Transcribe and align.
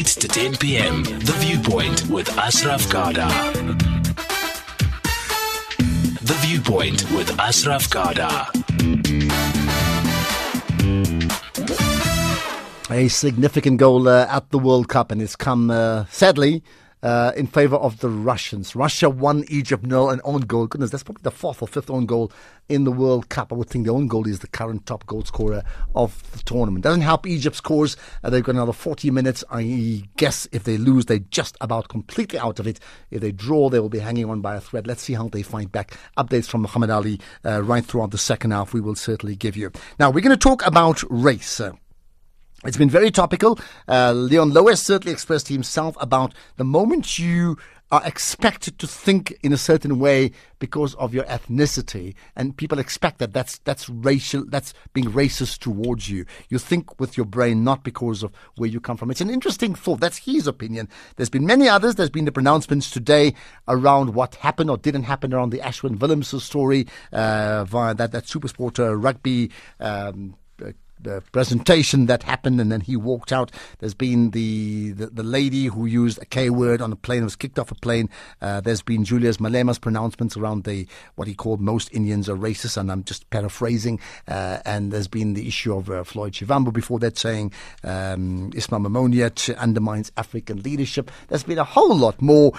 8 0.00 0.06
to 0.06 0.28
10 0.28 0.56
p.m. 0.56 1.02
The 1.02 1.34
Viewpoint 1.40 2.08
with 2.08 2.26
Ashraf 2.38 2.88
Garda. 2.88 3.28
The 6.22 6.36
Viewpoint 6.40 7.04
with 7.12 7.38
Ashraf 7.38 7.90
Garda. 7.90 8.46
A 12.90 13.08
significant 13.08 13.76
goal 13.76 14.08
uh, 14.08 14.26
at 14.30 14.48
the 14.48 14.58
World 14.58 14.88
Cup, 14.88 15.12
and 15.12 15.20
it's 15.20 15.36
come, 15.36 15.70
uh, 15.70 16.06
sadly, 16.08 16.62
uh, 17.02 17.32
in 17.36 17.46
favour 17.46 17.76
of 17.76 18.00
the 18.00 18.08
Russians. 18.08 18.76
Russia 18.76 19.08
one 19.08 19.44
Egypt 19.48 19.84
nil, 19.84 20.10
an 20.10 20.20
own 20.24 20.42
goal. 20.42 20.66
Goodness, 20.66 20.90
that's 20.90 21.02
probably 21.02 21.22
the 21.22 21.30
fourth 21.30 21.62
or 21.62 21.68
fifth 21.68 21.90
own 21.90 22.06
goal 22.06 22.32
in 22.68 22.84
the 22.84 22.92
World 22.92 23.28
Cup. 23.28 23.52
I 23.52 23.56
would 23.56 23.68
think 23.68 23.86
the 23.86 23.92
own 23.92 24.06
goal 24.06 24.26
is 24.26 24.40
the 24.40 24.46
current 24.46 24.86
top 24.86 25.06
goal 25.06 25.24
scorer 25.24 25.62
of 25.94 26.30
the 26.32 26.38
tournament. 26.44 26.84
Doesn't 26.84 27.02
help 27.02 27.26
Egypt 27.26 27.56
scores. 27.56 27.96
Uh, 28.22 28.30
they've 28.30 28.44
got 28.44 28.54
another 28.54 28.72
40 28.72 29.10
minutes. 29.10 29.42
I 29.50 30.04
guess 30.16 30.46
if 30.52 30.64
they 30.64 30.76
lose, 30.76 31.06
they're 31.06 31.18
just 31.18 31.56
about 31.60 31.88
completely 31.88 32.38
out 32.38 32.58
of 32.58 32.66
it. 32.66 32.80
If 33.10 33.20
they 33.20 33.32
draw, 33.32 33.68
they 33.68 33.80
will 33.80 33.88
be 33.88 33.98
hanging 33.98 34.26
on 34.26 34.40
by 34.40 34.56
a 34.56 34.60
thread. 34.60 34.86
Let's 34.86 35.02
see 35.02 35.14
how 35.14 35.28
they 35.28 35.42
fight 35.42 35.72
back. 35.72 35.98
Updates 36.16 36.46
from 36.46 36.62
Muhammad 36.62 36.90
Ali 36.90 37.20
uh, 37.44 37.62
right 37.62 37.84
throughout 37.84 38.10
the 38.10 38.18
second 38.18 38.52
half. 38.52 38.72
We 38.72 38.80
will 38.80 38.94
certainly 38.94 39.36
give 39.36 39.56
you. 39.56 39.72
Now 39.98 40.10
we're 40.10 40.20
going 40.22 40.30
to 40.30 40.36
talk 40.36 40.64
about 40.66 41.02
race. 41.10 41.60
It's 42.64 42.76
been 42.76 42.90
very 42.90 43.10
topical. 43.10 43.58
Uh, 43.88 44.12
Leon 44.12 44.52
Louw 44.52 44.76
certainly 44.76 45.12
expressed 45.12 45.48
himself 45.48 45.96
about 45.98 46.34
the 46.56 46.64
moment 46.64 47.18
you 47.18 47.56
are 47.90 48.02
expected 48.04 48.78
to 48.78 48.86
think 48.86 49.32
in 49.42 49.52
a 49.52 49.56
certain 49.56 49.98
way 49.98 50.30
because 50.58 50.94
of 50.96 51.14
your 51.14 51.24
ethnicity, 51.24 52.14
and 52.36 52.54
people 52.56 52.78
expect 52.78 53.18
that 53.18 53.32
that's 53.32 53.58
that's 53.60 53.88
racial, 53.88 54.44
that's 54.46 54.74
being 54.92 55.06
racist 55.06 55.60
towards 55.60 56.10
you. 56.10 56.26
You 56.50 56.58
think 56.58 57.00
with 57.00 57.16
your 57.16 57.24
brain, 57.24 57.64
not 57.64 57.82
because 57.82 58.22
of 58.22 58.30
where 58.56 58.68
you 58.68 58.78
come 58.78 58.98
from. 58.98 59.10
It's 59.10 59.22
an 59.22 59.30
interesting 59.30 59.74
thought. 59.74 60.00
That's 60.00 60.18
his 60.18 60.46
opinion. 60.46 60.88
There's 61.16 61.30
been 61.30 61.46
many 61.46 61.66
others. 61.66 61.94
There's 61.94 62.10
been 62.10 62.26
the 62.26 62.32
pronouncements 62.32 62.90
today 62.90 63.34
around 63.68 64.14
what 64.14 64.34
happened 64.34 64.68
or 64.68 64.76
didn't 64.76 65.04
happen 65.04 65.32
around 65.32 65.48
the 65.48 65.60
Ashwin 65.60 65.96
Willemse 65.96 66.38
story 66.42 66.86
uh, 67.10 67.64
via 67.64 67.94
that 67.94 68.12
that 68.12 68.24
SuperSport 68.24 68.78
uh, 68.78 68.94
rugby. 68.94 69.50
Um, 69.80 70.36
the 71.02 71.22
presentation 71.32 72.06
that 72.06 72.22
happened, 72.22 72.60
and 72.60 72.70
then 72.70 72.80
he 72.80 72.96
walked 72.96 73.32
out. 73.32 73.50
There's 73.78 73.94
been 73.94 74.30
the, 74.30 74.92
the, 74.92 75.06
the 75.06 75.22
lady 75.22 75.66
who 75.66 75.86
used 75.86 76.20
a 76.20 76.24
K 76.24 76.50
word 76.50 76.80
on 76.80 76.92
a 76.92 76.96
plane, 76.96 77.24
was 77.24 77.36
kicked 77.36 77.58
off 77.58 77.70
a 77.70 77.74
plane. 77.74 78.08
Uh, 78.40 78.60
there's 78.60 78.82
been 78.82 79.04
Julius 79.04 79.38
Malema's 79.38 79.78
pronouncements 79.78 80.36
around 80.36 80.64
the 80.64 80.86
what 81.14 81.28
he 81.28 81.34
called 81.34 81.60
most 81.60 81.92
Indians 81.92 82.28
are 82.28 82.36
racist, 82.36 82.76
and 82.76 82.90
I'm 82.90 83.04
just 83.04 83.28
paraphrasing. 83.30 84.00
Uh, 84.28 84.58
and 84.64 84.92
there's 84.92 85.08
been 85.08 85.34
the 85.34 85.48
issue 85.48 85.74
of 85.74 85.90
uh, 85.90 86.04
Floyd 86.04 86.32
Shivambu 86.32 86.72
before 86.72 86.98
that 87.00 87.18
saying 87.18 87.52
um, 87.84 88.50
Ismail 88.54 88.80
undermines 89.58 90.12
African 90.16 90.62
leadership. 90.62 91.10
There's 91.28 91.42
been 91.42 91.58
a 91.58 91.64
whole 91.64 91.96
lot 91.96 92.20
more. 92.20 92.52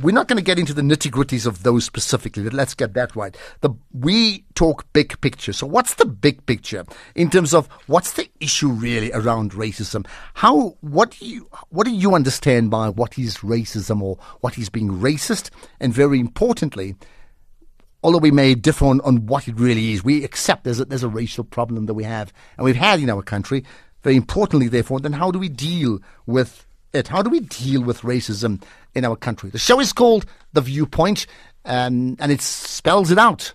We're 0.00 0.14
not 0.14 0.28
going 0.28 0.38
to 0.38 0.44
get 0.44 0.58
into 0.58 0.74
the 0.74 0.82
nitty 0.82 1.10
gritties 1.10 1.46
of 1.46 1.62
those 1.62 1.84
specifically, 1.84 2.44
but 2.44 2.52
let's 2.52 2.74
get 2.74 2.94
that 2.94 3.14
right. 3.16 3.36
The, 3.60 3.70
we 3.92 4.44
talk 4.54 4.92
big 4.92 5.20
picture. 5.20 5.52
So, 5.52 5.66
what's 5.66 5.94
the 5.94 6.04
big 6.04 6.44
picture 6.46 6.84
in 7.14 7.30
terms 7.30 7.54
of 7.54 7.68
what's 7.88 8.12
the 8.12 8.30
issue 8.38 8.68
really 8.68 9.10
around 9.12 9.52
racism? 9.52 10.06
How 10.34 10.76
what 10.80 11.10
do 11.10 11.26
you 11.26 11.48
what 11.70 11.84
do 11.84 11.90
you 11.90 12.14
understand 12.14 12.70
by 12.70 12.88
what 12.88 13.18
is 13.18 13.38
racism 13.38 14.00
or 14.00 14.18
what 14.40 14.56
is 14.56 14.68
being 14.68 14.90
racist? 14.90 15.50
And 15.80 15.92
very 15.92 16.20
importantly, 16.20 16.94
although 18.04 18.18
we 18.18 18.30
may 18.30 18.54
differ 18.54 18.86
on, 18.86 19.00
on 19.00 19.26
what 19.26 19.48
it 19.48 19.58
really 19.58 19.92
is, 19.92 20.04
we 20.04 20.22
accept 20.22 20.64
there's 20.64 20.80
a, 20.80 20.84
there's 20.84 21.02
a 21.02 21.08
racial 21.08 21.44
problem 21.44 21.86
that 21.86 21.94
we 21.94 22.04
have 22.04 22.32
and 22.56 22.64
we've 22.64 22.76
had 22.76 23.00
in 23.00 23.10
our 23.10 23.22
country. 23.22 23.64
Very 24.04 24.16
importantly, 24.16 24.68
therefore, 24.68 25.00
then 25.00 25.12
how 25.12 25.30
do 25.32 25.38
we 25.38 25.48
deal 25.48 25.98
with 26.26 26.66
it? 26.92 27.08
How 27.08 27.22
do 27.22 27.30
we 27.30 27.40
deal 27.40 27.82
with 27.82 28.02
racism 28.02 28.62
in 28.94 29.04
our 29.04 29.16
country? 29.16 29.50
The 29.50 29.58
show 29.58 29.80
is 29.80 29.92
called 29.92 30.24
The 30.52 30.60
Viewpoint, 30.60 31.26
um, 31.64 32.16
and 32.20 32.30
it 32.30 32.40
spells 32.40 33.10
it 33.10 33.18
out. 33.18 33.54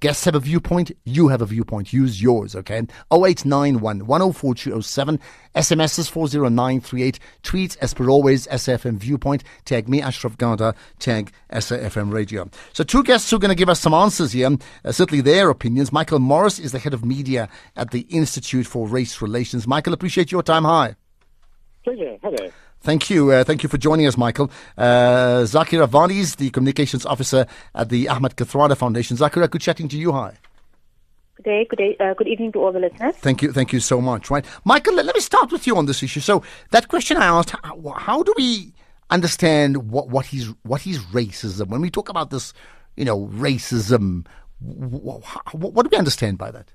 Guests 0.00 0.26
have 0.26 0.34
a 0.34 0.40
viewpoint, 0.40 0.92
you 1.04 1.28
have 1.28 1.40
a 1.40 1.46
viewpoint. 1.46 1.92
Use 1.92 2.20
yours, 2.20 2.54
okay? 2.54 2.80
0891 3.10 4.06
104207, 4.06 5.18
SMS 5.54 6.10
40938, 6.10 7.18
tweets 7.42 7.78
as 7.80 7.94
per 7.94 8.10
always, 8.10 8.46
SFM 8.48 8.98
Viewpoint, 8.98 9.42
tag 9.64 9.88
me, 9.88 10.02
Ashraf 10.02 10.36
Garda, 10.36 10.74
tag 10.98 11.32
SAFM 11.50 12.12
Radio. 12.12 12.50
So, 12.74 12.84
two 12.84 13.02
guests 13.04 13.30
who 13.30 13.36
are 13.36 13.40
going 13.40 13.48
to 13.48 13.54
give 13.54 13.70
us 13.70 13.80
some 13.80 13.94
answers 13.94 14.32
here, 14.32 14.50
uh, 14.84 14.92
certainly 14.92 15.22
their 15.22 15.48
opinions. 15.48 15.92
Michael 15.92 16.18
Morris 16.18 16.58
is 16.58 16.72
the 16.72 16.78
head 16.78 16.92
of 16.92 17.04
media 17.04 17.48
at 17.74 17.90
the 17.90 18.00
Institute 18.10 18.66
for 18.66 18.86
Race 18.86 19.22
Relations. 19.22 19.66
Michael, 19.66 19.94
appreciate 19.94 20.30
your 20.30 20.42
time. 20.42 20.64
Hi. 20.64 20.96
Pleasure. 21.84 22.18
Hello. 22.22 22.50
Thank 22.86 23.10
you. 23.10 23.32
Uh, 23.32 23.42
thank 23.42 23.64
you 23.64 23.68
for 23.68 23.78
joining 23.78 24.06
us, 24.06 24.16
Michael. 24.16 24.48
Uh, 24.78 25.42
Zakira 25.42 25.88
Vadi 25.88 26.20
is 26.20 26.36
the 26.36 26.50
communications 26.50 27.04
officer 27.04 27.44
at 27.74 27.88
the 27.88 28.08
Ahmed 28.08 28.36
Kathrada 28.36 28.76
Foundation. 28.76 29.16
Zakira, 29.16 29.50
good 29.50 29.60
chatting 29.60 29.88
to 29.88 29.98
you. 29.98 30.12
Hi. 30.12 30.34
Good 31.34 31.42
day, 31.42 31.66
good 31.68 31.76
day, 31.78 31.96
uh, 31.98 32.14
good 32.14 32.28
evening 32.28 32.52
to 32.52 32.60
all 32.60 32.70
the 32.70 32.78
listeners. 32.78 33.16
Thank 33.16 33.42
you, 33.42 33.52
thank 33.52 33.72
you 33.72 33.80
so 33.80 34.00
much. 34.00 34.30
Right, 34.30 34.44
Michael, 34.64 34.94
let, 34.94 35.04
let 35.04 35.16
me 35.16 35.20
start 35.20 35.50
with 35.50 35.66
you 35.66 35.76
on 35.76 35.86
this 35.86 36.00
issue. 36.00 36.20
So 36.20 36.44
that 36.70 36.86
question 36.86 37.16
I 37.16 37.26
asked: 37.26 37.56
How, 37.64 37.94
how 37.96 38.22
do 38.22 38.32
we 38.38 38.72
understand 39.10 39.90
what 39.90 40.08
what 40.08 40.32
is 40.32 40.54
what 40.62 40.86
is 40.86 41.00
racism? 41.06 41.66
When 41.66 41.80
we 41.80 41.90
talk 41.90 42.08
about 42.08 42.30
this, 42.30 42.52
you 42.94 43.04
know, 43.04 43.26
racism, 43.34 44.26
what, 44.60 45.24
what 45.52 45.82
do 45.82 45.88
we 45.90 45.98
understand 45.98 46.38
by 46.38 46.52
that? 46.52 46.72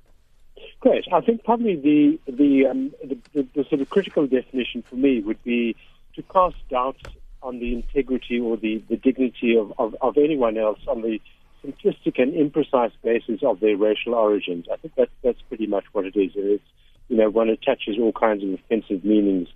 Great. 0.82 1.06
I 1.14 1.22
think 1.22 1.46
probably 1.46 1.78
the 1.78 2.20
the, 2.30 2.66
um, 2.66 2.92
the, 3.02 3.18
the 3.34 3.48
the 3.56 3.64
sort 3.70 3.80
of 3.80 3.90
critical 3.90 4.28
definition 4.28 4.84
for 4.90 4.96
me 4.96 5.22
would 5.22 5.42
be 5.44 5.74
to 6.16 6.22
cast 6.24 6.56
doubts 6.70 7.02
on 7.44 7.60
the 7.60 7.74
integrity 7.74 8.40
or 8.40 8.58
the, 8.58 8.84
the 8.90 8.98
dignity 8.98 9.58
of, 9.58 9.74
of, 9.78 9.96
of 10.02 10.18
anyone 10.18 10.58
else 10.58 10.80
on 10.88 11.02
the 11.02 11.20
simplistic 11.64 12.22
and 12.22 12.34
imprecise 12.34 12.92
basis 13.04 13.42
of 13.44 13.60
their 13.60 13.78
racial 13.78 14.14
origins. 14.14 14.66
I 14.72 14.78
think 14.78 14.94
that's 14.96 15.12
that's 15.24 15.42
pretty 15.48 15.68
much 15.68 15.86
what 15.92 16.06
it 16.06 16.16
is. 16.16 16.32
It's 16.36 16.64
you 17.08 17.18
know 17.18 17.30
one 17.30 17.50
attaches 17.50 17.98
all 18.00 18.12
kinds 18.12 18.44
of 18.44 18.54
offensive 18.54 19.04
meanings 19.06 19.48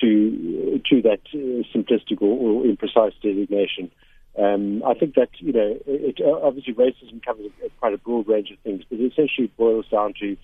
to 0.00 0.80
to 0.88 1.02
that 1.02 1.20
uh, 1.34 1.62
simplistic 1.74 2.22
or, 2.22 2.62
or, 2.62 2.64
imprecise 2.64 3.12
designation. 3.22 3.90
Um, 4.38 4.82
I 4.86 4.94
think 4.94 5.14
that 5.14 5.30
you 5.38 5.52
know 5.52 5.76
it, 5.86 6.20
obviously 6.24 6.74
racism 6.74 7.24
covers 7.24 7.50
a, 7.64 7.70
quite 7.80 7.94
a 7.94 7.98
broad 7.98 8.28
range 8.28 8.50
of 8.50 8.58
things, 8.60 8.84
but 8.88 9.00
it 9.00 9.12
essentially 9.12 9.50
boils 9.56 9.86
down 9.90 10.14
to 10.20 10.36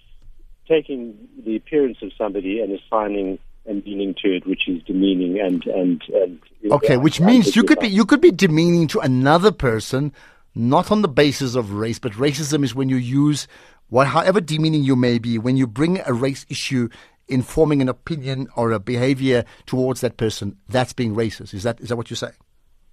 taking 0.68 1.28
the 1.44 1.56
appearance 1.56 1.98
of 2.02 2.10
somebody 2.16 2.60
and 2.60 2.72
assigning 2.72 3.38
and 3.66 3.84
meaning 3.84 4.14
to 4.22 4.36
it, 4.36 4.46
which 4.46 4.68
is 4.68 4.82
demeaning 4.82 5.40
and 5.40 5.64
and 5.66 6.02
and. 6.14 6.40
Okay, 6.70 6.96
which 6.96 7.20
means 7.20 7.54
you 7.56 7.62
could 7.62 7.78
be 7.80 7.88
you 7.88 8.04
could 8.04 8.20
be 8.20 8.30
demeaning 8.30 8.88
to 8.88 9.00
another 9.00 9.52
person, 9.52 10.12
not 10.54 10.90
on 10.90 11.02
the 11.02 11.08
basis 11.08 11.54
of 11.54 11.72
race, 11.72 11.98
but 11.98 12.12
racism 12.12 12.64
is 12.64 12.74
when 12.74 12.88
you 12.88 12.96
use 12.96 13.46
what, 13.88 14.06
however 14.06 14.40
demeaning 14.40 14.82
you 14.82 14.96
may 14.96 15.18
be, 15.18 15.38
when 15.38 15.56
you 15.56 15.66
bring 15.66 16.00
a 16.06 16.12
race 16.12 16.46
issue 16.48 16.88
in 17.28 17.42
forming 17.42 17.80
an 17.80 17.88
opinion 17.88 18.48
or 18.56 18.72
a 18.72 18.78
behavior 18.78 19.44
towards 19.66 20.00
that 20.00 20.16
person, 20.16 20.56
that's 20.68 20.92
being 20.92 21.14
racist. 21.14 21.54
Is 21.54 21.62
that 21.62 21.80
is 21.80 21.88
that 21.88 21.96
what 21.96 22.10
you're 22.10 22.16
saying? 22.16 22.34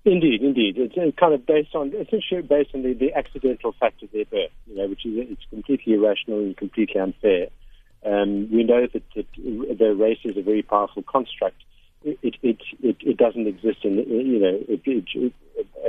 Indeed, 0.04 0.42
indeed. 0.42 0.78
It's 0.78 1.18
kind 1.18 1.34
of 1.34 1.46
based 1.46 1.76
on 1.76 1.94
essentially 1.94 2.42
based 2.42 2.72
on 2.74 2.82
the, 2.82 2.94
the 2.94 3.14
accidental 3.14 3.74
fact 3.80 4.02
of 4.02 4.12
their 4.12 4.26
birth, 4.26 4.50
you 4.66 4.76
know, 4.76 4.88
which 4.88 5.06
is 5.06 5.14
it's 5.16 5.46
completely 5.50 5.94
irrational 5.94 6.40
and 6.40 6.58
completely 6.58 7.00
unfair. 7.00 7.48
Um, 8.06 8.50
we 8.52 8.64
know 8.64 8.88
that, 8.92 9.04
that, 9.16 9.26
the 9.36 9.96
race 9.96 10.20
is 10.24 10.38
a 10.38 10.42
very 10.42 10.64
powerful 10.64 11.04
construct. 11.04 11.58
It 12.04 12.36
it 12.42 12.58
it, 12.82 12.98
it 13.00 13.18
doesn't 13.18 13.48
exist 13.48 13.80
in 13.84 13.98
you 13.98 14.40
know 14.40 14.60
it, 14.68 14.82
it, 14.86 15.34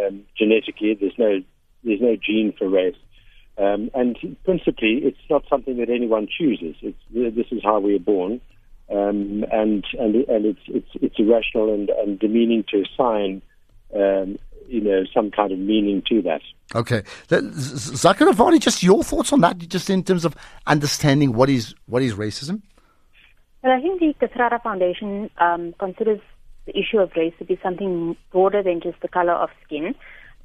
um, 0.05 0.25
genetically. 0.37 0.95
There's 0.95 1.19
no 1.19 1.41
there's 1.85 2.03
no 2.03 2.17
gene 2.17 2.53
for 2.59 2.69
race, 2.69 2.97
um, 3.59 3.91
and 3.95 4.19
principally, 4.45 5.01
it's 5.05 5.19
not 5.31 5.45
something 5.49 5.79
that 5.79 5.91
anyone 5.91 6.27
chooses. 6.27 6.77
It's 6.83 6.99
this 7.11 7.47
is 7.51 7.63
how 7.63 7.81
we 7.81 7.97
are 7.97 7.99
born, 7.99 8.41
um, 8.91 9.45
and 9.51 9.85
and 9.99 10.15
and 10.15 10.47
it's 10.47 10.61
it's 10.67 10.91
it's 10.95 11.19
irrational 11.19 11.73
and, 11.73 11.91
and 11.91 12.19
demeaning 12.19 12.65
to 12.69 12.83
assign 12.83 13.43
um, 13.95 14.39
you 14.69 14.81
know, 14.81 15.05
some 15.15 15.31
kind 15.31 15.53
of 15.53 15.59
meaning 15.59 16.03
to 16.09 16.23
that. 16.23 16.41
Okay, 16.75 17.03
Zakira 17.29 18.35
Vadi, 18.35 18.59
just 18.59 18.83
your 18.83 19.03
thoughts 19.05 19.33
on 19.33 19.41
that, 19.41 19.59
just 19.59 19.91
in 19.91 20.03
terms 20.03 20.25
of 20.25 20.35
understanding 20.67 21.33
what 21.33 21.51
is 21.51 21.75
what 21.87 22.03
is 22.03 22.15
racism. 22.15 22.63
Well, 23.63 23.73
I 23.73 23.81
think 23.81 24.01
the 24.01 24.15
Kathrada 24.27 24.63
Foundation 24.63 25.31
um, 25.39 25.75
considers 25.79 26.21
the 26.67 26.77
issue 26.79 26.99
of 26.99 27.13
race 27.17 27.35
to 27.39 27.45
be 27.45 27.59
something 27.63 28.17
broader 28.31 28.63
than 28.63 28.81
just 28.81 29.01
the 29.01 29.09
color 29.09 29.33
of 29.33 29.51
skin. 29.65 29.95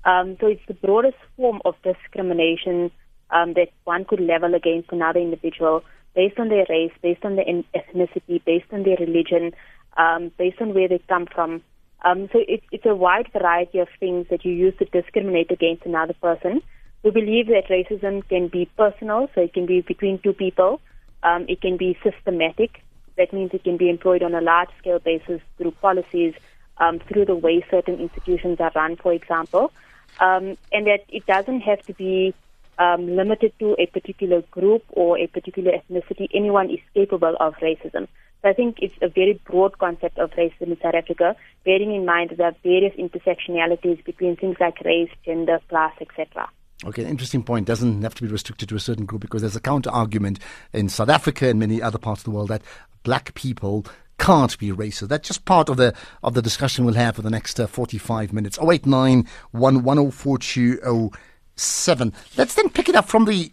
Um, 0.05 0.37
so 0.39 0.47
it's 0.47 0.61
the 0.67 0.73
broadest 0.73 1.17
form 1.35 1.61
of 1.65 1.75
discrimination 1.83 2.91
um, 3.31 3.53
that 3.53 3.69
one 3.83 4.05
could 4.05 4.19
level 4.19 4.53
against 4.55 4.91
another 4.91 5.19
individual 5.19 5.83
based 6.15 6.39
on 6.39 6.49
their 6.49 6.65
race, 6.69 6.91
based 7.01 7.23
on 7.23 7.35
their 7.35 7.45
ethnicity, 7.45 8.43
based 8.43 8.65
on 8.71 8.83
their 8.83 8.97
religion, 8.99 9.51
um, 9.97 10.31
based 10.37 10.61
on 10.61 10.73
where 10.73 10.87
they 10.87 10.99
come 11.07 11.27
from, 11.33 11.61
um, 12.03 12.29
so 12.31 12.39
it, 12.47 12.63
it's 12.71 12.85
a 12.85 12.95
wide 12.95 13.29
variety 13.33 13.79
of 13.79 13.88
things 13.99 14.27
that 14.29 14.45
you 14.45 14.51
use 14.51 14.75
to 14.77 14.85
discriminate 14.85 15.51
against 15.51 15.85
another 15.85 16.13
person. 16.13 16.61
We 17.03 17.11
believe 17.11 17.47
that 17.47 17.67
racism 17.69 18.27
can 18.27 18.47
be 18.47 18.69
personal, 18.77 19.29
so 19.33 19.41
it 19.41 19.53
can 19.53 19.65
be 19.65 19.81
between 19.81 20.19
two 20.19 20.33
people. 20.33 20.81
Um, 21.23 21.45
it 21.47 21.61
can 21.61 21.77
be 21.77 21.97
systematic. 22.03 22.83
That 23.17 23.33
means 23.33 23.51
it 23.53 23.63
can 23.63 23.77
be 23.77 23.89
employed 23.89 24.21
on 24.21 24.35
a 24.35 24.41
large 24.41 24.69
scale 24.77 24.99
basis 24.99 25.41
through 25.57 25.71
policies, 25.71 26.33
um, 26.77 26.99
through 26.99 27.25
the 27.25 27.35
way 27.35 27.65
certain 27.71 27.99
institutions 27.99 28.59
are 28.59 28.71
run, 28.75 28.95
for 28.95 29.13
example, 29.13 29.71
um, 30.19 30.57
and 30.71 30.85
that 30.85 31.03
it 31.09 31.25
doesn't 31.25 31.61
have 31.61 31.81
to 31.83 31.94
be 31.94 32.33
um, 32.77 33.15
limited 33.15 33.53
to 33.59 33.75
a 33.79 33.88
particular 33.88 34.41
group 34.51 34.83
or 34.89 35.17
a 35.17 35.27
particular 35.27 35.71
ethnicity. 35.71 36.27
Anyone 36.33 36.69
is 36.69 36.79
capable 36.94 37.35
of 37.39 37.55
racism. 37.55 38.07
So 38.41 38.49
I 38.49 38.53
think 38.53 38.77
it's 38.81 38.95
a 39.01 39.09
very 39.09 39.39
broad 39.45 39.77
concept 39.79 40.19
of 40.19 40.31
racism 40.31 40.67
in 40.67 40.77
South 40.81 40.93
Africa, 40.93 41.35
bearing 41.65 41.93
in 41.93 42.05
mind 42.05 42.31
that 42.31 42.37
there 42.37 42.47
are 42.47 42.55
various 42.63 42.93
intersectionalities 42.95 44.03
between 44.05 44.35
things 44.35 44.57
like 44.59 44.79
race, 44.81 45.09
gender, 45.25 45.59
class, 45.69 45.93
etc. 45.99 46.47
Okay, 46.85 47.03
interesting 47.03 47.41
point. 47.41 47.65
Doesn't 47.65 48.03
have 48.03 48.13
to 48.15 48.21
be 48.21 48.27
restricted 48.27 48.69
to 48.69 48.75
a 48.75 48.79
certain 48.79 49.05
group 49.05 49.21
because 49.21 49.41
there's 49.41 49.55
a 49.55 49.61
counter 49.61 49.89
argument 49.89 50.39
in 50.73 50.89
South 50.89 51.09
Africa 51.09 51.49
and 51.49 51.59
many 51.59 51.81
other 51.81 51.97
parts 51.97 52.21
of 52.21 52.25
the 52.25 52.31
world 52.31 52.49
that 52.49 52.61
black 53.03 53.33
people 53.33 53.85
can't 54.19 54.55
be 54.59 54.71
racist. 54.71 55.09
That's 55.09 55.27
just 55.27 55.45
part 55.45 55.69
of 55.69 55.77
the 55.77 55.95
of 56.21 56.35
the 56.35 56.41
discussion 56.41 56.85
we'll 56.85 56.95
have 56.95 57.15
for 57.15 57.21
the 57.23 57.29
next 57.29 57.59
uh, 57.59 57.67
45 57.67 58.33
minutes. 58.33 58.59
089 58.59 59.27
1104207. 59.53 62.13
Let's 62.37 62.53
then 62.53 62.69
pick 62.69 62.89
it 62.89 62.95
up 62.95 63.07
from 63.07 63.25
the 63.25 63.51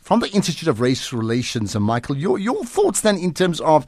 from 0.00 0.20
the 0.20 0.30
Institute 0.30 0.68
of 0.68 0.80
Race 0.80 1.12
Relations, 1.12 1.74
and 1.74 1.84
Michael, 1.84 2.16
your 2.16 2.38
your 2.38 2.64
thoughts 2.64 3.02
then 3.02 3.18
in 3.18 3.34
terms 3.34 3.60
of, 3.60 3.86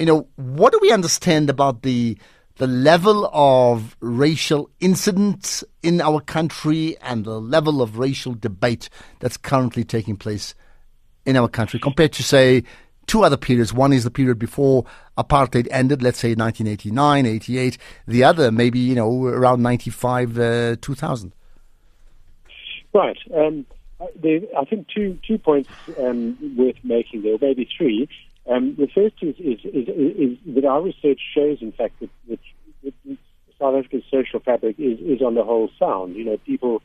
you 0.00 0.06
know, 0.06 0.26
what 0.36 0.72
do 0.72 0.78
we 0.80 0.90
understand 0.90 1.50
about 1.50 1.82
the 1.82 2.18
the 2.56 2.66
level 2.66 3.30
of 3.32 3.96
racial 4.00 4.68
incidents 4.80 5.64
in 5.82 6.00
our 6.00 6.20
country 6.20 6.96
and 7.00 7.24
the 7.24 7.40
level 7.40 7.80
of 7.80 7.96
racial 7.96 8.34
debate 8.34 8.90
that's 9.20 9.38
currently 9.38 9.82
taking 9.82 10.16
place 10.16 10.54
in 11.24 11.36
our 11.36 11.48
country 11.48 11.80
compared 11.80 12.12
to 12.12 12.22
say 12.22 12.62
two 13.06 13.24
other 13.24 13.36
periods. 13.38 13.72
One 13.72 13.92
is 13.94 14.04
the 14.04 14.10
period 14.10 14.38
before 14.38 14.84
apartheid 15.16 15.68
ended, 15.70 16.02
let's 16.02 16.18
say 16.18 16.34
1989, 16.34 17.26
88. 17.26 17.78
The 18.06 18.24
other, 18.24 18.52
maybe, 18.52 18.78
you 18.78 18.94
know, 18.94 19.24
around 19.24 19.62
95, 19.62 20.38
uh, 20.38 20.76
2000. 20.80 21.32
Right. 22.92 23.18
Um, 23.34 23.64
I 24.00 24.64
think 24.64 24.88
two 24.88 25.18
two 25.26 25.36
points 25.38 25.68
um, 25.98 26.56
worth 26.56 26.76
making 26.82 27.22
there, 27.22 27.36
maybe 27.40 27.68
three. 27.76 28.08
Um, 28.48 28.74
the 28.76 28.88
first 28.94 29.16
is, 29.22 29.36
is, 29.38 29.60
is, 29.64 29.88
is, 29.88 30.54
that 30.54 30.64
our 30.64 30.82
research 30.82 31.20
shows, 31.34 31.58
in 31.60 31.72
fact, 31.72 32.00
that, 32.00 32.10
that, 32.28 32.38
that 32.82 33.18
South 33.58 33.76
Africa's 33.76 34.02
social 34.10 34.40
fabric 34.40 34.76
is, 34.78 34.98
is 35.00 35.22
on 35.22 35.34
the 35.34 35.44
whole 35.44 35.70
sound. 35.78 36.16
You 36.16 36.24
know, 36.24 36.38
people 36.38 36.82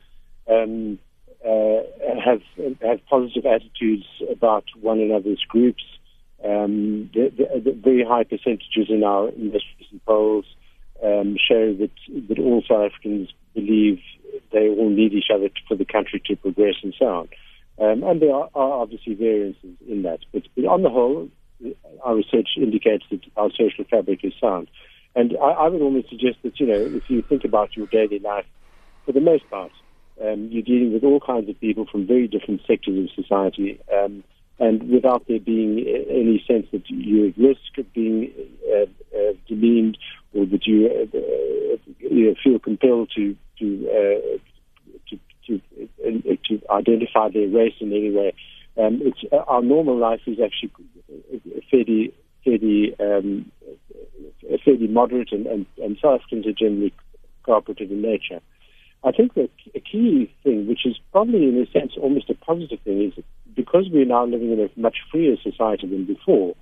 um, 0.50 1.00
uh, 1.46 1.82
have 2.24 2.42
have 2.82 3.06
positive 3.08 3.46
attitudes 3.46 4.06
about 4.30 4.66
one 4.82 5.00
another's 5.00 5.44
groups. 5.48 5.84
Um, 6.44 7.10
the, 7.14 7.32
the, 7.36 7.60
the, 7.62 7.72
very 7.72 8.04
high 8.04 8.24
percentages 8.24 8.90
in 8.90 9.04
our 9.04 9.32
most 9.38 9.66
recent 9.80 10.06
polls 10.06 10.46
um, 11.04 11.38
show 11.38 11.74
that 11.74 11.92
that 12.28 12.40
all 12.40 12.62
South 12.68 12.92
Africans 12.92 13.30
believe 13.54 14.00
they 14.52 14.68
all 14.70 14.90
need 14.90 15.14
each 15.14 15.30
other 15.34 15.48
to, 15.48 15.62
for 15.68 15.76
the 15.76 15.86
country 15.86 16.22
to 16.26 16.36
progress 16.36 16.76
and 16.84 16.94
so 17.00 17.06
on. 17.06 17.30
Um, 17.78 18.04
and 18.04 18.22
there 18.22 18.34
are, 18.34 18.50
are, 18.56 18.82
obviously 18.82 19.16
variances 19.16 19.76
in 19.88 20.04
that, 20.04 20.20
but, 20.32 20.44
but, 20.56 20.66
on 20.66 20.82
the 20.82 20.90
whole, 20.90 21.28
our 22.06 22.16
research 22.16 22.50
indicates 22.58 23.04
that 23.12 23.22
our 23.36 23.50
social 23.52 23.84
fabric 23.90 24.24
is 24.24 24.34
sound. 24.40 24.70
And 25.16 25.36
I, 25.42 25.66
I 25.66 25.68
would 25.70 25.82
almost 25.82 26.10
suggest 26.10 26.38
that 26.44 26.60
you 26.60 26.68
know, 26.68 26.98
if 26.98 27.10
you 27.10 27.22
think 27.22 27.44
about 27.44 27.76
your 27.76 27.88
daily 27.88 28.20
life, 28.20 28.46
for 29.06 29.12
the 29.12 29.22
most 29.22 29.50
part, 29.50 29.72
um, 30.22 30.50
you're 30.52 30.64
dealing 30.64 30.94
with 30.94 31.04
all 31.04 31.20
kinds 31.20 31.50
of 31.50 31.60
people 31.60 31.86
from 31.92 32.08
very 32.08 32.28
different 32.28 32.62
sectors 32.68 33.10
of 33.10 33.24
society. 33.24 33.80
Um, 33.94 34.24
and 34.58 34.90
without 34.90 35.28
there 35.28 35.40
being 35.40 35.80
any 36.10 36.44
sense 36.48 36.68
that 36.72 36.84
you're 36.88 37.28
at 37.28 37.38
risk 37.38 37.78
of 37.78 37.92
being 37.94 38.32
uh, 38.70 38.86
uh, 39.18 39.34
demeaned 39.48 39.98
or 40.34 40.46
that 40.46 40.66
you, 40.66 40.88
uh, 40.88 41.78
you 42.00 42.28
know, 42.28 42.36
feel 42.42 42.60
compelled 42.60 43.12
to 43.16 43.36
to, 43.60 43.90
uh, 43.90 44.38
to 45.10 45.20
to 45.48 45.62
uh, 46.06 46.36
to 46.48 46.62
identify 46.70 47.30
their 47.30 47.50
race 47.50 47.76
in 47.82 47.92
any 47.92 48.12
way. 48.12 48.34
Um, 48.78 49.02
it's 49.04 49.20
uh, 49.32 49.38
our 49.48 49.62
normal 49.62 49.98
life 49.98 50.22
is 50.26 50.38
actually 50.40 50.72
fairly 51.70 52.14
fairly 52.44 52.96
um, 53.00 53.52
fairly 54.64 54.88
moderate, 54.88 55.32
and, 55.32 55.46
and, 55.48 55.66
and 55.78 55.98
South 56.02 56.22
Africans 56.22 56.48
are 56.48 56.54
generally 56.54 56.94
cooperative 57.44 57.92
in 57.92 58.02
nature. 58.02 58.42
I 59.04 59.12
think 59.12 59.36
that 59.36 59.52
a 59.76 59.80
key 59.80 60.34
thing, 60.44 60.68
which 60.68 60.86
is 60.86 60.98
probably 61.12 61.48
in 61.48 61.62
a 61.62 61.72
sense 61.72 61.94
almost 62.02 62.30
a 62.30 62.34
positive 62.34 62.80
thing, 62.82 63.02
is 63.02 63.24
because 63.56 63.86
we're 63.92 64.06
now 64.06 64.26
living 64.26 64.52
in 64.52 64.60
a 64.60 64.80
much 64.80 64.98
freer 65.12 65.36
society 65.42 65.88
than 65.88 66.06
before, 66.06 66.56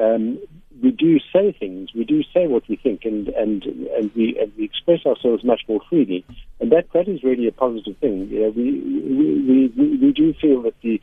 um, 0.00 0.38
we 0.82 0.90
do 0.90 1.18
say 1.32 1.52
things, 1.58 1.90
we 1.94 2.04
do 2.04 2.22
say 2.34 2.46
what 2.46 2.68
we 2.68 2.76
think, 2.76 3.04
and 3.04 3.28
and 3.28 3.64
and 3.64 4.10
we 4.14 4.38
and 4.40 4.52
we 4.56 4.64
express 4.64 5.04
ourselves 5.06 5.44
much 5.44 5.62
more 5.68 5.80
freely, 5.88 6.24
and 6.60 6.70
that 6.72 6.86
that 6.94 7.08
is 7.08 7.22
really 7.22 7.48
a 7.48 7.52
positive 7.52 7.96
thing. 7.98 8.28
You 8.28 8.42
know, 8.42 8.50
we, 8.50 8.72
we 8.72 9.68
we 9.76 9.96
we 9.98 10.12
do 10.12 10.34
feel 10.40 10.62
that 10.62 10.74
the 10.82 11.00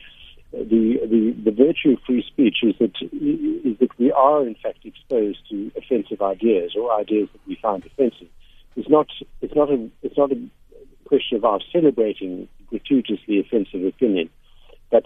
the, 0.51 0.99
the 1.09 1.35
the 1.43 1.51
virtue 1.51 1.93
of 1.93 1.99
free 2.05 2.23
speech 2.25 2.57
is 2.63 2.75
that 2.79 2.95
is 3.01 3.77
that 3.79 3.99
we 3.99 4.11
are 4.11 4.45
in 4.47 4.55
fact 4.55 4.79
exposed 4.85 5.39
to 5.49 5.71
offensive 5.75 6.21
ideas 6.21 6.73
or 6.79 6.93
ideas 6.93 7.29
that 7.33 7.41
we 7.47 7.55
find 7.61 7.85
offensive. 7.85 8.27
It's 8.75 8.89
not 8.89 9.07
it's 9.41 9.55
not 9.55 9.69
a 9.69 9.89
it's 10.01 10.17
not 10.17 10.31
a 10.31 10.39
question 11.05 11.37
of 11.37 11.45
our 11.45 11.59
celebrating 11.71 12.47
gratuitously 12.67 13.39
offensive 13.39 13.83
opinion, 13.83 14.29
but 14.89 15.05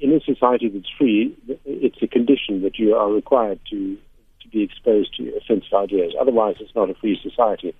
in 0.00 0.12
a 0.12 0.20
society 0.20 0.68
that's 0.68 0.90
free, 0.98 1.36
it's 1.64 2.02
a 2.02 2.06
condition 2.06 2.62
that 2.62 2.78
you 2.78 2.94
are 2.94 3.10
required 3.10 3.60
to 3.70 3.96
to 4.42 4.48
be 4.48 4.62
exposed 4.62 5.14
to 5.16 5.36
offensive 5.36 5.72
ideas. 5.74 6.14
Otherwise, 6.20 6.56
it's 6.60 6.74
not 6.74 6.90
a 6.90 6.94
free 6.94 7.18
society. 7.22 7.74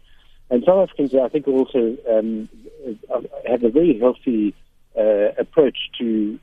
And 0.50 0.64
South 0.64 0.88
Africans, 0.88 1.14
I 1.14 1.28
think, 1.28 1.46
also 1.46 1.96
um, 2.10 2.48
have 3.48 3.62
a 3.62 3.70
very 3.70 3.98
healthy 3.98 4.54
uh, 4.98 5.32
approach 5.38 5.78
to 5.98 6.38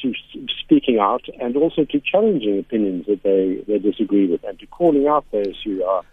to 0.00 0.12
speaking 0.62 0.98
out 0.98 1.24
and 1.40 1.56
also 1.56 1.84
to 1.84 2.00
challenging 2.00 2.58
opinions 2.58 3.06
that 3.06 3.22
they, 3.22 3.64
they 3.66 3.78
disagree 3.78 4.26
with 4.26 4.42
and 4.44 4.58
to 4.58 4.66
calling 4.66 5.06
out 5.06 5.24
those 5.32 5.56
who 5.64 5.82
are 5.84 6.04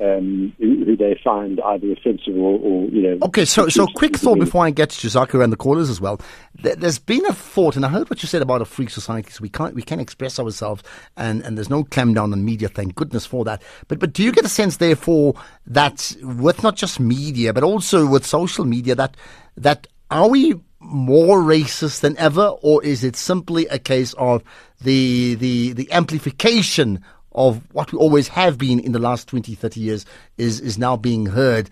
um, 0.00 0.52
who, 0.58 0.84
who, 0.84 0.96
they 0.96 1.18
find 1.22 1.60
either 1.60 1.92
offensive 1.92 2.36
or, 2.36 2.58
or 2.58 2.88
you 2.88 3.02
know. 3.02 3.26
Okay, 3.26 3.44
so 3.44 3.68
so 3.68 3.86
quick 3.86 4.16
thought 4.16 4.40
before 4.40 4.64
I 4.64 4.70
get 4.70 4.90
to 4.90 5.06
Zakir 5.06 5.42
and 5.42 5.52
the 5.52 5.56
callers 5.56 5.88
as 5.88 6.00
well. 6.00 6.20
There, 6.54 6.74
has 6.80 6.98
been 6.98 7.24
a 7.26 7.32
thought, 7.32 7.76
and 7.76 7.86
I 7.86 7.88
heard 7.88 8.10
what 8.10 8.20
you 8.20 8.26
said 8.26 8.42
about 8.42 8.60
a 8.60 8.64
free 8.64 8.88
society. 8.88 9.30
So 9.30 9.40
we 9.40 9.48
can't 9.48 9.72
we 9.74 9.82
can 9.82 10.00
express 10.00 10.40
ourselves, 10.40 10.82
and, 11.16 11.42
and 11.42 11.56
there's 11.56 11.70
no 11.70 11.84
clampdown 11.84 12.32
on 12.32 12.44
media. 12.44 12.68
Thank 12.68 12.96
goodness 12.96 13.24
for 13.24 13.44
that. 13.44 13.62
But 13.86 14.00
but 14.00 14.12
do 14.12 14.24
you 14.24 14.32
get 14.32 14.44
a 14.44 14.48
sense, 14.48 14.78
therefore, 14.78 15.34
that 15.68 16.16
with 16.22 16.64
not 16.64 16.74
just 16.74 16.98
media 16.98 17.52
but 17.52 17.62
also 17.62 18.04
with 18.04 18.26
social 18.26 18.64
media, 18.64 18.96
that 18.96 19.16
that 19.56 19.86
are 20.10 20.28
we 20.28 20.54
more 20.84 21.38
racist 21.38 22.00
than 22.00 22.16
ever, 22.18 22.54
or 22.62 22.84
is 22.84 23.02
it 23.04 23.16
simply 23.16 23.66
a 23.66 23.78
case 23.78 24.12
of 24.14 24.42
the 24.80 25.34
the 25.34 25.72
the 25.72 25.90
amplification 25.92 27.02
of 27.34 27.62
what 27.72 27.92
we 27.92 27.98
always 27.98 28.28
have 28.28 28.58
been 28.58 28.78
in 28.78 28.92
the 28.92 28.98
last 28.98 29.28
20, 29.28 29.54
30 29.54 29.80
years 29.80 30.06
is, 30.38 30.60
is 30.60 30.78
now 30.78 30.96
being 30.96 31.26
heard 31.26 31.68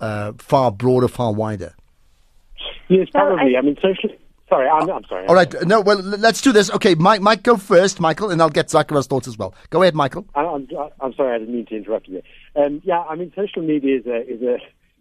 uh, 0.00 0.32
far 0.38 0.70
broader, 0.70 1.08
far 1.08 1.32
wider. 1.32 1.74
Yes, 2.88 3.08
probably. 3.10 3.56
I, 3.56 3.58
I 3.58 3.62
mean, 3.62 3.76
socially. 3.80 4.18
Sorry, 4.48 4.68
I'm, 4.68 4.88
I'm, 4.88 5.04
sorry. 5.08 5.26
All 5.26 5.34
right. 5.34 5.52
No, 5.66 5.80
well, 5.80 5.98
let's 5.98 6.40
do 6.40 6.52
this. 6.52 6.70
Okay, 6.70 6.94
Mike, 6.94 7.20
Mike, 7.20 7.42
go 7.42 7.56
first, 7.56 7.98
Michael, 7.98 8.30
and 8.30 8.40
I'll 8.40 8.48
get 8.48 8.68
Zakira's 8.68 9.08
thoughts 9.08 9.26
as 9.26 9.36
well. 9.36 9.54
Go 9.70 9.82
ahead, 9.82 9.96
Michael. 9.96 10.24
I'm, 10.36 10.68
I'm 11.00 11.12
sorry, 11.14 11.34
I 11.34 11.38
didn't 11.38 11.52
mean 11.52 11.66
to 11.66 11.76
interrupt 11.76 12.06
you. 12.06 12.22
Um, 12.54 12.80
yeah, 12.84 13.00
I 13.00 13.16
mean, 13.16 13.32
social 13.34 13.62
media 13.62 13.98
is 13.98 14.06
a 14.06 14.22
is 14.28 14.42
a 14.42 14.58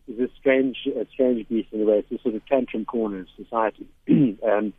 is 0.07 0.19
a 0.19 0.29
strange 0.39 0.77
a 0.87 1.05
strange 1.11 1.47
beast 1.47 1.69
in 1.71 1.81
a 1.81 1.85
way. 1.85 1.99
It's 1.99 2.19
a 2.19 2.23
sort 2.23 2.35
of 2.35 2.45
tantrum 2.45 2.85
corner 2.85 3.19
of 3.19 3.27
society, 3.35 3.87
um, 4.09 4.73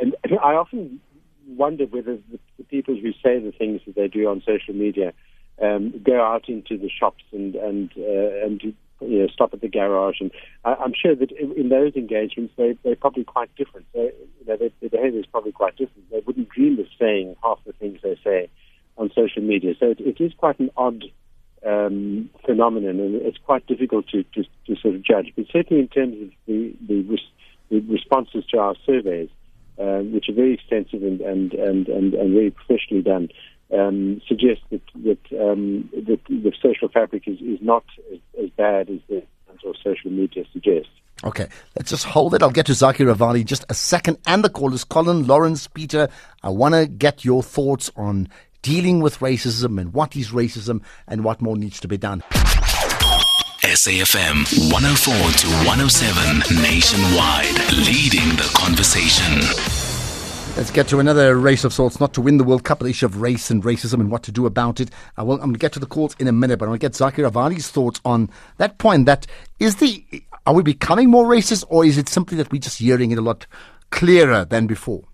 and 0.00 0.14
I 0.42 0.54
often 0.54 1.00
wonder 1.46 1.84
whether 1.84 2.16
the, 2.16 2.38
the, 2.56 2.64
people 2.64 2.94
who 2.94 3.12
say 3.12 3.38
the 3.38 3.52
things 3.56 3.82
that 3.86 3.94
they 3.94 4.08
do 4.08 4.28
on 4.28 4.42
social 4.46 4.74
media 4.74 5.12
um, 5.60 6.00
go 6.02 6.22
out 6.22 6.48
into 6.48 6.78
the 6.78 6.88
shops 6.88 7.22
and 7.32 7.54
and 7.54 7.92
uh, 7.98 8.44
and 8.44 8.74
you 9.00 9.20
know, 9.20 9.26
stop 9.28 9.52
at 9.52 9.60
the 9.60 9.68
garage. 9.68 10.20
And 10.20 10.30
I, 10.64 10.74
am 10.84 10.92
sure 10.94 11.14
that 11.14 11.30
in, 11.32 11.68
those 11.68 11.94
engagements, 11.94 12.54
they, 12.56 12.76
they're 12.82 12.96
probably 12.96 13.24
quite 13.24 13.54
different. 13.56 13.86
They, 13.92 14.12
you 14.40 14.46
know, 14.46 14.56
their, 14.56 14.70
their 14.80 14.90
behavior 14.90 15.20
is 15.20 15.26
probably 15.26 15.52
quite 15.52 15.76
different. 15.76 16.10
They 16.10 16.22
wouldn't 16.26 16.48
dream 16.48 16.78
of 16.78 16.86
saying 16.98 17.36
half 17.42 17.58
the 17.66 17.72
things 17.72 18.00
they 18.02 18.18
say 18.24 18.48
on 18.96 19.10
social 19.14 19.42
media. 19.42 19.74
So 19.78 19.90
it, 19.90 20.00
it 20.00 20.20
is 20.20 20.32
quite 20.36 20.58
an 20.60 20.70
odd 20.76 21.04
um, 21.66 22.30
phenomenon, 22.44 23.00
and 23.00 23.14
it's 23.16 23.38
quite 23.38 23.66
difficult 23.66 24.08
to, 24.08 24.22
to, 24.34 24.44
to, 24.66 24.76
sort 24.80 24.94
of 24.94 25.02
judge. 25.02 25.32
But 25.36 25.46
certainly 25.52 25.82
in 25.82 25.88
terms 25.88 26.14
of 26.22 26.30
the, 26.46 26.74
the, 26.86 27.02
res- 27.02 27.32
the 27.70 27.80
responses 27.80 28.44
to 28.50 28.58
our 28.58 28.74
surveys, 28.84 29.30
um, 29.78 30.12
which 30.12 30.28
are 30.28 30.34
very 30.34 30.54
extensive 30.54 31.02
and, 31.02 31.20
and, 31.20 31.52
and, 31.54 31.88
and, 31.88 32.14
and 32.14 32.32
very 32.34 32.50
professionally 32.50 33.02
done, 33.02 33.28
um, 33.72 34.20
suggest 34.28 34.60
that 34.70 34.82
that, 35.02 35.40
um, 35.40 35.88
that 35.92 36.20
the 36.28 36.52
social 36.62 36.88
fabric 36.88 37.26
is, 37.26 37.40
is 37.40 37.58
not 37.60 37.84
as, 38.12 38.18
as 38.42 38.50
bad 38.50 38.90
as 38.90 39.00
the 39.08 39.22
social 39.82 40.10
media 40.10 40.44
suggests. 40.52 40.90
Okay, 41.22 41.46
let's 41.76 41.90
just 41.90 42.04
hold 42.04 42.34
it. 42.34 42.42
I'll 42.42 42.50
get 42.50 42.66
to 42.66 42.72
Zakir 42.72 43.12
Ravali 43.12 43.44
just 43.44 43.64
a 43.68 43.74
second. 43.74 44.18
And 44.26 44.44
the 44.44 44.50
callers, 44.50 44.84
Colin, 44.84 45.26
Lawrence, 45.26 45.68
Peter. 45.68 46.08
I 46.42 46.50
want 46.50 46.74
to 46.74 46.86
get 46.86 47.24
your 47.24 47.42
thoughts 47.42 47.90
on 47.96 48.28
dealing 48.64 49.00
with 49.00 49.18
racism 49.20 49.78
and 49.78 49.92
what 49.92 50.16
is 50.16 50.30
racism 50.30 50.82
and 51.06 51.22
what 51.22 51.40
more 51.40 51.56
needs 51.56 51.78
to 51.78 51.86
be 51.86 51.98
done. 51.98 52.22
SAFM 53.62 54.72
104 54.72 55.14
to 55.14 55.46
107 55.68 56.62
nationwide, 56.62 57.54
leading 57.86 58.28
the 58.36 58.50
conversation. 58.56 59.40
Let's 60.56 60.70
get 60.70 60.88
to 60.88 60.98
another 60.98 61.36
race 61.36 61.64
of 61.64 61.74
sorts, 61.74 62.00
not 62.00 62.14
to 62.14 62.22
win 62.22 62.38
the 62.38 62.44
World 62.44 62.64
Cup, 62.64 62.78
but 62.78 62.84
the 62.84 62.90
issue 62.90 63.06
of 63.06 63.20
race 63.20 63.50
and 63.50 63.62
racism 63.62 64.00
and 64.00 64.10
what 64.10 64.22
to 64.22 64.32
do 64.32 64.46
about 64.46 64.80
it. 64.80 64.90
I 65.16 65.22
will, 65.22 65.34
I'm 65.34 65.40
going 65.40 65.54
to 65.54 65.58
get 65.58 65.72
to 65.72 65.80
the 65.80 65.86
calls 65.86 66.16
in 66.18 66.26
a 66.26 66.32
minute, 66.32 66.58
but 66.58 66.66
I 66.66 66.68
want 66.68 66.80
to 66.80 66.84
get 66.84 66.92
Zakir 66.92 67.30
Avali's 67.30 67.68
thoughts 67.68 68.00
on 68.04 68.30
that 68.56 68.78
point. 68.78 69.04
That 69.06 69.26
is 69.58 69.76
the, 69.76 70.04
are 70.46 70.54
we 70.54 70.62
becoming 70.62 71.10
more 71.10 71.26
racist 71.26 71.64
or 71.68 71.84
is 71.84 71.98
it 71.98 72.08
simply 72.08 72.38
that 72.38 72.50
we're 72.50 72.62
just 72.62 72.78
hearing 72.78 73.10
it 73.10 73.18
a 73.18 73.22
lot 73.22 73.46
clearer 73.90 74.44
than 74.44 74.66
before? 74.66 75.04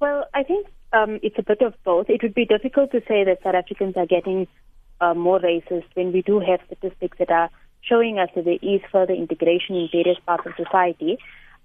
Well, 0.00 0.24
I 0.34 0.44
think 0.44 0.66
um, 0.92 1.18
it's 1.22 1.38
a 1.38 1.42
bit 1.42 1.62
of 1.62 1.74
both. 1.84 2.08
It 2.08 2.22
would 2.22 2.34
be 2.34 2.44
difficult 2.44 2.92
to 2.92 3.00
say 3.00 3.24
that 3.24 3.38
South 3.42 3.54
Africans 3.54 3.96
are 3.96 4.06
getting 4.06 4.46
uh, 5.00 5.14
more 5.14 5.40
racist 5.40 5.84
when 5.94 6.12
we 6.12 6.22
do 6.22 6.40
have 6.40 6.60
statistics 6.66 7.18
that 7.18 7.30
are 7.30 7.50
showing 7.82 8.18
us 8.18 8.28
that 8.34 8.44
there 8.44 8.58
is 8.62 8.80
further 8.90 9.12
integration 9.12 9.76
in 9.76 9.88
various 9.92 10.18
parts 10.26 10.46
of 10.46 10.52
society. 10.56 11.18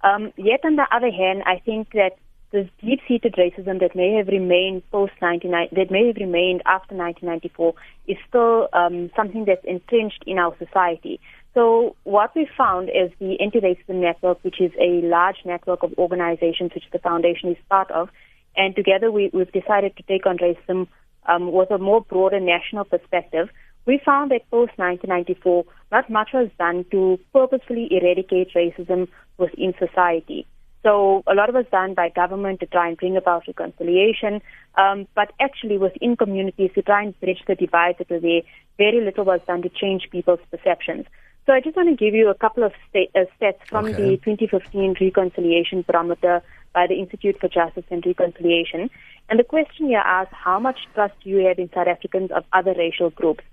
Um, 0.03 0.33
yet, 0.37 0.61
on 0.63 0.75
the 0.75 0.87
other 0.91 1.11
hand, 1.11 1.43
I 1.45 1.61
think 1.63 1.91
that 1.93 2.17
this 2.51 2.67
deep-seated 2.83 3.35
racism 3.35 3.79
that 3.79 3.95
may 3.95 4.13
have 4.15 4.27
remained 4.27 4.83
post 4.91 5.13
19 5.21 5.51
that 5.71 5.89
may 5.89 6.07
have 6.07 6.17
remained 6.17 6.61
after 6.65 6.95
1994 6.95 7.73
is 8.07 8.17
still 8.27 8.67
um, 8.73 9.09
something 9.15 9.45
that's 9.45 9.63
entrenched 9.63 10.23
in 10.27 10.37
our 10.37 10.55
society. 10.57 11.19
So 11.53 11.95
what 12.03 12.35
we 12.35 12.47
found 12.57 12.89
is 12.89 13.11
the 13.19 13.39
Anti-Racism 13.39 13.95
Network, 13.95 14.43
which 14.43 14.59
is 14.59 14.71
a 14.79 15.01
large 15.05 15.37
network 15.45 15.83
of 15.83 15.93
organizations 15.97 16.71
which 16.73 16.83
the 16.91 16.99
foundation 16.99 17.49
is 17.49 17.57
part 17.69 17.89
of, 17.91 18.09
and 18.55 18.75
together 18.75 19.11
we, 19.11 19.29
have 19.33 19.51
decided 19.51 19.95
to 19.97 20.03
take 20.03 20.25
on 20.25 20.37
racism 20.37 20.87
um, 21.27 21.51
with 21.51 21.71
a 21.71 21.77
more 21.77 22.01
broader 22.01 22.39
national 22.39 22.85
perspective. 22.85 23.49
We 23.85 23.99
found 24.05 24.31
that 24.31 24.49
post 24.51 24.73
1994, 24.77 25.65
not 25.91 26.09
much 26.09 26.29
was 26.33 26.49
done 26.59 26.85
to 26.91 27.19
purposefully 27.33 27.87
eradicate 27.91 28.53
racism 28.53 29.07
within 29.37 29.73
society. 29.79 30.45
So 30.83 31.23
a 31.27 31.35
lot 31.35 31.53
was 31.53 31.65
done 31.71 31.93
by 31.93 32.09
government 32.09 32.59
to 32.61 32.65
try 32.65 32.87
and 32.87 32.97
bring 32.97 33.15
about 33.15 33.43
reconciliation, 33.47 34.41
um, 34.75 35.07
but 35.15 35.31
actually 35.39 35.77
within 35.77 36.15
communities 36.15 36.71
to 36.73 36.81
try 36.81 37.03
and 37.03 37.19
bridge 37.19 37.43
the 37.47 37.55
divide 37.55 37.95
that 37.99 38.09
was 38.09 38.21
there, 38.21 38.41
very 38.77 39.03
little 39.03 39.25
was 39.25 39.41
done 39.45 39.61
to 39.61 39.69
change 39.69 40.09
people's 40.11 40.39
perceptions. 40.49 41.05
So 41.45 41.53
I 41.53 41.59
just 41.59 41.75
want 41.75 41.89
to 41.89 41.95
give 41.95 42.13
you 42.13 42.29
a 42.29 42.35
couple 42.35 42.63
of 42.63 42.71
uh, 42.93 42.99
stats 43.39 43.65
from 43.67 43.85
okay. 43.85 44.15
the 44.15 44.17
2015 44.17 44.95
Reconciliation 45.01 45.83
Barometer 45.87 46.43
by 46.73 46.87
the 46.87 46.95
Institute 46.95 47.37
for 47.39 47.47
Justice 47.47 47.83
and 47.89 48.05
Reconciliation. 48.05 48.89
And 49.29 49.39
the 49.39 49.43
question 49.43 49.87
here 49.87 50.03
asks, 50.05 50.33
how 50.33 50.59
much 50.59 50.77
trust 50.93 51.13
do 51.23 51.29
you 51.29 51.45
have 51.47 51.57
in 51.57 51.69
South 51.73 51.87
Africans 51.87 52.31
of 52.31 52.43
other 52.53 52.73
racial 52.77 53.09
groups? 53.09 53.43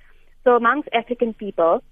So 0.45 0.55
amongst 0.55 0.89
African 0.93 1.33
people, 1.33 1.83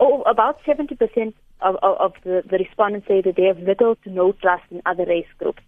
oh, 0.00 0.22
about 0.22 0.62
70% 0.64 1.34
of, 1.60 1.76
of, 1.82 1.96
of 1.98 2.12
the, 2.22 2.42
the 2.48 2.58
respondents 2.58 3.08
say 3.08 3.20
that 3.20 3.34
they 3.36 3.44
have 3.44 3.58
little 3.58 3.96
to 3.96 4.10
no 4.10 4.32
trust 4.32 4.64
in 4.70 4.80
other 4.86 5.04
race 5.04 5.26
groups. 5.38 5.62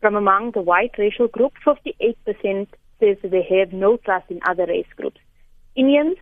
From 0.00 0.16
among 0.16 0.50
the 0.52 0.60
white 0.60 0.92
racial 0.98 1.28
group, 1.28 1.52
58% 1.64 2.16
says 3.00 3.16
that 3.22 3.30
they 3.30 3.46
have 3.58 3.72
no 3.72 3.96
trust 3.98 4.30
in 4.30 4.40
other 4.48 4.66
race 4.66 4.86
groups. 4.96 5.20
Indians, 5.74 6.16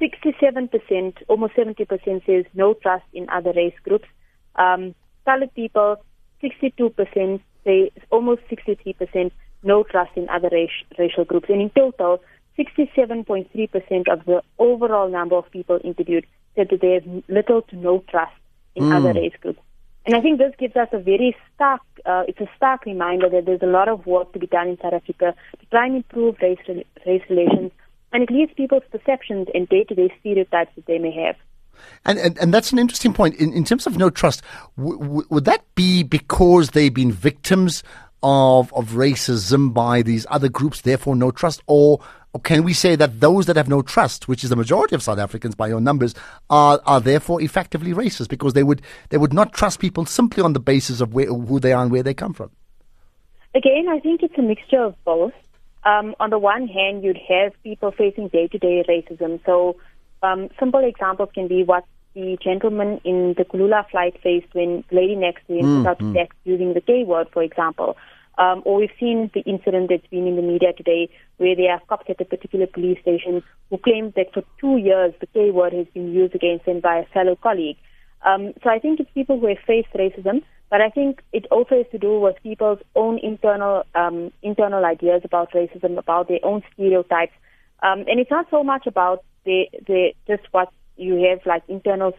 67%, 0.00 1.22
almost 1.28 1.54
70% 1.54 2.26
says 2.26 2.44
no 2.54 2.74
trust 2.74 3.04
in 3.12 3.28
other 3.30 3.52
race 3.54 3.74
groups. 3.82 4.06
Um, 4.54 4.94
colored 5.24 5.54
people, 5.54 5.96
62% 6.42 7.40
say 7.64 7.90
almost 8.10 8.42
63% 8.50 9.30
no 9.62 9.82
trust 9.82 10.10
in 10.16 10.28
other 10.28 10.48
race, 10.52 10.70
racial 10.98 11.24
groups. 11.24 11.48
And 11.48 11.60
in 11.60 11.70
total, 11.70 12.22
67.3% 12.58 14.08
of 14.08 14.24
the 14.24 14.42
overall 14.58 15.08
number 15.08 15.36
of 15.36 15.50
people 15.50 15.80
interviewed 15.82 16.26
said 16.54 16.68
that 16.70 16.80
they 16.80 16.94
have 16.94 17.24
little 17.28 17.62
to 17.62 17.76
no 17.76 18.04
trust 18.08 18.32
in 18.74 18.84
mm. 18.84 18.96
other 18.96 19.12
race 19.12 19.34
groups. 19.40 19.60
And 20.06 20.16
I 20.16 20.20
think 20.20 20.38
this 20.38 20.54
gives 20.58 20.74
us 20.74 20.88
a 20.92 20.98
very 20.98 21.36
stark, 21.54 21.82
uh, 22.06 22.22
it's 22.26 22.40
a 22.40 22.48
stark 22.56 22.86
reminder 22.86 23.28
that 23.28 23.44
there's 23.44 23.62
a 23.62 23.66
lot 23.66 23.88
of 23.88 24.06
work 24.06 24.32
to 24.32 24.38
be 24.38 24.46
done 24.46 24.68
in 24.68 24.78
South 24.80 24.94
Africa 24.94 25.34
to 25.60 25.66
try 25.66 25.86
and 25.86 25.96
improve 25.96 26.36
race, 26.40 26.58
race 27.06 27.22
relations, 27.28 27.72
and 28.12 28.22
it 28.22 28.30
leads 28.30 28.52
people's 28.54 28.82
perceptions 28.90 29.48
and 29.54 29.68
day-to-day 29.68 30.12
stereotypes 30.20 30.70
that 30.76 30.86
they 30.86 30.98
may 30.98 31.12
have. 31.12 31.36
And, 32.04 32.18
and, 32.18 32.38
and 32.38 32.52
that's 32.52 32.72
an 32.72 32.78
interesting 32.78 33.12
point. 33.12 33.36
In, 33.36 33.52
in 33.52 33.64
terms 33.64 33.86
of 33.86 33.96
no 33.96 34.10
trust, 34.10 34.42
w- 34.76 34.98
w- 34.98 35.26
would 35.30 35.44
that 35.44 35.62
be 35.74 36.02
because 36.02 36.70
they've 36.70 36.92
been 36.92 37.12
victims 37.12 37.82
of, 38.22 38.72
of 38.72 38.90
racism 38.90 39.72
by 39.72 40.02
these 40.02 40.26
other 40.28 40.48
groups, 40.48 40.80
therefore 40.80 41.14
no 41.14 41.30
trust? 41.30 41.62
Or, 41.66 42.00
or 42.32 42.40
can 42.40 42.64
we 42.64 42.72
say 42.72 42.96
that 42.96 43.20
those 43.20 43.46
that 43.46 43.56
have 43.56 43.68
no 43.68 43.82
trust, 43.82 44.26
which 44.26 44.42
is 44.42 44.50
the 44.50 44.56
majority 44.56 44.96
of 44.96 45.02
South 45.04 45.18
Africans 45.18 45.54
by 45.54 45.68
your 45.68 45.80
numbers, 45.80 46.14
are, 46.50 46.80
are 46.84 47.00
therefore 47.00 47.40
effectively 47.40 47.92
racist 47.92 48.28
because 48.28 48.54
they 48.54 48.64
would, 48.64 48.82
they 49.10 49.18
would 49.18 49.32
not 49.32 49.52
trust 49.52 49.78
people 49.78 50.04
simply 50.04 50.42
on 50.42 50.54
the 50.54 50.60
basis 50.60 51.00
of 51.00 51.14
where, 51.14 51.26
who 51.26 51.60
they 51.60 51.72
are 51.72 51.82
and 51.82 51.92
where 51.92 52.02
they 52.02 52.14
come 52.14 52.32
from? 52.34 52.50
Again, 53.54 53.86
I 53.88 54.00
think 54.00 54.22
it's 54.22 54.36
a 54.36 54.42
mixture 54.42 54.82
of 54.82 54.94
both. 55.04 55.32
Um, 55.84 56.14
on 56.20 56.30
the 56.30 56.38
one 56.38 56.66
hand, 56.66 57.04
you'd 57.04 57.20
have 57.28 57.52
people 57.62 57.92
facing 57.92 58.28
day-to-day 58.28 58.84
racism. 58.88 59.40
So 59.46 59.76
um, 60.22 60.48
simple 60.58 60.84
examples 60.84 61.30
can 61.34 61.48
be 61.48 61.62
what 61.62 61.84
the 62.14 62.36
gentleman 62.42 63.00
in 63.04 63.34
the 63.36 63.44
Kulula 63.44 63.88
flight 63.90 64.18
faced 64.22 64.52
when 64.52 64.84
the 64.90 64.96
lady 64.96 65.14
next 65.14 65.46
to 65.46 65.54
him 65.54 65.64
mm, 65.64 65.88
out 65.88 65.98
mm. 65.98 66.14
sex 66.14 66.34
using 66.44 66.74
the 66.74 66.80
K 66.80 67.04
word, 67.04 67.28
for 67.32 67.42
example. 67.42 67.96
Um, 68.38 68.62
or 68.64 68.78
we've 68.78 68.90
seen 69.00 69.30
the 69.34 69.40
incident 69.40 69.88
that's 69.90 70.06
been 70.06 70.26
in 70.28 70.36
the 70.36 70.42
media 70.42 70.72
today 70.72 71.08
where 71.38 71.56
there 71.56 71.72
are 71.72 71.80
cops 71.88 72.08
at 72.08 72.20
a 72.20 72.24
particular 72.24 72.68
police 72.68 73.00
station 73.00 73.42
who 73.68 73.78
claim 73.78 74.12
that 74.14 74.32
for 74.32 74.44
two 74.60 74.76
years 74.76 75.12
the 75.20 75.26
K 75.26 75.50
word 75.50 75.72
has 75.72 75.86
been 75.92 76.12
used 76.12 76.34
against 76.34 76.66
them 76.66 76.80
by 76.80 76.98
a 76.98 77.06
fellow 77.06 77.36
colleague. 77.36 77.76
Um, 78.24 78.52
so 78.62 78.70
I 78.70 78.78
think 78.78 79.00
it's 79.00 79.10
people 79.12 79.40
who 79.40 79.46
have 79.48 79.58
faced 79.66 79.92
racism, 79.94 80.42
but 80.70 80.80
I 80.80 80.90
think 80.90 81.22
it 81.32 81.46
also 81.50 81.76
has 81.76 81.86
to 81.92 81.98
do 81.98 82.20
with 82.20 82.36
people's 82.42 82.80
own 82.94 83.18
internal 83.18 83.84
um, 83.94 84.32
internal 84.42 84.84
ideas 84.84 85.22
about 85.24 85.52
racism, 85.52 85.98
about 85.98 86.28
their 86.28 86.40
own 86.42 86.62
stereotypes, 86.72 87.32
um, 87.82 88.00
and 88.08 88.20
it's 88.20 88.30
not 88.30 88.46
so 88.50 88.62
much 88.62 88.86
about 88.86 89.24
the 89.44 89.66
the 89.86 90.12
just 90.26 90.42
what 90.52 90.72
you 90.96 91.14
have 91.28 91.40
like 91.46 91.62
internal 91.68 92.12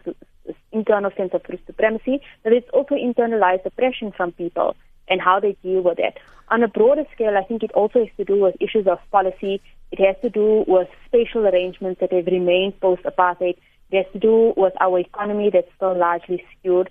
internal 0.72 1.10
sense 1.16 1.32
of 1.34 1.42
supremacy, 1.66 2.20
but 2.42 2.52
it's 2.52 2.68
also 2.72 2.94
internalized 2.94 3.64
oppression 3.66 4.12
from 4.12 4.32
people 4.32 4.76
and 5.08 5.20
how 5.20 5.40
they 5.40 5.56
deal 5.62 5.82
with 5.82 5.98
it. 5.98 6.18
On 6.48 6.62
a 6.62 6.68
broader 6.68 7.04
scale, 7.14 7.36
I 7.36 7.44
think 7.44 7.62
it 7.62 7.72
also 7.72 8.00
has 8.00 8.08
to 8.16 8.24
do 8.24 8.40
with 8.40 8.56
issues 8.60 8.86
of 8.86 8.98
policy. 9.10 9.60
It 9.92 10.00
has 10.00 10.16
to 10.22 10.30
do 10.30 10.64
with 10.66 10.88
spatial 11.06 11.46
arrangements 11.46 12.00
that 12.00 12.12
have 12.12 12.26
remained 12.26 12.80
post-apartheid. 12.80 13.56
It 13.90 14.04
has 14.04 14.12
to 14.12 14.18
do 14.18 14.54
with 14.56 14.72
our 14.80 14.98
economy 14.98 15.50
that's 15.52 15.70
still 15.76 15.96
largely 15.96 16.44
skewed. 16.58 16.90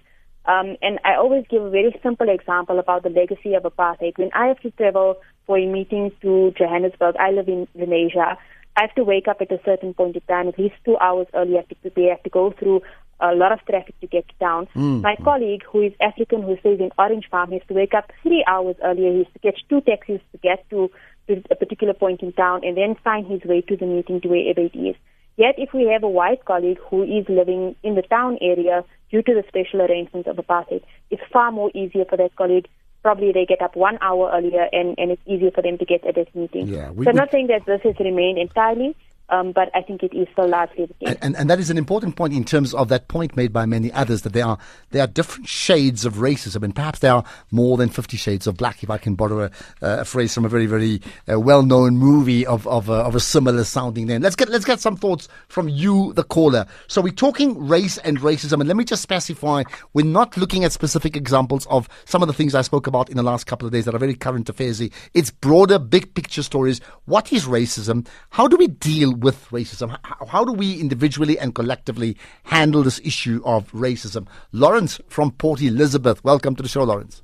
Um, 0.50 0.78
and 0.82 0.98
I 1.06 1.14
always 1.16 1.46
give 1.48 1.62
a 1.62 1.70
very 1.70 1.96
simple 2.02 2.28
example 2.28 2.80
about 2.80 3.04
the 3.04 3.10
legacy 3.10 3.54
of 3.54 3.64
apartheid. 3.64 4.18
When 4.18 4.32
I 4.34 4.48
have 4.48 4.60
to 4.62 4.72
travel 4.72 5.18
for 5.46 5.60
a 5.60 5.66
meeting 5.68 6.12
to 6.24 6.52
Johannesburg, 6.58 7.16
I 7.18 7.30
live 7.30 7.48
in 7.48 7.68
Lenasia. 7.78 8.36
I 8.76 8.82
have 8.82 8.96
to 8.96 9.04
wake 9.04 9.28
up 9.28 9.42
at 9.42 9.52
a 9.52 9.60
certain 9.64 9.94
point 9.94 10.16
in 10.16 10.22
time, 10.22 10.48
at 10.48 10.58
least 10.58 10.74
two 10.86 10.98
hours 10.98 11.28
earlier 11.36 11.62
to 11.62 11.76
prepare, 11.76 12.16
have 12.16 12.24
to 12.24 12.32
go 12.32 12.52
through 12.58 12.82
a 13.20 13.36
lot 13.36 13.52
of 13.52 13.60
traffic 13.70 14.00
to 14.00 14.08
get 14.08 14.26
down. 14.40 14.68
Mm. 14.76 15.02
My 15.02 15.18
colleague, 15.24 15.62
who 15.72 15.82
is 15.82 15.94
African, 16.02 16.42
who 16.42 16.58
stays 16.62 16.80
in 16.80 16.90
Orange 16.98 17.28
Farm, 17.30 17.52
has 17.52 17.62
to 17.68 17.76
wake 17.76 17.94
up 17.94 18.12
three 18.24 18.44
hours 18.48 18.76
earlier. 18.84 19.12
He 19.12 19.18
has 19.20 19.34
to 19.34 19.40
catch 19.40 19.60
two 19.70 19.82
taxis 19.82 20.22
to 20.32 20.38
get 20.40 20.68
to, 20.72 20.90
to 21.28 21.44
a 21.52 21.56
particular 21.56 21.94
point 21.94 22.22
in 22.24 22.32
town 22.34 22.62
and 22.64 22.76
then 22.76 22.96
find 23.04 23.28
his 23.28 23.44
way 23.44 23.62
to 23.62 23.78
the 23.78 23.86
meeting 23.86 24.22
to 24.22 24.28
wherever 24.30 24.62
it 24.62 24.76
is. 24.76 24.96
Yet, 25.40 25.56
if 25.58 25.74
we 25.74 25.86
have 25.86 26.04
a 26.04 26.10
white 26.10 26.44
colleague 26.44 26.80
who 26.90 27.04
is 27.04 27.26
living 27.30 27.74
in 27.82 27.96
the 27.96 28.02
town 28.02 28.38
area 28.42 28.84
due 29.10 29.22
to 29.22 29.34
the 29.34 29.44
special 29.48 29.82
arrangements 29.82 30.28
of 30.28 30.36
apartheid, 30.36 30.84
it's 31.10 31.22
far 31.32 31.50
more 31.50 31.72
easier 31.74 32.04
for 32.04 32.18
that 32.18 32.36
colleague 32.36 32.68
probably 33.02 33.32
they 33.32 33.46
get 33.46 33.62
up 33.62 33.78
one 33.78 33.98
hour 34.02 34.30
earlier 34.34 34.68
and, 34.74 34.96
and 34.98 35.12
it's 35.12 35.22
easier 35.26 35.52
for 35.52 35.62
them 35.62 35.78
to 35.78 35.86
get 35.86 36.06
at 36.06 36.16
this 36.16 36.28
meeting. 36.36 36.68
Yeah, 36.68 36.92
we, 36.92 37.06
so 37.06 37.12
I'm 37.12 37.16
not 37.16 37.32
saying 37.32 37.48
that 37.48 37.66
this 37.66 37.80
has 37.84 37.96
remained 38.02 38.38
entirely, 38.38 38.98
um, 39.30 39.52
but 39.52 39.70
I 39.76 39.82
think 39.82 40.04
it 40.04 40.14
is 40.14 40.28
still 40.34 40.48
largely 40.48 40.88
the 40.88 40.94
case. 41.06 41.18
And, 41.22 41.36
and, 41.36 41.50
that 41.50 41.60
is 41.60 41.70
an 41.70 41.78
important 41.78 42.16
point 42.16 42.34
in 42.34 42.44
terms 42.44 42.74
of 42.74 42.90
that 42.90 43.08
point 43.08 43.36
made 43.36 43.54
by 43.54 43.66
many 43.66 43.92
others 43.94 44.24
that 44.24 44.34
there 44.34 44.46
are 44.46 44.58
there 44.92 45.04
are 45.04 45.08
different 45.08 45.48
shades 45.48 46.06
of 46.06 46.16
racism, 46.16 46.64
and 46.64 46.76
perhaps 46.76 47.00
there 47.00 47.14
are 47.14 47.24
more 47.52 47.78
than 47.78 47.90
fifty 47.90 48.18
shades 48.18 48.48
of 48.48 48.58
black. 48.58 48.84
If 48.84 48.90
I 48.90 48.98
can 48.98 49.16
borrow 49.16 49.46
a, 49.46 49.52
a 49.82 50.06
phrase 50.06 50.34
from 50.34 50.46
a 50.46 50.50
very 50.50 50.66
very 50.66 51.02
uh, 51.32 51.40
well 51.40 51.64
known 51.64 51.98
movie 51.98 52.46
of 52.46 52.68
of, 52.68 52.90
of 52.90 53.16
a 53.16 53.20
similar 53.20 53.64
sounding 53.64 54.08
name. 54.08 54.22
Let's 54.22 54.36
get 54.36 54.50
let's 54.50 54.66
get 54.66 54.80
some 54.80 54.96
thoughts 54.96 55.28
from 55.48 55.70
you, 55.70 56.14
the 56.14 56.24
caller. 56.24 56.66
So 56.88 57.02
we're 57.02 57.14
talking 57.14 57.68
race 57.68 57.98
and 58.00 58.20
racism, 58.20 58.60
and 58.60 58.68
let 58.68 58.78
me 58.78 58.84
just 58.84 59.02
specify: 59.02 59.64
we're 59.94 60.06
not 60.06 60.38
looking 60.38 60.64
at 60.64 60.72
specific 60.72 61.16
examples 61.16 61.68
of 61.68 61.88
some 62.06 62.22
of 62.24 62.28
the 62.28 62.34
things 62.34 62.56
I 62.56 62.62
spoke 62.62 62.88
about 62.88 63.10
in 63.10 63.18
the 63.18 63.24
last 63.24 63.46
couple 63.46 63.66
of 63.68 63.72
days 63.72 63.86
that 63.86 63.94
are 63.94 64.00
very 64.00 64.16
current 64.16 64.50
affairs. 64.50 64.82
It's 65.14 65.32
broader, 65.32 65.78
big 65.80 66.14
picture 66.14 66.44
stories. 66.44 66.80
What 67.06 67.32
is 67.34 67.46
racism? 67.46 68.08
How 68.30 68.48
do 68.48 68.56
we 68.56 68.68
deal 68.68 69.19
with 69.20 69.48
racism? 69.50 69.98
How, 70.04 70.26
how, 70.26 70.46
do 70.46 70.52
we 70.54 70.80
individually 70.80 71.38
and 71.38 71.54
collectively 71.54 72.18
handle 72.44 72.84
this 72.84 73.00
issue 73.04 73.42
of 73.46 73.72
racism? 73.72 74.28
Lawrence 74.52 75.00
from 75.08 75.32
Port 75.32 75.62
Elizabeth, 75.62 76.24
welcome 76.24 76.56
to 76.56 76.64
the 76.64 76.70
show, 76.70 76.84
Lawrence. 76.84 77.22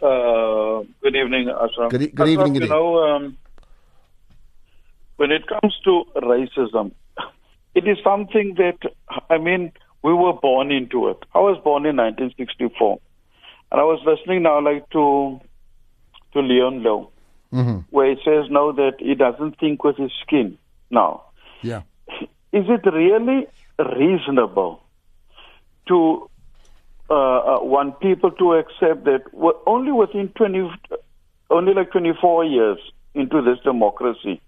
Uh, 0.00 0.82
good 1.02 1.16
evening, 1.16 1.48
Ashraf. 1.48 1.90
Good, 1.90 2.14
good 2.14 2.28
evening. 2.28 2.54
you 2.56 2.68
know, 2.68 2.98
um, 2.98 3.36
when 5.16 5.32
it 5.32 5.42
comes 5.46 5.74
to 5.84 6.04
racism, 6.16 6.92
it 7.74 7.86
is 7.86 7.98
something 8.02 8.54
that, 8.56 8.78
I 9.28 9.38
mean, 9.38 9.72
we 10.02 10.12
were 10.12 10.32
born 10.32 10.70
into 10.70 11.08
it. 11.08 11.18
I 11.34 11.38
was 11.38 11.60
born 11.62 11.86
in 11.86 11.96
1964. 11.96 13.00
And 13.70 13.80
I 13.80 13.84
was 13.84 14.00
listening 14.06 14.42
now, 14.44 14.60
like, 14.60 14.88
to, 14.90 15.40
to 16.32 16.40
Leon 16.40 16.80
Louw, 16.80 17.10
Mm-hmm. 17.52 17.78
where 17.88 18.10
he 18.10 18.16
says 18.26 18.44
now 18.50 18.72
that 18.72 18.96
he 18.98 19.14
doesn't 19.14 19.58
think 19.58 19.82
with 19.82 19.96
his 19.96 20.10
skin. 20.20 20.58
Now, 20.90 21.22
Yeah. 21.62 21.82
is 22.52 22.64
it 22.68 22.86
really 22.86 23.46
reasonable 23.78 24.80
to 25.86 26.28
uh, 27.10 27.14
uh, 27.14 27.58
want 27.62 28.00
people 28.00 28.30
to 28.32 28.52
accept 28.54 29.04
that 29.04 29.22
only 29.66 29.92
within 29.92 30.28
20, 30.28 30.70
only 31.50 31.74
like 31.74 31.90
24 31.90 32.44
years 32.44 32.78
into 33.14 33.40
this 33.42 33.58
democracy, 33.64 34.40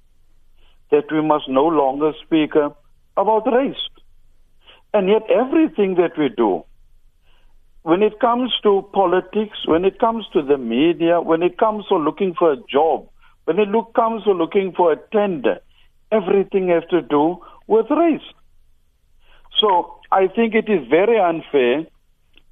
that 0.90 1.10
we 1.10 1.22
must 1.22 1.48
no 1.48 1.66
longer 1.66 2.12
speak 2.24 2.56
uh, 2.56 2.70
about 3.16 3.50
race? 3.50 3.82
And 4.92 5.08
yet, 5.08 5.22
everything 5.30 5.94
that 5.94 6.18
we 6.18 6.28
do, 6.28 6.64
when 7.82 8.02
it 8.02 8.20
comes 8.20 8.52
to 8.62 8.88
politics, 8.92 9.58
when 9.66 9.84
it 9.84 9.98
comes 9.98 10.26
to 10.32 10.42
the 10.42 10.58
media, 10.58 11.20
when 11.20 11.42
it 11.42 11.56
comes 11.56 11.86
to 11.86 11.96
looking 11.96 12.34
for 12.34 12.52
a 12.52 12.56
job, 12.70 13.08
when 13.44 13.58
it 13.58 13.68
look, 13.68 13.94
comes 13.94 14.24
to 14.24 14.32
looking 14.32 14.72
for 14.76 14.92
a 14.92 14.96
tender, 15.12 15.60
everything 16.12 16.68
has 16.68 16.84
to 16.90 17.02
do 17.02 17.38
with 17.66 17.86
race. 17.90 18.28
So 19.58 19.98
I 20.10 20.26
think 20.28 20.54
it 20.54 20.68
is 20.68 20.86
very 20.88 21.18
unfair 21.18 21.86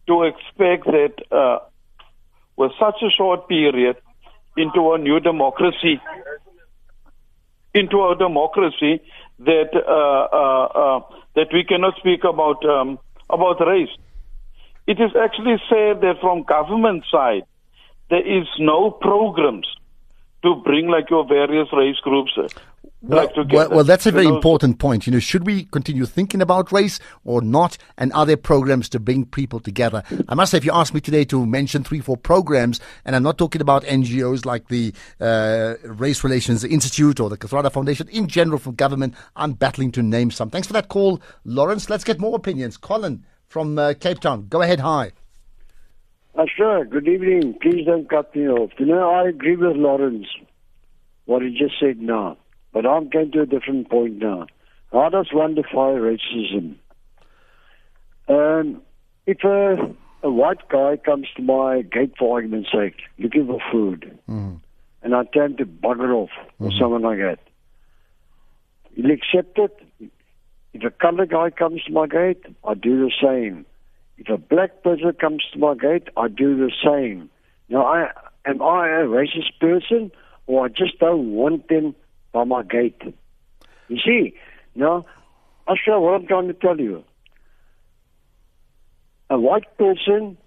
to 0.06 0.22
expect 0.22 0.84
that 0.86 1.14
uh, 1.30 1.58
with 2.56 2.72
such 2.78 2.96
a 3.02 3.10
short 3.10 3.48
period 3.48 3.96
into 4.56 4.92
a 4.92 4.98
new 4.98 5.20
democracy, 5.20 6.00
into 7.74 7.98
a 8.04 8.16
democracy 8.16 9.00
that 9.40 9.70
uh, 9.74 10.36
uh, 10.36 10.64
uh, 10.64 11.00
that 11.36 11.48
we 11.52 11.64
cannot 11.64 11.94
speak 11.98 12.24
about 12.24 12.64
um, 12.64 12.98
about 13.30 13.64
race. 13.66 13.94
It 14.86 15.00
is 15.00 15.12
actually 15.20 15.58
said 15.68 16.00
that 16.00 16.16
from 16.20 16.42
government 16.44 17.04
side 17.10 17.44
there 18.10 18.26
is 18.26 18.46
no 18.58 18.90
programs 18.90 19.68
to 20.42 20.54
bring 20.64 20.88
like 20.88 21.10
your 21.10 21.26
various 21.26 21.68
race 21.72 21.98
groups 22.02 22.32
uh, 22.36 22.48
Well, 23.00 23.30
well, 23.52 23.70
well, 23.70 23.84
that's 23.84 24.06
a 24.06 24.10
very 24.10 24.26
important 24.26 24.80
point. 24.80 25.06
You 25.06 25.12
know, 25.12 25.20
should 25.20 25.46
we 25.46 25.66
continue 25.66 26.04
thinking 26.04 26.42
about 26.42 26.72
race 26.72 26.98
or 27.24 27.40
not? 27.40 27.78
And 27.96 28.12
are 28.12 28.26
there 28.26 28.36
programs 28.36 28.88
to 28.88 28.98
bring 28.98 29.24
people 29.24 29.60
together? 29.60 30.02
I 30.28 30.34
must 30.34 30.50
say, 30.50 30.58
if 30.58 30.64
you 30.64 30.72
ask 30.72 30.92
me 30.92 31.00
today 31.00 31.24
to 31.26 31.46
mention 31.46 31.84
three, 31.84 32.00
four 32.00 32.16
programs, 32.16 32.80
and 33.04 33.14
I'm 33.14 33.22
not 33.22 33.38
talking 33.38 33.60
about 33.60 33.84
NGOs 33.84 34.44
like 34.44 34.66
the 34.66 34.92
uh, 35.20 35.74
Race 35.84 36.24
Relations 36.24 36.64
Institute 36.64 37.20
or 37.20 37.30
the 37.30 37.38
Kathrada 37.38 37.70
Foundation, 37.70 38.08
in 38.08 38.26
general 38.26 38.58
from 38.58 38.74
government, 38.74 39.14
I'm 39.36 39.52
battling 39.52 39.92
to 39.92 40.02
name 40.02 40.32
some. 40.32 40.50
Thanks 40.50 40.66
for 40.66 40.72
that 40.72 40.88
call, 40.88 41.22
Lawrence. 41.44 41.88
Let's 41.88 42.02
get 42.02 42.18
more 42.18 42.34
opinions. 42.34 42.76
Colin 42.76 43.24
from 43.46 43.78
uh, 43.78 43.94
Cape 43.94 44.18
Town, 44.18 44.46
go 44.48 44.60
ahead. 44.60 44.80
Hi. 44.80 45.12
Uh, 46.34 46.46
sure. 46.52 46.84
Good 46.84 47.06
evening. 47.06 47.56
Please 47.62 47.86
don't 47.86 48.10
cut 48.10 48.34
me 48.34 48.48
off. 48.48 48.70
You 48.78 48.86
know, 48.86 49.08
I 49.08 49.28
agree 49.28 49.54
with 49.54 49.76
Lawrence, 49.76 50.26
what 51.26 51.42
he 51.42 51.50
just 51.50 51.74
said 51.78 52.00
now. 52.00 52.36
But 52.78 52.86
I'm 52.86 53.08
going 53.08 53.32
to 53.32 53.40
a 53.40 53.46
different 53.46 53.90
point 53.90 54.18
now. 54.18 54.46
How 54.92 55.08
does 55.08 55.30
one 55.32 55.56
defy 55.56 55.98
racism? 55.98 56.76
Um, 58.28 58.82
if 59.26 59.42
a, 59.42 59.92
a 60.22 60.30
white 60.30 60.68
guy 60.68 60.96
comes 61.04 61.26
to 61.34 61.42
my 61.42 61.82
gate, 61.82 62.12
for 62.16 62.36
argument's 62.36 62.70
sake, 62.70 62.94
looking 63.18 63.48
for 63.48 63.58
food, 63.72 64.16
and 65.02 65.12
I 65.12 65.24
tell 65.24 65.46
him 65.46 65.56
to 65.56 65.66
bugger 65.66 66.14
off 66.14 66.30
or 66.60 66.70
something 66.70 67.02
like 67.02 67.18
that, 67.18 67.40
he'll 68.94 69.10
accept 69.10 69.58
it. 69.58 69.76
If 70.72 70.84
a 70.84 70.90
colored 70.90 71.30
guy 71.30 71.50
comes 71.50 71.82
to 71.82 71.92
my 71.92 72.06
gate, 72.06 72.44
I 72.62 72.74
do 72.74 72.96
the 73.00 73.10
same. 73.20 73.66
If 74.18 74.28
a 74.28 74.38
black 74.38 74.84
person 74.84 75.12
comes 75.20 75.42
to 75.52 75.58
my 75.58 75.74
gate, 75.74 76.10
I 76.16 76.28
do 76.28 76.56
the 76.56 76.70
same. 76.84 77.28
Now, 77.68 77.86
I, 77.86 78.12
am 78.46 78.62
I 78.62 78.88
a 78.88 79.02
racist 79.02 79.58
person, 79.58 80.12
or 80.46 80.66
I 80.66 80.68
just 80.68 81.00
don't 81.00 81.32
want 81.32 81.66
them 81.66 81.96
my 82.44 82.62
gate? 82.62 83.00
You 83.88 83.98
see, 84.04 84.34
now, 84.74 85.06
I'll 85.66 85.76
what 86.00 86.14
I'm 86.14 86.26
trying 86.26 86.48
to 86.48 86.54
tell 86.54 86.78
you. 86.78 87.04
A 89.30 89.38
white 89.38 89.76
person 89.76 90.38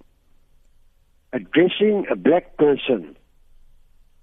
addressing 1.33 2.05
a 2.09 2.15
black 2.15 2.57
person, 2.57 3.15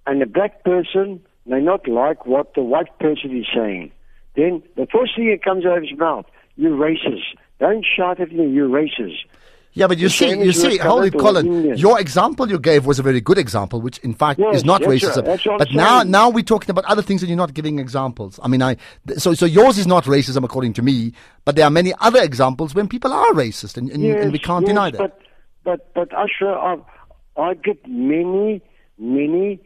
and 0.06 0.20
the 0.20 0.26
black 0.26 0.64
person 0.64 1.20
may 1.46 1.60
not 1.60 1.88
like 1.88 2.26
what 2.26 2.54
the 2.54 2.62
white 2.62 2.98
person 2.98 3.36
is 3.36 3.46
saying. 3.54 3.92
Then 4.36 4.62
the 4.76 4.86
first 4.86 5.16
thing 5.16 5.30
that 5.30 5.42
comes 5.42 5.64
out 5.64 5.78
of 5.78 5.82
his 5.82 5.98
mouth, 5.98 6.26
you 6.56 6.70
racist. 6.70 7.36
Don't 7.58 7.84
shout 7.84 8.20
at 8.20 8.32
me, 8.32 8.48
you 8.48 8.68
racist. 8.68 9.24
Yeah, 9.74 9.86
but 9.86 9.98
you 9.98 10.08
see, 10.08 10.30
you 10.30 10.52
see, 10.52 10.78
holy 10.78 11.10
Colin, 11.10 11.76
your 11.76 12.00
example 12.00 12.48
you 12.48 12.58
gave 12.58 12.86
was 12.86 12.98
a 12.98 13.02
very 13.02 13.20
good 13.20 13.38
example, 13.38 13.80
which 13.80 13.98
in 13.98 14.14
fact 14.14 14.40
Yes, 14.40 14.56
is 14.56 14.64
not 14.64 14.80
yes, 14.80 14.90
racism. 14.90 15.58
But 15.58 15.72
now, 15.72 16.00
saying. 16.00 16.10
now 16.10 16.30
we're 16.30 16.42
talking 16.42 16.70
about 16.70 16.84
other 16.86 17.02
things, 17.02 17.22
and 17.22 17.28
you're 17.28 17.36
not 17.36 17.54
giving 17.54 17.78
examples. 17.78 18.40
I 18.42 18.48
mean, 18.48 18.62
I 18.62 18.76
so 19.16 19.34
so 19.34 19.46
yours 19.46 19.78
is 19.78 19.86
not 19.86 20.04
racism 20.04 20.42
according 20.44 20.72
to 20.74 20.82
me, 20.82 21.12
but 21.44 21.54
there 21.54 21.64
are 21.64 21.70
many 21.70 21.92
other 22.00 22.20
examples 22.20 22.74
when 22.74 22.88
people 22.88 23.12
are 23.12 23.32
racist, 23.32 23.76
and, 23.76 23.90
and, 23.90 24.04
and 24.04 24.32
we 24.32 24.38
can't 24.38 24.62
yes, 24.62 24.70
deny 24.70 24.90
that. 24.90 24.98
But 24.98 25.20
but 25.64 25.94
but 25.94 26.12
Usher, 26.16 26.52
I, 26.52 26.78
I 27.36 27.54
get 27.54 27.86
many 27.86 28.62
many 28.98 29.60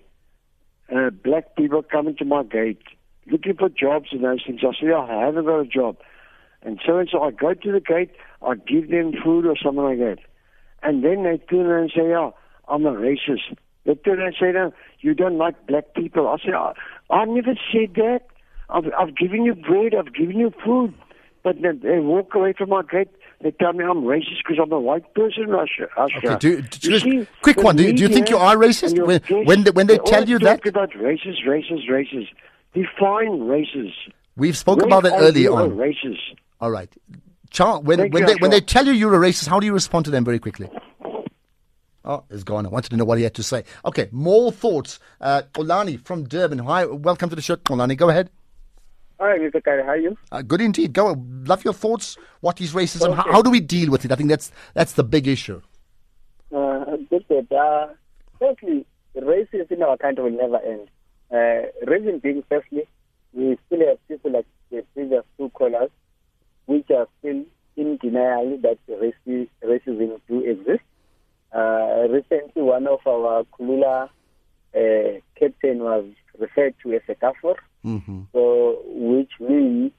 uh, 0.95 1.11
black 1.11 1.57
people 1.57 1.83
coming 1.83 2.17
to 2.17 2.25
my 2.25 2.43
gate 2.43 2.83
looking 3.31 3.55
for 3.55 3.69
jobs 3.69 4.09
and 4.12 4.25
those 4.25 4.43
things. 4.45 4.61
I 4.62 4.73
say 4.81 4.93
I 4.93 5.27
haven't 5.27 5.45
got 5.45 5.61
a 5.61 5.67
job, 5.67 5.97
and 6.64 6.81
so 6.85 6.98
and 6.98 7.09
so 7.11 7.22
I 7.22 7.31
go 7.31 7.55
to 7.55 7.72
the 7.72 7.81
gate, 7.81 8.11
I 8.46 8.55
give 8.55 8.90
them 8.90 9.12
food 9.25 9.46
or 9.46 9.57
something 9.57 9.83
like 9.85 9.98
that, 9.98 10.18
and 10.83 11.05
then 11.05 11.25
they 11.25 11.38
turn 11.38 11.66
around 11.66 11.83
and 11.85 11.92
say, 11.94 12.14
"Oh, 12.14 12.35
I'm 12.68 12.87
a 12.87 12.92
racist." 12.92 13.57
They 13.85 13.94
turn 13.96 14.18
around 14.18 14.29
and 14.29 14.37
say, 14.40 14.53
"No, 14.53 14.72
you 15.01 15.14
don't 15.14 15.38
like 15.38 15.66
black 15.66 15.94
people." 15.94 16.29
I 16.29 16.37
say, 16.38 16.53
"I, 16.53 16.72
I 17.11 17.25
never 17.25 17.55
said 17.72 17.94
that. 17.96 18.20
I've 18.70 18.85
I've 18.98 19.16
given 19.16 19.44
you 19.44 19.55
bread, 19.55 19.94
I've 19.94 20.14
given 20.14 20.38
you 20.38 20.53
food." 20.64 20.94
But 21.42 21.61
then 21.61 21.81
they 21.83 21.98
walk 21.98 22.35
away 22.35 22.53
from 22.57 22.70
my 22.70 22.83
gate. 22.83 23.09
They 23.42 23.51
tell 23.51 23.72
me 23.72 23.85
I'm 23.85 24.03
racist 24.05 24.38
because 24.46 24.61
I'm 24.62 24.70
a 24.70 24.79
white 24.79 25.12
person, 25.14 25.48
Russia. 25.48 25.88
Okay, 25.98 26.37
do, 26.38 26.62
do, 26.62 26.79
You 26.81 26.90
just 26.92 27.05
see, 27.05 27.27
quick 27.42 27.61
one. 27.61 27.75
Do, 27.75 27.92
do 27.92 28.01
you 28.03 28.09
think 28.09 28.31
you 28.31 28.37
are 28.37 28.55
racist 28.57 29.05
when 29.05 29.18
press, 29.18 29.46
when 29.46 29.64
they, 29.64 29.70
when 29.72 29.87
they 29.88 29.98
tell 29.98 30.14
always 30.14 30.29
you 30.29 30.38
that? 30.40 30.62
talk 30.62 30.66
about 30.66 30.90
racist, 30.92 31.44
racist, 31.44 31.88
racist. 31.90 32.29
Define 32.75 33.40
racist. 33.40 33.94
We've 34.37 34.57
spoken 34.57 34.85
about 34.85 35.05
it 35.07 35.12
earlier 35.16 35.51
on. 35.53 35.72
racist. 35.72 36.37
All 36.62 36.70
right, 36.70 36.88
Charles. 37.51 37.85
When 37.85 37.98
Thank 37.98 38.14
when 38.14 38.22
you, 38.22 38.27
they 38.29 38.35
when 38.37 38.51
they 38.53 38.61
tell 38.61 38.87
you 38.87 38.92
you're 38.92 39.12
a 39.14 39.18
racist, 39.18 39.48
how 39.48 39.59
do 39.59 39.66
you 39.66 39.75
respond 39.75 40.05
to 40.05 40.12
them 40.12 40.25
very 40.25 40.38
quickly? 40.38 40.70
Oh, 42.05 42.22
it's 42.31 42.44
gone. 42.44 42.66
I 42.66 42.68
wanted 42.68 42.90
to 42.90 42.96
know 42.96 43.05
what 43.05 43.18
he 43.18 43.25
had 43.25 43.35
to 43.35 43.42
say. 43.42 43.64
Okay, 43.85 44.09
more 44.12 44.53
thoughts. 44.53 45.01
Uh, 45.20 45.42
Olani 45.55 46.01
from 46.05 46.22
Durban. 46.29 46.61
Hi, 46.61 46.85
welcome 46.85 47.29
to 47.31 47.37
the 47.37 47.42
show, 47.42 47.57
Olani. 47.57 47.96
Go 47.96 48.11
ahead. 48.11 48.31
Hi, 49.18 49.38
Mr. 49.38 49.62
Kari, 49.62 49.83
how 49.83 49.90
are 49.90 49.96
you? 49.96 50.16
Uh, 50.31 50.42
good 50.42 50.61
indeed. 50.61 50.92
Go. 50.92 51.16
Love 51.44 51.64
your 51.64 51.75
thoughts. 51.75 52.16
What 52.40 52.61
is 52.61 52.72
racism? 52.75 53.14
How, 53.14 53.22
Okay. 53.22 53.33
how 53.33 53.42
do 53.42 53.51
we 53.51 53.59
deal 53.61 53.90
with 53.90 54.05
it? 54.05 54.12
I 54.12 54.14
think 54.14 54.29
that's 54.29 54.53
that's 54.75 54.92
the 54.92 55.05
big 55.05 55.27
issue. 55.27 55.61
Uh. 56.55 56.59
Uh, 56.59 57.87
firstly, 58.38 58.87
racism 59.16 59.70
in 59.72 59.83
our 59.83 59.96
country 59.96 60.25
will 60.25 60.38
never 60.38 60.59
end. 60.64 60.88
Uh, 61.31 61.90
reason 61.90 62.18
being, 62.20 62.42
firstly, 62.48 62.87
we 63.33 63.59
still 63.66 63.81
have 63.87 63.98
people 64.09 64.31
like 64.33 64.46
the 64.70 64.85
previous 64.94 65.25
two 65.38 65.51
callers, 65.51 65.90
which 66.66 66.90
are 66.90 67.07
still 67.20 67.44
in 67.77 67.98
denial 68.12 68.59
that 68.62 68.79
raci- 68.88 69.48
racism 69.64 70.20
do 70.29 70.40
exist. 70.40 70.83
Uh, 71.53 72.07
recently, 72.09 72.62
one 72.62 72.87
of 72.87 73.01
our 73.07 73.44
Kulula 73.59 74.09
uh, 74.75 75.20
captain 75.38 75.81
was 75.81 76.05
referred 76.38 76.75
to 76.83 76.94
as 76.94 77.03
a 77.09 77.14
kafir, 77.14 77.55
hmm 77.83 78.22
so 78.33 78.79
which 78.87 79.33
means 79.40 79.92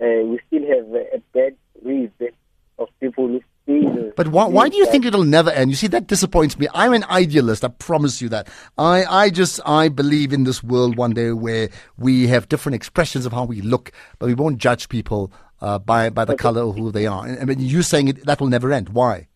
uh, 0.00 0.24
we 0.24 0.38
still 0.46 0.66
have 0.66 0.86
a, 0.94 1.22
bad 1.32 1.56
reason 1.82 2.32
of 2.78 2.88
people 3.00 3.28
who 3.28 3.40
still. 3.62 4.12
But 4.16 4.28
why, 4.28 4.46
why 4.46 4.68
do 4.68 4.76
you 4.76 4.86
think 4.86 5.06
it'll 5.06 5.24
never 5.24 5.50
end? 5.50 5.70
You 5.70 5.76
see, 5.76 5.86
that 5.88 6.06
disappoints 6.06 6.58
me. 6.58 6.66
I'm 6.74 6.92
an 6.92 7.04
idealist. 7.04 7.64
I 7.64 7.68
promise 7.68 8.20
you 8.20 8.28
that. 8.30 8.48
I, 8.76 9.04
I 9.04 9.30
just, 9.30 9.60
I 9.64 9.88
believe 9.88 10.32
in 10.32 10.44
this 10.44 10.62
world 10.62 10.96
one 10.96 11.12
day 11.12 11.32
where 11.32 11.70
we 11.96 12.26
have 12.26 12.48
different 12.48 12.76
expressions 12.76 13.24
of 13.24 13.32
how 13.32 13.44
we 13.44 13.60
look, 13.62 13.92
but 14.18 14.26
we 14.26 14.34
won't 14.34 14.58
judge 14.58 14.88
people 14.88 15.32
uh, 15.60 15.78
by 15.78 16.10
by 16.10 16.24
the 16.24 16.36
color 16.36 16.62
of 16.62 16.76
who 16.76 16.90
they 16.90 17.06
are. 17.06 17.26
And, 17.26 17.50
and 17.50 17.60
you 17.60 17.82
saying 17.82 18.08
it, 18.08 18.24
that 18.26 18.40
will 18.40 18.48
never 18.48 18.72
end. 18.72 18.90
Why? 18.90 19.28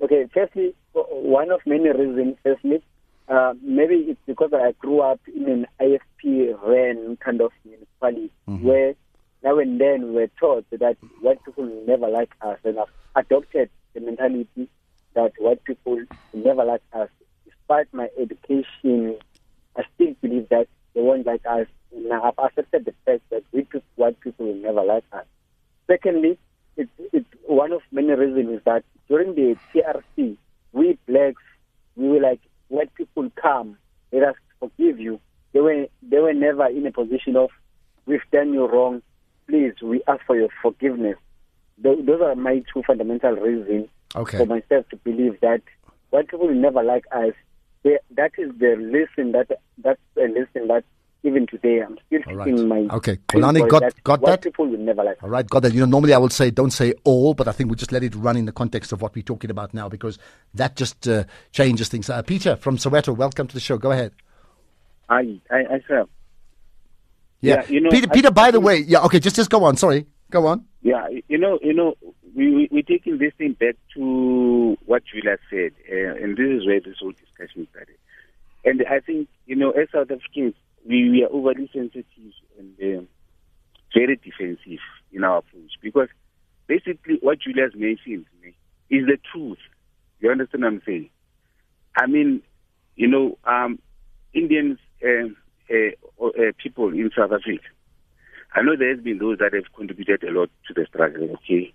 Okay, 0.00 0.26
firstly, 0.32 0.74
one 0.92 1.50
of 1.50 1.60
many 1.66 1.90
reasons, 1.90 2.36
firstly, 2.42 2.82
uh, 3.28 3.54
maybe 3.62 3.94
it's 4.08 4.20
because 4.26 4.52
I 4.52 4.72
grew 4.72 5.00
up 5.00 5.20
in 5.28 5.48
an 5.48 5.66
IFP 5.80 6.60
ran 6.66 7.16
kind 7.18 7.40
of 7.40 7.52
municipality 7.64 8.32
where 8.46 8.94
now 9.42 9.58
and 9.58 9.80
then 9.80 10.08
we 10.08 10.14
were 10.14 10.30
taught 10.38 10.66
that 10.70 10.96
white 11.20 11.42
people 11.44 11.64
will 11.64 11.86
never 11.86 12.08
like 12.08 12.30
us 12.42 12.58
and 12.64 12.78
I've 12.78 12.88
adopted 13.14 13.70
the 13.94 14.00
mentality 14.00 14.68
that 15.14 15.32
white 15.38 15.62
people 15.64 15.96
will 15.96 16.06
never 16.34 16.64
like 16.64 16.82
us. 16.92 17.08
Despite 17.44 17.92
my 17.92 18.08
education, 18.18 19.16
I 19.76 19.84
still 19.94 20.14
believe 20.20 20.48
that 20.48 20.66
they 20.94 21.00
won't 21.00 21.26
like 21.26 21.46
us. 21.46 21.66
Now 21.94 22.22
I've 22.24 22.44
accepted 22.44 22.84
the 22.84 22.94
fact 23.06 23.22
that 23.30 23.44
we 23.52 23.66
white 23.94 24.18
people 24.20 24.46
will 24.46 24.54
never 24.56 24.82
like 24.82 25.04
us. 25.12 25.26
Secondly, 25.90 26.38
it's, 26.76 26.90
it's 27.12 27.26
one 27.46 27.72
of 27.72 27.80
many 27.90 28.12
reasons 28.12 28.58
is 28.58 28.64
that 28.64 28.84
during 29.08 29.34
the 29.34 29.56
TRC, 29.74 30.36
we 30.72 30.96
blacks, 31.08 31.42
we 31.96 32.08
were 32.10 32.20
like, 32.20 32.40
white 32.68 32.94
people 32.94 33.28
come, 33.42 33.76
let 34.12 34.22
us 34.22 34.34
forgive 34.60 35.00
you. 35.00 35.18
They 35.52 35.58
were, 35.60 35.86
they 36.02 36.18
were 36.18 36.32
never 36.32 36.66
in 36.68 36.86
a 36.86 36.92
position 36.92 37.34
of, 37.34 37.50
we've 38.06 38.20
done 38.32 38.52
you 38.52 38.66
wrong, 38.68 39.02
please, 39.48 39.72
we 39.82 40.00
ask 40.06 40.24
for 40.26 40.36
your 40.36 40.48
forgiveness. 40.62 41.16
Those, 41.78 42.06
those 42.06 42.20
are 42.20 42.36
my 42.36 42.62
two 42.72 42.82
fundamental 42.86 43.32
reasons 43.32 43.88
Okay. 44.14 44.38
for 44.38 44.46
myself 44.46 44.88
to 44.90 44.96
believe 44.96 45.40
that 45.40 45.62
white 46.10 46.28
people 46.28 46.46
will 46.46 46.54
never 46.54 46.82
like 46.84 47.04
us. 47.12 47.32
They, 47.82 47.98
that 48.16 48.32
is 48.38 48.50
the 48.58 48.76
lesson 48.76 49.32
that 49.32 49.50
that's 49.78 50.00
a 50.16 50.22
lesson 50.28 50.68
that 50.68 50.84
even 51.22 51.46
today 51.46 51.80
I'm 51.82 51.98
still 52.06 52.20
All 52.28 52.34
right. 52.34 52.52
mind. 52.58 52.90
Okay. 52.92 53.18
Because 53.28 53.52
got- 53.68 53.80
that 53.82 54.02
got 54.04 54.22
that? 54.22 54.42
people 54.42 54.66
will 54.68 54.78
never 54.78 55.04
like. 55.04 55.22
All 55.22 55.28
right, 55.28 55.46
got 55.48 55.60
that. 55.62 55.72
You 55.74 55.80
know, 55.80 55.86
normally 55.86 56.14
I 56.14 56.18
would 56.18 56.32
say 56.32 56.50
don't 56.50 56.70
say 56.70 56.94
all, 57.04 57.34
but 57.34 57.46
I 57.48 57.52
think 57.52 57.70
we 57.70 57.76
just 57.76 57.92
let 57.92 58.02
it 58.02 58.14
run 58.14 58.36
in 58.36 58.46
the 58.46 58.52
context 58.52 58.92
of 58.92 59.02
what 59.02 59.14
we're 59.14 59.22
talking 59.22 59.50
about 59.50 59.74
now 59.74 59.88
because 59.88 60.18
that 60.54 60.76
just 60.76 61.06
uh, 61.06 61.24
changes 61.52 61.88
things. 61.88 62.08
Uh, 62.08 62.22
Peter 62.22 62.56
from 62.56 62.76
Soweto, 62.78 63.14
welcome 63.16 63.46
to 63.46 63.54
the 63.54 63.60
show. 63.60 63.76
Go 63.78 63.90
ahead. 63.90 64.12
I, 65.08 65.40
I, 65.50 65.56
I 65.58 65.80
sir. 65.86 66.06
Yeah, 67.40 67.62
Yeah, 67.62 67.68
you 67.68 67.80
know, 67.80 67.90
Peter. 67.90 68.06
I- 68.10 68.14
Peter, 68.14 68.30
by 68.30 68.48
I 68.48 68.50
the 68.52 68.60
way, 68.60 68.78
yeah. 68.78 69.00
Okay, 69.04 69.18
just 69.20 69.36
just 69.36 69.50
go 69.50 69.64
on. 69.64 69.76
Sorry, 69.76 70.06
go 70.30 70.46
on. 70.46 70.64
Yeah, 70.82 71.06
you 71.28 71.36
know, 71.38 71.58
you 71.62 71.74
know, 71.74 71.94
we 72.34 72.50
we 72.54 72.68
we're 72.70 72.82
taking 72.82 73.18
this 73.18 73.32
thing 73.36 73.52
back 73.58 73.76
to 73.94 74.76
what 74.86 75.02
Julia 75.04 75.36
said, 75.50 75.72
uh, 75.90 76.22
and 76.24 76.36
this 76.36 76.46
is 76.46 76.66
where 76.66 76.80
this 76.80 76.96
whole 77.00 77.12
discussion 77.12 77.66
started. 77.70 77.96
And 78.64 78.84
I 78.90 79.00
think 79.00 79.28
you 79.46 79.56
know, 79.56 79.70
as 79.72 79.88
South 79.92 80.10
Africans, 80.10 80.54
we, 80.86 81.10
we 81.10 81.24
are 81.24 81.32
overly 81.32 81.70
sensitive 81.72 82.32
and 82.58 82.74
uh, 82.80 83.02
very 83.94 84.16
defensive 84.16 84.80
in 85.12 85.24
our 85.24 85.38
approach 85.38 85.72
because 85.82 86.08
basically 86.66 87.18
what 87.20 87.40
Julia's 87.40 87.72
mentioned 87.74 88.26
is 88.88 89.06
the 89.06 89.18
truth. 89.32 89.58
You 90.20 90.30
understand 90.30 90.64
what 90.64 90.72
I'm 90.72 90.82
saying? 90.84 91.10
I 91.96 92.06
mean, 92.06 92.42
you 92.96 93.08
know, 93.08 93.38
um, 93.44 93.78
Indians, 94.34 94.78
uh, 95.02 95.28
uh, 95.72 96.26
uh, 96.26 96.52
people 96.62 96.88
in 96.88 97.10
South 97.16 97.32
Africa. 97.32 97.64
I 98.54 98.62
know 98.62 98.76
there 98.76 98.94
has 98.94 99.02
been 99.02 99.18
those 99.18 99.38
that 99.38 99.54
have 99.54 99.72
contributed 99.74 100.24
a 100.24 100.32
lot 100.32 100.50
to 100.66 100.74
the 100.74 100.86
struggle. 100.86 101.30
Okay, 101.34 101.72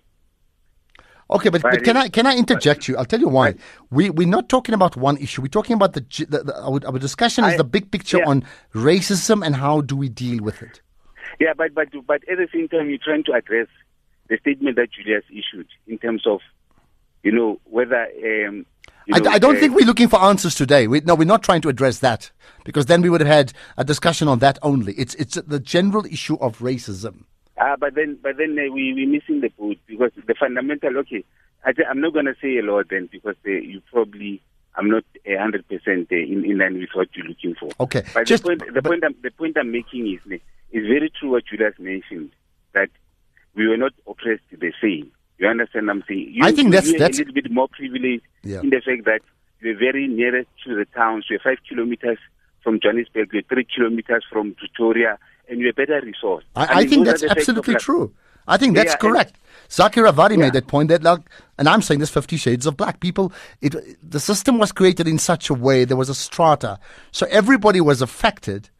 Okay, 1.28 1.48
but, 1.48 1.60
but 1.62 1.82
can 1.82 1.96
I 1.96 2.08
can 2.08 2.24
I 2.24 2.36
interject 2.36 2.86
you? 2.86 2.96
I'll 2.96 3.04
tell 3.04 3.18
you 3.18 3.28
why. 3.28 3.54
We 3.90 4.10
we're 4.10 4.28
not 4.28 4.48
talking 4.48 4.74
about 4.74 4.96
one 4.96 5.16
issue. 5.16 5.42
We're 5.42 5.48
talking 5.48 5.74
about 5.74 5.94
the, 5.94 6.00
the, 6.28 6.44
the 6.44 6.62
our, 6.62 6.80
our 6.86 6.98
discussion 6.98 7.44
is 7.44 7.54
I- 7.54 7.56
the 7.56 7.64
big 7.64 7.90
picture 7.90 8.18
yeah. 8.18 8.28
on 8.28 8.44
racism 8.74 9.44
and 9.44 9.56
how 9.56 9.80
do 9.80 9.96
we 9.96 10.08
deal 10.08 10.42
with 10.42 10.62
it. 10.62 10.80
Yeah, 11.40 11.52
but 11.56 11.74
but 11.74 11.88
but 12.06 12.22
at 12.28 12.38
the 12.38 12.48
same 12.52 12.68
time, 12.68 12.88
you're 12.88 12.98
trying 12.98 13.24
to 13.24 13.32
address 13.32 13.66
the 14.28 14.38
statement 14.38 14.76
that 14.76 14.90
Julius 14.92 15.24
issued 15.30 15.66
in 15.86 15.98
terms 15.98 16.22
of, 16.26 16.40
you 17.22 17.32
know, 17.32 17.60
whether. 17.64 18.02
Um, 18.02 18.66
you 19.06 19.14
I, 19.14 19.34
I 19.34 19.38
don't 19.38 19.56
uh, 19.56 19.60
think 19.60 19.74
we're 19.74 19.86
looking 19.86 20.08
for 20.08 20.20
answers 20.20 20.54
today. 20.54 20.86
We, 20.86 21.00
no, 21.00 21.14
we're 21.14 21.24
not 21.24 21.42
trying 21.42 21.60
to 21.62 21.68
address 21.68 21.98
that 22.00 22.30
because 22.64 22.86
then 22.86 23.02
we 23.02 23.10
would 23.10 23.20
have 23.20 23.28
had 23.28 23.52
a 23.76 23.84
discussion 23.84 24.28
on 24.28 24.38
that 24.40 24.58
only. 24.62 24.94
It's 24.94 25.14
it's 25.16 25.34
the 25.34 25.60
general 25.60 26.06
issue 26.06 26.36
of 26.36 26.58
racism. 26.58 27.24
Uh, 27.58 27.76
but 27.78 27.94
then, 27.94 28.18
but 28.22 28.36
then 28.36 28.56
uh, 28.58 28.72
we 28.72 28.92
we 28.94 29.06
missing 29.06 29.40
the 29.40 29.48
boat 29.58 29.78
because 29.86 30.10
the 30.26 30.34
fundamental. 30.34 30.96
Okay, 30.98 31.24
I 31.64 31.72
I'm 31.88 32.00
not 32.00 32.12
going 32.12 32.26
to 32.26 32.34
say 32.40 32.58
a 32.58 32.62
lot 32.62 32.86
then 32.90 33.08
because 33.10 33.36
uh, 33.46 33.50
you 33.50 33.80
probably 33.90 34.42
I'm 34.76 34.90
not 34.90 35.04
a 35.24 35.36
hundred 35.36 35.66
percent 35.68 36.10
in 36.10 36.44
in 36.44 36.58
line 36.58 36.78
with 36.78 36.90
what 36.94 37.08
you're 37.14 37.26
looking 37.26 37.54
for. 37.54 37.70
Okay, 37.80 38.02
But 38.12 38.26
just- 38.26 38.42
the 38.42 38.48
point, 38.56 38.74
the 38.74 38.82
point, 38.82 39.04
I'm, 39.04 39.14
the 39.22 39.30
point 39.30 39.56
I'm 39.58 39.72
making 39.72 40.06
is 40.06 40.40
is 40.70 40.86
very 40.86 41.10
true 41.18 41.30
what 41.30 41.44
Julius 41.46 41.74
mentioned 41.78 42.30
that 42.74 42.90
we 43.54 43.66
were 43.66 43.78
not 43.78 43.92
oppressed 44.06 44.42
the 44.52 44.72
same. 44.82 45.10
You 45.38 45.48
understand? 45.48 45.86
what 45.86 45.96
I'm 45.96 46.04
saying. 46.08 46.28
You, 46.32 46.44
I 46.44 46.52
think 46.52 46.72
that's- 46.72 46.92
that's- 46.92 47.16
a 47.16 47.20
little 47.20 47.34
bit 47.34 47.50
more 47.50 47.68
privileged 47.68 48.24
Yeah. 48.42 48.60
in 48.60 48.68
the 48.70 48.80
fact 48.84 49.04
that 49.06 49.20
we're 49.62 49.78
very 49.78 50.06
nearest 50.08 50.48
to 50.66 50.74
the 50.76 50.84
towns. 50.94 51.24
We're 51.30 51.38
five 51.38 51.58
kilometers 51.66 52.18
from 52.62 52.80
Johannesburg. 52.80 53.30
You're 53.32 53.42
three 53.42 53.64
kilometers 53.64 54.24
from 54.30 54.54
Pretoria, 54.54 55.18
and 55.48 55.60
you're 55.60 55.70
a 55.70 55.74
better 55.74 56.00
resourced. 56.00 56.42
I, 56.54 56.66
I, 56.66 56.78
mean, 56.80 56.88
think 56.88 57.06
that's 57.06 57.22
the 57.22 57.30
absolutely 57.30 57.74
true. 57.76 58.12
I 58.48 58.56
think 58.56 58.74
that's 58.76 58.92
Yeah, 58.92 58.96
correct. 58.96 59.36
Zakira 59.68 60.12
Vadi 60.14 60.34
Yeah. 60.34 60.42
made 60.42 60.52
that 60.52 60.68
point 60.68 60.88
that, 60.88 61.02
like, 61.02 61.20
and 61.58 61.68
I'm 61.68 61.82
saying 61.82 62.00
this 62.00 62.10
50 62.10 62.36
shades 62.36 62.66
of 62.66 62.76
black 62.76 63.00
people, 63.00 63.32
it, 63.60 63.74
the 64.08 64.20
system 64.20 64.58
was 64.58 64.70
created 64.72 65.08
in 65.08 65.18
such 65.18 65.50
a 65.50 65.54
way, 65.54 65.84
there 65.84 65.96
was 65.96 66.08
a 66.08 66.14
strata. 66.14 66.78
So 67.10 67.26
everybody 67.30 67.80
was 67.80 68.00
affected 68.02 68.70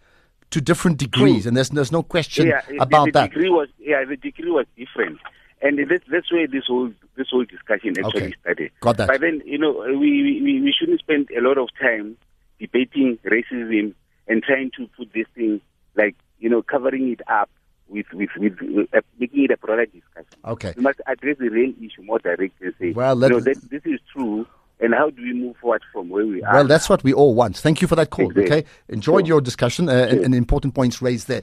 to 0.50 0.60
different 0.60 0.98
degrees, 0.98 1.44
and 1.46 1.56
there's, 1.56 1.70
there's 1.70 1.90
no 1.90 2.04
question 2.04 2.46
yeah, 2.46 2.60
the- 2.68 2.76
about 2.80 3.06
the, 3.06 3.10
that. 3.12 3.30
Degree 3.30 3.50
was, 3.50 3.68
yeah, 3.78 4.04
the 4.04 4.16
degree 4.16 4.50
was 4.50 4.66
different, 4.76 5.18
and 5.60 5.78
that's 5.90 6.04
that's 6.08 6.30
where 6.30 6.46
this 6.46 6.64
whole 6.68 6.92
this 7.16 7.26
whole 7.30 7.44
discussion 7.44 7.98
actually 7.98 8.22
Okay. 8.26 8.34
started. 8.42 8.70
Got 8.80 8.96
that. 8.98 9.08
But 9.08 9.20
then 9.22 9.42
you 9.44 9.58
know 9.58 9.72
we, 9.98 10.40
we 10.44 10.60
we 10.60 10.74
shouldn't 10.78 11.00
spend 11.00 11.28
a 11.36 11.40
lot 11.40 11.58
of 11.58 11.68
time 11.80 12.16
debating 12.60 13.18
racism 13.24 13.94
and 14.28 14.42
trying 14.42 14.70
to 14.76 14.86
put 14.96 15.12
this 15.12 15.26
thing 15.34 15.60
like 15.96 16.14
you 16.38 16.48
know 16.48 16.62
covering 16.62 17.10
it 17.12 17.20
up 17.28 17.50
with 17.88 18.06
with 18.12 18.30
with, 18.36 18.58
with 18.60 18.88
uh, 18.94 19.00
making 19.18 19.44
it 19.44 19.50
a 19.52 19.56
broader 19.56 19.86
discussion. 19.86 20.38
Okay. 20.44 20.74
We 20.76 20.82
must 20.82 21.00
address 21.06 21.36
the 21.38 21.48
real 21.48 21.72
issue 21.80 22.02
more 22.02 22.18
directly 22.18 22.50
and 22.60 22.74
say, 22.80 22.92
Well, 22.92 23.20
you 23.22 23.28
know, 23.28 23.40
that 23.40 23.60
this 23.70 23.82
is 23.84 24.00
true, 24.12 24.46
and 24.80 24.94
how 24.94 25.10
do 25.10 25.22
we 25.22 25.32
move 25.32 25.56
forward 25.56 25.82
from 25.92 26.08
where 26.08 26.26
we 26.26 26.42
are? 26.42 26.54
Well, 26.54 26.66
that's 26.66 26.88
what 26.88 27.04
we 27.04 27.12
all 27.12 27.34
want. 27.34 27.56
Thank 27.56 27.80
you 27.82 27.88
for 27.88 27.96
that 27.96 28.10
call. 28.10 28.30
Exactly. 28.30 28.58
Okay, 28.58 28.68
enjoyed 28.88 29.26
Sure. 29.26 29.34
your 29.36 29.40
discussion 29.40 29.88
uh, 29.88 29.92
and, 30.10 30.20
and 30.20 30.34
important 30.34 30.74
points 30.74 31.00
raised 31.00 31.28
there. 31.28 31.42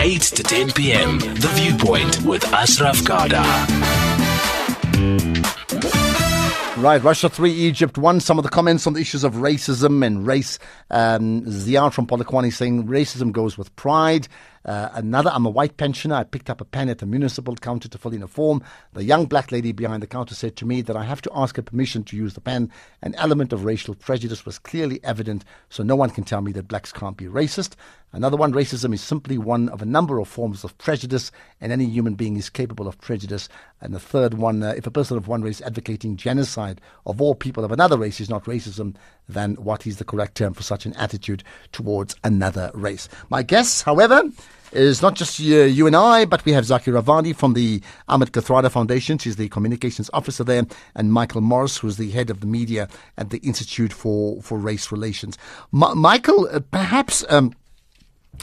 8 0.00 0.20
to 0.22 0.42
10 0.42 0.72
p.m. 0.72 1.18
The 1.18 1.50
Viewpoint 1.54 2.22
with 2.22 2.44
Ashraf 2.52 3.02
Garda. 3.04 3.42
Right, 6.80 7.02
Russia 7.02 7.28
3, 7.28 7.50
Egypt 7.50 7.98
1. 7.98 8.20
Some 8.20 8.38
of 8.38 8.44
the 8.44 8.50
comments 8.50 8.86
on 8.86 8.92
the 8.92 9.00
issues 9.00 9.24
of 9.24 9.34
racism 9.34 10.06
and 10.06 10.24
race. 10.24 10.60
Um, 10.90 11.42
Ziad 11.42 11.92
from 11.92 12.06
Polokwane 12.06 12.52
saying 12.52 12.86
racism 12.86 13.32
goes 13.32 13.58
with 13.58 13.74
pride. 13.74 14.28
Uh, 14.64 14.88
another, 14.92 15.30
I'm 15.34 15.44
a 15.44 15.50
white 15.50 15.76
pensioner. 15.76 16.14
I 16.14 16.22
picked 16.22 16.48
up 16.48 16.60
a 16.60 16.64
pen 16.64 16.88
at 16.88 17.02
a 17.02 17.06
municipal 17.06 17.56
counter 17.56 17.88
to 17.88 17.98
fill 17.98 18.12
in 18.12 18.22
a 18.22 18.28
form. 18.28 18.62
The 18.92 19.02
young 19.02 19.26
black 19.26 19.50
lady 19.50 19.72
behind 19.72 20.04
the 20.04 20.06
counter 20.06 20.36
said 20.36 20.54
to 20.56 20.66
me 20.66 20.80
that 20.82 20.96
I 20.96 21.02
have 21.02 21.20
to 21.22 21.30
ask 21.34 21.56
her 21.56 21.62
permission 21.62 22.04
to 22.04 22.16
use 22.16 22.34
the 22.34 22.40
pen. 22.40 22.70
An 23.02 23.16
element 23.16 23.52
of 23.52 23.64
racial 23.64 23.96
prejudice 23.96 24.46
was 24.46 24.60
clearly 24.60 25.00
evident, 25.02 25.44
so 25.70 25.82
no 25.82 25.96
one 25.96 26.10
can 26.10 26.22
tell 26.22 26.42
me 26.42 26.52
that 26.52 26.68
blacks 26.68 26.92
can't 26.92 27.16
be 27.16 27.24
racist. 27.24 27.74
Another 28.10 28.38
one, 28.38 28.54
racism 28.54 28.94
is 28.94 29.02
simply 29.02 29.36
one 29.36 29.68
of 29.68 29.82
a 29.82 29.86
number 29.86 30.18
of 30.18 30.28
forms 30.28 30.64
of 30.64 30.76
prejudice, 30.78 31.30
and 31.60 31.72
any 31.72 31.84
human 31.84 32.14
being 32.14 32.36
is 32.36 32.48
capable 32.48 32.88
of 32.88 32.98
prejudice. 33.00 33.50
And 33.82 33.94
the 33.94 34.00
third 34.00 34.34
one, 34.34 34.62
uh, 34.62 34.72
if 34.76 34.86
a 34.86 34.90
person 34.90 35.18
of 35.18 35.28
one 35.28 35.42
race 35.42 35.60
advocating 35.60 36.16
genocide 36.16 36.80
of 37.04 37.20
all 37.20 37.34
people 37.34 37.64
of 37.64 37.72
another 37.72 37.98
race 37.98 38.18
is 38.18 38.30
not 38.30 38.44
racism, 38.44 38.94
then 39.28 39.56
what 39.56 39.86
is 39.86 39.98
the 39.98 40.06
correct 40.06 40.36
term 40.36 40.54
for 40.54 40.62
such 40.62 40.86
an 40.86 40.94
attitude 40.94 41.44
towards 41.70 42.16
another 42.24 42.70
race? 42.72 43.10
My 43.28 43.42
guess, 43.42 43.82
however, 43.82 44.22
is 44.72 45.02
not 45.02 45.14
just 45.14 45.38
you, 45.38 45.64
you 45.64 45.86
and 45.86 45.96
I, 45.96 46.24
but 46.24 46.44
we 46.46 46.52
have 46.52 46.64
Zaki 46.64 46.90
Ravandi 46.90 47.36
from 47.36 47.52
the 47.52 47.82
Ahmed 48.08 48.32
Kathrada 48.32 48.70
Foundation. 48.70 49.18
She's 49.18 49.36
the 49.36 49.50
communications 49.50 50.08
officer 50.14 50.44
there, 50.44 50.66
and 50.94 51.12
Michael 51.12 51.42
Morris, 51.42 51.76
who's 51.76 51.98
the 51.98 52.10
head 52.10 52.30
of 52.30 52.40
the 52.40 52.46
media 52.46 52.88
at 53.18 53.28
the 53.28 53.38
Institute 53.38 53.92
for, 53.92 54.40
for 54.40 54.58
Race 54.58 54.90
Relations. 54.90 55.36
Michael, 55.72 56.48
uh, 56.50 56.60
perhaps. 56.70 57.22
Um, 57.28 57.52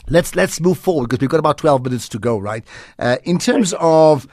let's 0.08 0.34
let's 0.34 0.60
move 0.60 0.78
forward 0.78 1.08
because 1.08 1.20
we've 1.20 1.30
got 1.30 1.38
about 1.40 1.58
12 1.58 1.84
minutes 1.84 2.08
to 2.08 2.18
go 2.18 2.38
right 2.38 2.64
uh, 2.98 3.16
in 3.24 3.38
terms 3.38 3.74
of 3.78 4.26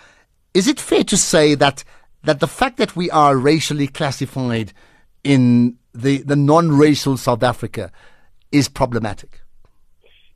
is 0.53 0.67
it 0.67 0.79
fair 0.79 1.03
to 1.03 1.17
say 1.17 1.55
that 1.55 1.83
that 2.23 2.39
the 2.39 2.47
fact 2.47 2.77
that 2.77 2.95
we 2.95 3.09
are 3.11 3.37
racially 3.37 3.87
classified 3.87 4.73
in 5.23 5.77
the 5.93 6.21
the 6.23 6.35
non-racial 6.35 7.17
south 7.17 7.43
africa 7.43 7.91
is 8.51 8.67
problematic 8.69 9.41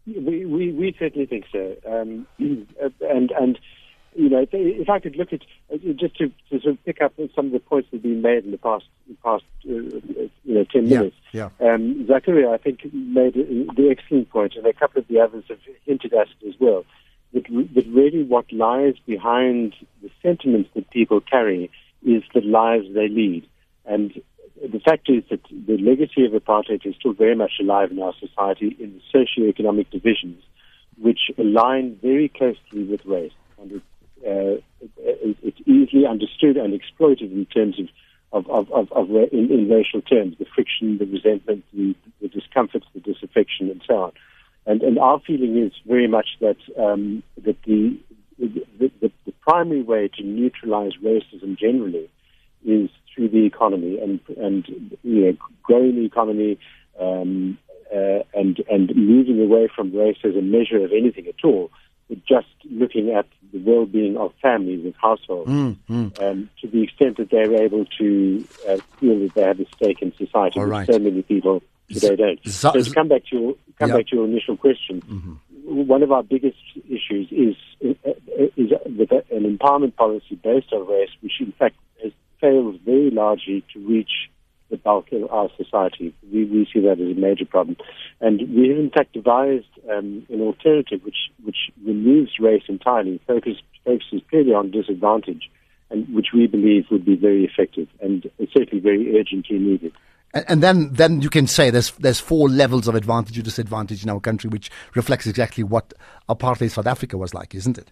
We, 0.06 0.46
we, 0.46 0.72
we 0.72 0.96
certainly 0.98 1.26
think 1.26 1.46
so. 1.52 1.76
Um, 1.86 2.26
and, 3.02 3.32
and, 3.32 3.60
you 4.18 4.30
know, 4.30 4.40
if- 4.40 4.54
if 4.54 4.90
I 4.90 5.00
could 5.00 5.16
look 5.16 5.32
at, 5.32 5.42
uh, 5.72 5.78
just 5.94 6.16
to, 6.18 6.28
to 6.50 6.60
sort 6.60 6.66
of 6.74 6.84
pick 6.86 7.02
up 7.02 7.14
some 7.36 7.46
of 7.48 7.52
the 7.52 7.60
points 7.60 7.90
that 7.92 7.98
have 7.98 8.04
been 8.04 8.22
made 8.22 8.44
in 8.46 8.52
the 8.52 8.58
past, 8.58 8.86
past 9.24 9.44
uh, 9.66 9.72
you 9.72 10.30
know, 10.46 10.64
10 10.66 10.88
Yeah, 10.88 10.98
minutes. 10.98 11.16
yeah. 11.32 11.50
Um, 11.60 12.06
Zakira, 12.10 12.52
I 12.54 12.58
think, 12.58 12.80
made 12.94 13.36
the 13.36 13.88
excellent 13.92 14.30
point, 14.30 14.56
and 14.56 14.66
a 14.66 14.74
couple 14.74 15.00
of 15.00 15.08
the 15.08 15.20
others 15.20 15.44
have 15.50 15.60
hinted 15.86 16.14
at 16.14 16.28
it 16.42 16.48
as 16.50 16.56
well, 16.60 16.84
that, 17.34 17.44
that 17.76 17.86
really 17.88 18.24
what 18.24 18.52
lies 18.52 18.96
behind 19.06 19.76
the 20.02 20.10
sentiments 20.24 20.70
that 20.76 20.90
people 20.90 21.22
carry 21.22 21.70
is 22.04 22.24
the 22.34 22.42
lives 22.42 22.88
they 22.94 23.08
lead. 23.08 23.48
And 23.86 24.20
the 24.62 24.80
fact 24.80 25.10
is 25.10 25.24
that 25.30 25.42
the 25.52 25.78
legacy 25.78 26.26
of 26.26 26.32
apartheid 26.32 26.86
is 26.86 26.96
still 26.96 27.14
very 27.14 27.36
much 27.36 27.54
alive 27.62 27.92
in 27.92 28.00
our 28.02 28.14
society 28.20 28.76
in 28.80 28.94
the 28.96 29.02
socio-economic 29.12 29.92
divisions, 29.92 30.42
which 30.98 31.30
align 31.38 32.00
very 32.02 32.30
closely 32.30 32.84
with 32.84 33.06
race. 33.06 33.32
And 33.62 33.82
uh, 34.26 34.62
it, 34.98 35.38
it's 35.42 35.60
easily 35.66 36.06
understood 36.06 36.58
and 36.58 36.74
exploited 36.74 37.32
in 37.32 37.46
terms 37.46 37.80
of, 37.80 37.88
of, 38.32 38.50
of, 38.50 38.72
of, 38.72 38.92
of 38.92 39.10
in, 39.32 39.52
in 39.52 39.70
racial 39.70 40.02
terms, 40.02 40.36
the 40.38 40.46
friction, 40.46 40.98
the 40.98 41.06
resentment, 41.06 41.64
the, 41.74 41.96
the 42.22 42.28
discomfort, 42.28 42.84
the 42.94 43.00
disaffection, 43.00 43.70
and 43.70 43.82
so 43.88 43.96
on. 43.96 44.12
And, 44.66 44.82
and 44.82 45.00
our 45.00 45.20
feeling 45.26 45.58
is 45.58 45.72
very 45.86 46.08
much 46.08 46.28
that 46.42 46.58
um, 46.78 47.24
that 47.44 47.56
the 47.64 47.98
the, 48.38 48.66
the 48.80 49.12
the 49.26 49.32
primary 49.42 49.82
way 49.82 50.10
to 50.18 50.24
neutralize 50.24 50.92
racism 51.02 51.58
generally 51.58 52.10
is 52.66 52.90
through 53.14 53.30
the 53.30 53.46
economy 53.46 54.00
and 54.00 54.20
and 54.38 54.98
you 55.04 55.26
know 55.26 55.38
growing 55.64 55.96
the 55.96 56.06
economy 56.06 56.60
um, 57.00 57.58
uh, 57.96 58.20
and 58.34 58.62
and 58.70 58.94
moving 58.96 59.42
away 59.42 59.70
from 59.74 59.96
race 59.96 60.18
as 60.24 60.36
a 60.36 60.42
measure 60.42 60.84
of 60.84 60.92
anything 60.92 61.28
at 61.28 61.46
all, 61.46 61.72
just 62.28 62.48
looking 62.70 63.12
at 63.12 63.26
the 63.54 63.60
well-being 63.60 64.18
of 64.18 64.34
families 64.42 64.84
and 64.86 64.94
households 65.02 65.50
Mm, 65.50 65.78
mm. 65.90 66.22
um, 66.22 66.50
to 66.62 66.68
the 66.68 66.84
extent 66.84 67.18
that 67.18 67.30
they're 67.30 67.54
able 67.64 67.86
to 67.98 68.46
uh, 68.68 68.78
feel 69.00 69.20
that 69.20 69.34
they 69.36 69.42
have 69.44 69.60
a 69.60 69.66
stake 69.76 70.02
in 70.02 70.14
society. 70.16 70.60
All 70.60 70.66
right. 70.66 70.88
So 70.92 71.00
many 71.00 71.22
people 71.22 71.62
today 71.92 72.16
don't. 72.16 72.40
Z- 72.46 72.52
So 72.52 72.72
to 72.82 72.92
come 72.92 73.08
back 73.10 73.24
to 73.30 73.36
your, 73.38 73.56
come 73.80 73.90
Yeah. 73.90 73.98
back 73.98 74.08
to 74.08 74.16
your 74.18 74.26
initial 74.26 74.58
question, 74.58 75.02
one 75.66 76.02
of 76.04 76.12
our 76.12 76.24
biggest 76.24 76.58
issues 76.90 77.28
is 77.32 77.56
uh, 77.86 78.12
is 78.56 78.72
with 78.86 79.12
an 79.12 79.58
empowerment 79.58 79.96
policy 79.96 80.36
based 80.42 80.72
on 80.74 80.88
race, 80.88 81.10
which 81.22 81.34
in 81.42 81.52
fact 81.54 81.76
has 82.04 82.12
failed 82.40 82.80
very 82.86 83.10
largely 83.12 83.64
to 83.74 83.80
reach 83.80 84.30
the 84.70 84.78
bulk 84.78 85.12
of 85.12 85.30
our 85.32 85.50
society. 85.58 86.14
We, 86.32 86.46
we 86.46 86.68
see 86.72 86.80
that 86.82 87.00
as 87.00 87.18
a 87.18 87.20
major 87.20 87.46
problem, 87.46 87.78
and 88.22 88.40
we 88.56 88.70
have 88.70 88.78
in 88.78 88.90
fact 88.90 89.14
devised 89.14 89.66
um, 89.92 90.26
an 90.30 90.42
alternative 90.42 91.02
which 91.04 91.32
which 91.44 91.72
removes 91.86 92.40
race 92.40 92.64
entirely, 92.68 93.20
focus, 93.28 93.58
focuses 93.86 94.22
purely 94.30 94.54
on 94.54 94.72
disadvantage, 94.72 95.50
and 95.90 96.08
which 96.14 96.28
we 96.34 96.48
believe 96.48 96.86
would 96.92 97.06
be 97.06 97.16
very 97.16 97.46
effective 97.46 97.88
and 98.02 98.30
certainly 98.54 98.80
very 98.80 99.20
urgently 99.20 99.60
needed. 99.60 99.94
And, 100.34 100.46
and 100.48 100.64
then, 100.64 100.94
then 100.94 101.22
you 101.22 101.30
can 101.30 101.48
say 101.48 101.70
there's 101.70 101.92
there's 101.92 102.20
four 102.20 102.50
levels 102.50 102.88
of 102.88 102.96
advantage 102.96 103.38
or 103.40 103.42
disadvantage 103.42 104.04
in 104.04 104.10
our 104.10 104.20
country, 104.20 104.50
which 104.50 104.70
reflects 104.96 105.26
exactly 105.26 105.64
what 105.64 105.94
apartheid 106.30 106.72
South 106.72 106.88
Africa 106.88 107.18
was 107.18 107.34
like, 107.34 107.56
isn't 107.56 107.78
it? 107.78 107.90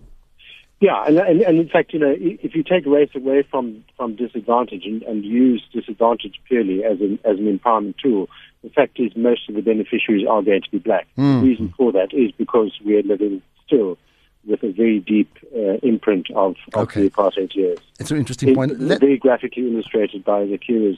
Yeah, 0.81 1.03
and, 1.07 1.17
and, 1.17 1.41
and 1.41 1.57
in 1.59 1.69
fact, 1.69 1.93
you 1.93 1.99
know, 1.99 2.13
if 2.17 2.53
you 2.53 2.61
take 2.63 2.85
race 2.85 3.09
away 3.15 3.43
from, 3.49 3.83
from 3.95 4.15
disadvantage 4.15 4.83
and, 4.85 5.01
and 5.03 5.23
use 5.23 5.63
disadvantage 5.71 6.35
purely 6.47 6.83
as 6.83 6.99
an 6.99 7.17
as 7.23 7.39
an 7.39 7.57
empowerment 7.57 7.95
tool, 7.97 8.27
the 8.61 8.69
fact 8.69 8.99
is 8.99 9.15
most 9.15 9.47
of 9.47 9.55
the 9.55 9.61
beneficiaries 9.61 10.27
are 10.27 10.41
going 10.41 10.61
to 10.61 10.69
be 10.69 10.79
black. 10.79 11.07
The 11.15 11.39
reason 11.41 11.73
for 11.77 11.91
that 11.93 12.13
is 12.13 12.31
because 12.33 12.77
we 12.85 12.97
are 12.97 13.03
living 13.03 13.41
still 13.65 13.97
with 14.45 14.61
a 14.63 14.71
very 14.71 14.99
deep 14.99 15.31
uh, 15.55 15.77
imprint 15.81 16.27
of, 16.35 16.55
of 16.73 16.83
Okay. 16.83 17.03
the 17.03 17.09
apartheid 17.09 17.55
years. 17.55 17.79
It's 17.99 18.11
an 18.11 18.17
interesting 18.17 18.49
It's 18.49 18.55
point. 18.55 18.79
Let- 18.79 18.99
very 18.99 19.17
graphically 19.17 19.67
illustrated 19.71 20.23
by 20.25 20.45
Zakira's 20.45 20.97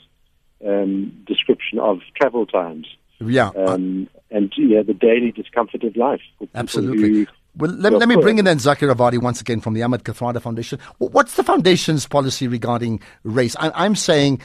um, 0.65 1.13
description 1.27 1.77
of 1.79 1.99
travel 2.19 2.45
times 2.47 2.87
yeah, 3.19 3.49
uh, 3.55 3.73
um, 3.73 4.09
and 4.31 4.51
yeah, 4.57 4.81
the 4.83 4.93
daily 4.93 5.31
discomfort 5.31 5.83
of 5.83 5.95
life. 5.95 6.21
Absolutely. 6.53 7.27
Well, 7.57 7.71
let, 7.71 7.91
Yeah, 7.91 7.97
let 7.97 8.07
me 8.07 8.15
bring 8.15 8.37
in 8.37 8.45
then 8.45 8.57
Zakira 8.57 8.95
Vadi 8.95 9.17
once 9.17 9.41
again 9.41 9.61
from 9.61 9.73
the 9.73 9.81
Ahmed 9.81 10.03
Kathrada 10.03 10.41
Foundation. 10.41 10.79
What's 10.99 11.35
the 11.35 11.43
foundation's 11.43 12.07
policy 12.07 12.47
regarding 12.47 12.99
race? 13.23 13.55
I, 13.59 13.71
I'm 13.73 13.95
saying, 13.95 14.41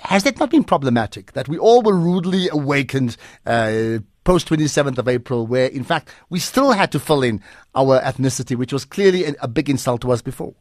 has 0.00 0.22
that 0.22 0.38
not 0.38 0.50
been 0.50 0.64
problematic 0.64 1.32
that 1.32 1.48
we 1.48 1.58
all 1.58 1.82
were 1.82 1.96
rudely 1.96 2.48
awakened 2.48 3.16
uh, 3.44 3.98
post 4.22 4.48
27th 4.48 4.98
of 4.98 5.08
April, 5.08 5.46
where 5.46 5.66
in 5.66 5.82
fact 5.82 6.10
we 6.30 6.38
still 6.38 6.72
had 6.72 6.92
to 6.92 7.00
fill 7.00 7.22
in 7.22 7.42
our 7.74 8.00
ethnicity, 8.00 8.56
which 8.56 8.72
was 8.72 8.84
clearly 8.84 9.24
a, 9.24 9.34
a 9.42 9.48
big 9.48 9.68
insult 9.68 10.00
to 10.02 10.12
us 10.12 10.22
before? 10.22 10.54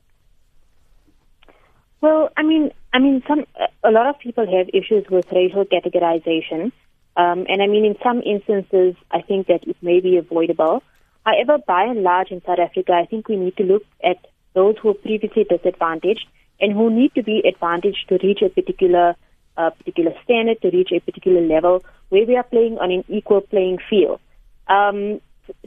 Well, 2.02 2.30
I 2.36 2.44
mean, 2.44 2.72
I 2.92 3.00
mean, 3.00 3.24
some 3.28 3.46
a 3.84 3.92
lot 3.92 4.08
of 4.08 4.20
people 4.20 4.46
have 4.46 4.68
issues 4.74 5.06
with 5.10 5.26
racial 5.32 5.64
categorization, 5.64 6.72
um, 7.16 7.46
and 7.48 7.62
I 7.62 7.68
mean, 7.68 7.86
in 7.86 7.96
some 8.04 8.22
instances, 8.22 8.96
I 9.12 9.22
think 9.22 9.48
that 9.48 9.68
it 9.68 9.78
may 9.82 10.00
be 10.00 10.18
avoidable. 10.18 10.84
However, 11.26 11.58
by 11.66 11.84
and 11.84 12.04
large, 12.04 12.32
in 12.32 12.42
South 12.46 12.60
Africa, 12.60 12.94
I 12.94 13.06
think 13.06 13.28
we 13.28 13.38
need 13.38 13.58
to 13.58 13.64
look 13.64 13.84
at 14.04 14.18
those 14.54 14.76
who 14.82 14.90
are 14.90 14.94
previously 14.94 15.46
disadvantaged 15.50 16.28
and 16.60 16.74
who 16.74 16.90
need 16.90 17.14
to 17.16 17.24
be 17.24 17.42
advantaged 17.48 18.08
to 18.10 18.20
reach 18.22 18.42
a 18.42 18.50
particular 18.50 19.16
uh, 19.58 19.70
particular 19.70 20.12
standard, 20.24 20.62
to 20.62 20.70
reach 20.72 20.92
a 20.92 21.00
particular 21.00 21.42
level 21.42 21.84
where 22.10 22.26
we 22.26 22.36
are 22.36 22.44
playing 22.44 22.78
on 22.80 22.92
an 22.92 23.04
equal 23.08 23.42
playing 23.42 23.78
field. 23.90 24.20
Um, 24.68 25.22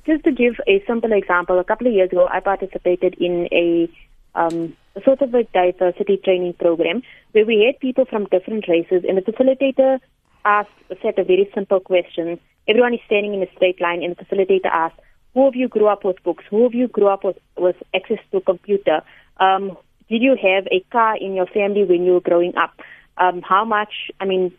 just 0.05 0.25
to 0.25 0.33
give 0.33 0.55
a 0.67 0.83
simple 0.87 1.13
example, 1.13 1.59
a 1.59 1.65
couple 1.65 1.87
of 1.87 1.93
years 1.93 2.11
ago, 2.11 2.29
I 2.31 2.41
participated 2.41 3.15
in 3.21 3.49
a 3.53 3.89
um, 4.35 4.77
sort 5.05 5.23
of 5.23 5.35
a 5.35 5.45
diversity 5.45 6.19
training 6.25 6.55
program 6.55 7.03
where 7.33 7.47
we 7.47 7.65
had 7.65 7.79
people 7.81 8.05
from 8.07 8.27
different 8.27 8.67
races, 8.69 9.05
and 9.07 9.17
the 9.17 9.23
facilitator 9.23 10.01
asked 10.45 10.71
a 10.91 10.97
set 11.03 11.19
of 11.19 11.27
very 11.27 11.51
simple 11.55 11.81
questions. 11.81 12.39
Everyone 12.69 12.95
is 12.95 13.01
standing 13.07 13.35
in 13.35 13.43
a 13.43 13.53
straight 13.55 13.81
line, 13.81 14.03
and 14.03 14.17
the 14.17 14.25
facilitator 14.25 14.67
asked, 14.67 14.99
"Who 15.37 15.47
of 15.47 15.55
you 15.55 15.69
grew 15.69 15.87
up 15.87 16.03
with 16.03 16.23
books? 16.25 16.45
Who 16.49 16.65
of 16.65 16.75
you 16.75 16.89
grew 16.89 17.09
up 17.09 17.23
with, 17.23 17.37
with 17.59 17.77
access 17.95 18.19
to 18.31 18.39
a 18.39 18.41
computer? 18.41 19.03
Um, 19.37 19.77
did 20.09 20.23
you 20.23 20.31
have 20.31 20.67
a 20.73 20.81
car 20.91 21.15
in 21.19 21.35
your 21.35 21.47
family 21.47 21.85
when 21.85 22.07
you 22.07 22.15
were 22.15 22.21
growing 22.21 22.57
up? 22.57 22.81
Um, 23.19 23.43
how 23.43 23.65
much? 23.65 23.93
I 24.19 24.25
mean." 24.25 24.53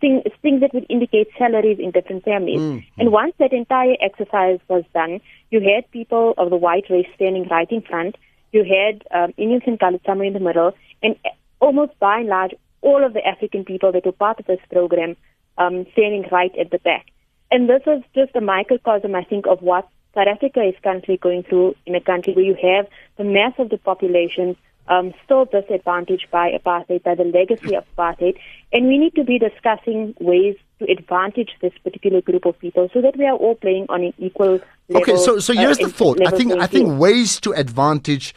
thing, 0.00 0.22
things 0.42 0.60
that 0.60 0.74
would 0.74 0.86
indicate 0.90 1.28
salaries 1.38 1.78
in 1.80 1.90
different 1.90 2.22
families. 2.22 2.60
And 2.98 3.10
once 3.10 3.32
that 3.38 3.54
entire 3.54 3.96
exercise 4.02 4.60
was 4.68 4.84
done, 4.92 5.20
you 5.50 5.60
had 5.60 5.90
people 5.90 6.34
of 6.36 6.50
the 6.50 6.56
white 6.56 6.84
race 6.90 7.08
standing 7.14 7.48
right 7.48 7.70
in 7.72 7.80
front. 7.80 8.16
You 8.52 8.62
had 8.62 9.04
um, 9.10 9.32
Indians 9.38 9.62
and 9.66 9.80
colored 9.80 10.02
somewhere 10.04 10.26
in 10.26 10.34
the 10.34 10.40
middle, 10.40 10.72
and 11.02 11.16
almost 11.60 11.98
by 11.98 12.18
and 12.18 12.28
large, 12.28 12.52
all 12.82 13.02
of 13.02 13.14
the 13.14 13.26
African 13.26 13.64
people 13.64 13.90
that 13.92 14.04
were 14.04 14.12
part 14.12 14.38
of 14.38 14.46
this 14.46 14.60
program 14.70 15.16
um, 15.56 15.86
standing 15.92 16.26
right 16.30 16.52
at 16.58 16.70
the 16.70 16.78
back. 16.78 17.06
And 17.50 17.68
this 17.68 17.82
is 17.86 18.02
just 18.14 18.34
a 18.36 18.40
microcosm, 18.40 19.14
I 19.14 19.24
think, 19.24 19.46
of 19.46 19.60
what 19.60 19.88
South 20.14 20.26
Africa 20.26 20.62
is 20.62 20.74
currently 20.82 21.16
going 21.16 21.42
through 21.42 21.74
in 21.86 21.94
a 21.94 22.00
country 22.00 22.32
where 22.34 22.44
you 22.44 22.56
have 22.62 22.86
the 23.16 23.24
mass 23.24 23.52
of 23.58 23.70
the 23.70 23.78
population 23.78 24.56
um, 24.88 25.14
still 25.24 25.44
disadvantaged 25.44 26.28
by 26.30 26.50
apartheid, 26.50 27.04
by 27.04 27.14
the 27.14 27.24
legacy 27.24 27.76
of 27.76 27.84
apartheid, 27.96 28.36
and 28.72 28.88
we 28.88 28.98
need 28.98 29.14
to 29.14 29.24
be 29.24 29.38
discussing 29.38 30.14
ways 30.18 30.56
to 30.80 30.90
advantage 30.90 31.50
this 31.60 31.72
particular 31.84 32.20
group 32.20 32.44
of 32.44 32.58
people 32.58 32.88
so 32.92 33.00
that 33.00 33.16
we 33.16 33.24
are 33.24 33.36
all 33.36 33.54
playing 33.54 33.86
on 33.88 34.02
an 34.02 34.14
equal 34.18 34.60
level. 34.88 35.02
Okay, 35.02 35.16
so 35.16 35.38
so 35.38 35.52
uh, 35.52 35.56
here's 35.56 35.78
the 35.78 35.88
thought. 35.88 36.20
I 36.26 36.30
think 36.30 36.52
I 36.54 36.66
think 36.66 36.98
ways 36.98 37.38
to 37.40 37.52
advantage 37.52 38.34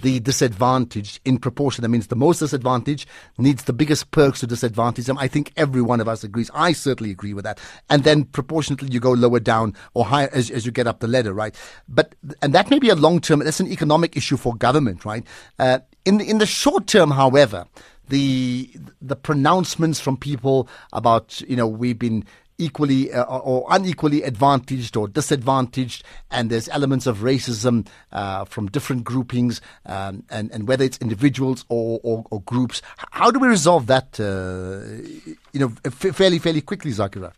the 0.00 0.20
disadvantaged 0.20 1.20
in 1.24 1.38
proportion. 1.38 1.82
That 1.82 1.88
means 1.88 2.06
the 2.06 2.16
most 2.16 2.38
disadvantaged 2.38 3.08
needs 3.38 3.64
the 3.64 3.72
biggest 3.72 4.10
perks 4.10 4.40
to 4.40 4.46
disadvantage 4.46 5.06
them. 5.06 5.18
I 5.18 5.28
think 5.28 5.52
every 5.56 5.82
one 5.82 6.00
of 6.00 6.08
us 6.08 6.24
agrees. 6.24 6.50
I 6.54 6.72
certainly 6.72 7.10
agree 7.10 7.34
with 7.34 7.44
that. 7.44 7.60
And 7.90 8.04
then 8.04 8.24
proportionately 8.24 8.88
you 8.90 9.00
go 9.00 9.12
lower 9.12 9.40
down 9.40 9.74
or 9.94 10.04
higher 10.04 10.30
as, 10.32 10.50
as 10.50 10.64
you 10.64 10.72
get 10.72 10.86
up 10.86 11.00
the 11.00 11.08
ladder, 11.08 11.32
right? 11.32 11.54
But 11.88 12.14
and 12.40 12.54
that 12.54 12.70
may 12.70 12.78
be 12.78 12.88
a 12.88 12.94
long 12.94 13.20
term. 13.20 13.40
That's 13.40 13.60
an 13.60 13.70
economic 13.70 14.16
issue 14.16 14.36
for 14.36 14.54
government, 14.54 15.04
right? 15.04 15.26
Uh, 15.58 15.80
in 16.04 16.18
the, 16.18 16.28
in 16.28 16.38
the 16.38 16.46
short 16.46 16.86
term, 16.86 17.10
however, 17.10 17.66
the 18.08 18.70
the 19.00 19.16
pronouncements 19.16 20.00
from 20.00 20.16
people 20.16 20.68
about 20.92 21.40
you 21.42 21.56
know 21.56 21.66
we've 21.66 21.98
been 21.98 22.24
equally 22.62 23.12
uh, 23.12 23.24
or 23.24 23.66
unequally 23.70 24.22
advantaged 24.22 24.96
or 24.96 25.08
disadvantaged, 25.08 26.04
and 26.30 26.50
there's 26.50 26.68
elements 26.68 27.06
of 27.06 27.18
racism 27.18 27.86
uh, 28.12 28.44
from 28.44 28.68
different 28.68 29.04
groupings, 29.04 29.60
um, 29.86 30.24
and 30.30 30.50
and 30.52 30.68
whether 30.68 30.84
it's 30.84 30.98
individuals 30.98 31.64
or, 31.68 32.00
or, 32.02 32.24
or 32.30 32.40
groups. 32.42 32.82
How 33.10 33.30
do 33.30 33.38
we 33.38 33.48
resolve 33.48 33.86
that? 33.86 34.18
Uh, 34.20 35.02
you 35.52 35.60
know, 35.60 35.72
f- 35.84 36.14
fairly 36.14 36.38
fairly 36.38 36.60
quickly, 36.60 36.90
Zakira. 36.92 37.32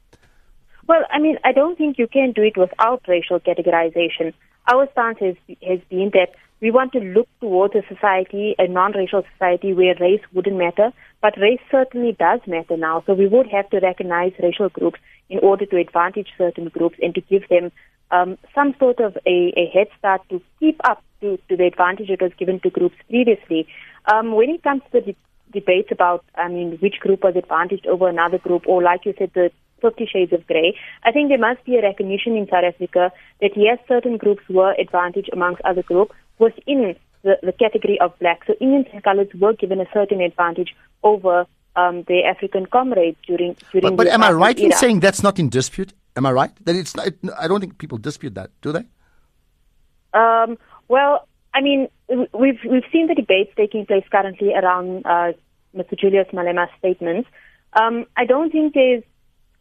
Well, 0.86 1.02
I 1.10 1.18
mean, 1.18 1.38
I 1.44 1.52
don't 1.52 1.78
think 1.78 1.98
you 1.98 2.06
can 2.06 2.32
do 2.32 2.42
it 2.42 2.56
without 2.56 3.02
racial 3.08 3.40
categorization. 3.40 4.34
Our 4.70 4.88
stance 4.92 5.18
has, 5.20 5.36
has 5.66 5.80
been 5.88 6.10
that 6.12 6.30
we 6.60 6.70
want 6.70 6.92
to 6.92 7.00
look 7.00 7.28
towards 7.40 7.74
a 7.74 7.82
society, 7.92 8.54
a 8.58 8.66
non-racial 8.66 9.22
society 9.32 9.74
where 9.74 9.94
race 10.00 10.22
wouldn't 10.32 10.56
matter, 10.56 10.92
but 11.20 11.38
race 11.38 11.60
certainly 11.70 12.12
does 12.12 12.40
matter 12.46 12.76
now. 12.76 13.02
So 13.06 13.14
we 13.14 13.26
would 13.26 13.48
have 13.48 13.68
to 13.70 13.80
recognize 13.80 14.32
racial 14.42 14.68
groups 14.68 14.98
in 15.28 15.38
order 15.40 15.66
to 15.66 15.76
advantage 15.76 16.28
certain 16.38 16.68
groups 16.68 16.96
and 17.02 17.14
to 17.14 17.20
give 17.20 17.48
them 17.48 17.72
um, 18.10 18.38
some 18.54 18.74
sort 18.78 19.00
of 19.00 19.16
a, 19.26 19.52
a 19.56 19.70
head 19.72 19.88
start 19.98 20.22
to 20.30 20.40
keep 20.60 20.80
up 20.84 21.02
to, 21.20 21.38
to 21.48 21.56
the 21.56 21.66
advantage 21.66 22.08
that 22.08 22.22
was 22.22 22.32
given 22.38 22.60
to 22.60 22.70
groups 22.70 22.96
previously. 23.08 23.66
Um, 24.12 24.32
when 24.32 24.50
it 24.50 24.62
comes 24.62 24.82
to 24.92 25.00
the 25.00 25.12
de- 25.12 25.16
debates 25.52 25.88
about, 25.90 26.24
I 26.34 26.48
mean, 26.48 26.78
which 26.80 27.00
group 27.00 27.24
was 27.24 27.36
advantaged 27.36 27.86
over 27.86 28.08
another 28.08 28.38
group, 28.38 28.64
or 28.66 28.82
like 28.82 29.04
you 29.04 29.14
said, 29.18 29.30
the 29.34 29.50
Fifty 29.88 30.06
Shades 30.06 30.32
of 30.32 30.46
Grey, 30.46 30.76
I 31.04 31.12
think 31.12 31.28
there 31.28 31.38
must 31.38 31.64
be 31.64 31.76
a 31.76 31.82
recognition 31.82 32.36
in 32.36 32.48
South 32.48 32.64
Africa 32.64 33.12
that 33.40 33.52
yes, 33.56 33.78
certain 33.86 34.16
groups 34.16 34.42
were 34.48 34.74
advantaged 34.78 35.30
amongst 35.32 35.62
other 35.62 35.82
groups 35.82 36.14
within 36.38 36.96
the, 37.22 37.34
the 37.42 37.52
category 37.52 37.98
of 38.00 38.18
black. 38.18 38.40
So 38.46 38.54
Indians 38.60 38.86
and 38.92 39.02
coloreds 39.02 39.34
were 39.38 39.54
given 39.54 39.80
a 39.80 39.86
certain 39.92 40.20
advantage 40.20 40.74
over 41.02 41.46
um, 41.76 42.04
their 42.08 42.26
African 42.28 42.66
comrades 42.66 43.18
during 43.26 43.56
during. 43.72 43.96
But, 43.96 43.96
but 43.96 44.06
am 44.06 44.22
I 44.22 44.32
right 44.32 44.58
in 44.58 44.72
saying 44.72 45.00
that's 45.00 45.22
not 45.22 45.38
in 45.38 45.48
dispute? 45.48 45.92
Am 46.16 46.26
I 46.26 46.32
right? 46.32 46.52
That 46.64 46.76
it's 46.76 46.94
not, 46.94 47.08
I 47.38 47.48
don't 47.48 47.60
think 47.60 47.78
people 47.78 47.98
dispute 47.98 48.34
that, 48.36 48.50
do 48.62 48.72
they? 48.72 48.84
Um, 50.12 50.56
well, 50.88 51.26
I 51.52 51.60
mean, 51.60 51.88
we've 52.08 52.60
we've 52.68 52.88
seen 52.92 53.08
the 53.08 53.14
debates 53.14 53.52
taking 53.56 53.86
place 53.86 54.04
currently 54.10 54.54
around 54.54 55.04
uh, 55.06 55.32
Mr. 55.76 55.98
Julius 55.98 56.28
Malema's 56.32 56.70
statements. 56.78 57.28
Um, 57.72 58.06
I 58.16 58.24
don't 58.24 58.50
think 58.50 58.74
there's. 58.74 59.02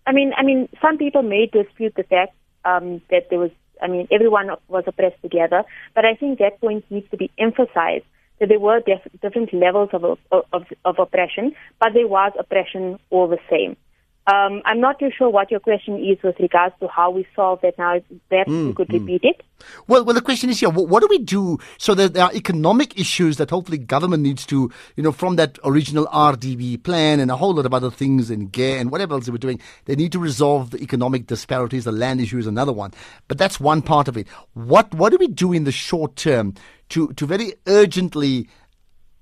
I 0.05 0.11
mean, 0.11 0.33
I 0.37 0.43
mean, 0.43 0.69
some 0.81 0.97
people 0.97 1.23
may 1.23 1.45
dispute 1.45 1.93
the 1.95 2.03
fact 2.03 2.33
um, 2.65 3.01
that 3.09 3.29
there 3.29 3.39
was, 3.39 3.51
I 3.81 3.87
mean, 3.87 4.07
everyone 4.11 4.49
was 4.67 4.83
oppressed 4.87 5.21
together. 5.21 5.63
But 5.95 6.05
I 6.05 6.15
think 6.15 6.39
that 6.39 6.59
point 6.61 6.85
needs 6.89 7.09
to 7.11 7.17
be 7.17 7.31
emphasized 7.37 8.05
that 8.39 8.49
there 8.49 8.59
were 8.59 8.81
def- 8.81 9.21
different 9.21 9.53
levels 9.53 9.89
of, 9.93 10.03
of, 10.31 10.63
of 10.83 10.99
oppression, 10.99 11.55
but 11.79 11.89
there 11.93 12.07
was 12.07 12.33
oppression 12.37 12.99
all 13.09 13.27
the 13.27 13.39
same. 13.49 13.77
Um, 14.25 14.61
I'm 14.63 14.79
not 14.79 14.99
too 14.99 15.09
sure 15.17 15.29
what 15.29 15.51
your 15.51 15.59
question 15.59 15.97
is 15.99 16.17
with 16.23 16.39
regards 16.39 16.73
to 16.79 16.87
how 16.87 17.11
we 17.11 17.27
solve 17.35 17.59
that 17.61 17.77
now. 17.77 17.99
Perhaps 18.29 18.49
mm, 18.49 18.67
you 18.67 18.73
could 18.73 18.87
mm. 18.87 18.99
repeat 19.01 19.21
it. 19.23 19.43
Well, 19.87 20.05
well, 20.05 20.13
the 20.13 20.21
question 20.21 20.49
is 20.49 20.61
here: 20.61 20.69
what, 20.69 20.87
what 20.87 21.01
do 21.01 21.07
we 21.09 21.19
do 21.19 21.57
so 21.77 21.93
that 21.95 22.13
there 22.13 22.23
are 22.23 22.33
economic 22.33 22.97
issues 22.97 23.35
that 23.35 23.49
hopefully 23.49 23.77
government 23.77 24.23
needs 24.23 24.45
to, 24.45 24.71
you 24.95 25.03
know, 25.03 25.11
from 25.11 25.35
that 25.35 25.59
original 25.65 26.05
RDP 26.07 26.81
plan 26.83 27.19
and 27.19 27.31
a 27.31 27.35
whole 27.35 27.53
lot 27.53 27.65
of 27.65 27.73
other 27.73 27.91
things 27.91 28.29
and 28.29 28.49
gear 28.49 28.77
and 28.79 28.91
whatever 28.91 29.13
else 29.13 29.25
they 29.25 29.31
were 29.33 29.37
doing, 29.37 29.59
they 29.85 29.95
need 29.95 30.13
to 30.13 30.19
resolve 30.19 30.71
the 30.71 30.81
economic 30.81 31.27
disparities. 31.27 31.83
The 31.83 31.91
land 31.91 32.21
issue 32.21 32.37
is 32.37 32.47
another 32.47 32.73
one, 32.73 32.93
but 33.27 33.37
that's 33.37 33.59
one 33.59 33.81
part 33.81 34.07
of 34.07 34.15
it. 34.15 34.29
What 34.53 34.93
what 34.93 35.09
do 35.11 35.17
we 35.17 35.27
do 35.27 35.51
in 35.51 35.65
the 35.65 35.71
short 35.73 36.15
term 36.15 36.53
to 36.89 37.09
to 37.13 37.25
very 37.25 37.55
urgently 37.67 38.47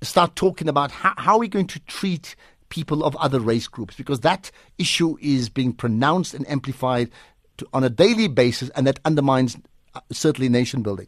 start 0.04 0.36
talking 0.36 0.68
about 0.68 0.92
how, 0.92 1.14
how 1.18 1.34
are 1.34 1.40
we 1.40 1.48
going 1.48 1.68
to 1.68 1.80
treat 1.82 2.36
people 2.72 3.04
of 3.04 3.16
other 3.18 3.40
race 3.40 3.68
groups 3.68 3.96
because 3.96 4.22
that 4.22 4.50
issue 4.80 5.16
is 5.22 5.50
being 5.50 5.74
pronounced 5.74 6.34
and 6.34 6.50
amplified 6.50 7.12
to, 7.58 7.68
on 7.74 7.84
a 7.84 7.90
daily 7.90 8.28
basis 8.28 8.70
and 8.70 8.88
that 8.88 9.00
undermines 9.06 9.58
uh, 9.94 10.00
certainly 10.12 10.50
nation 10.50 10.82
building. 10.82 11.08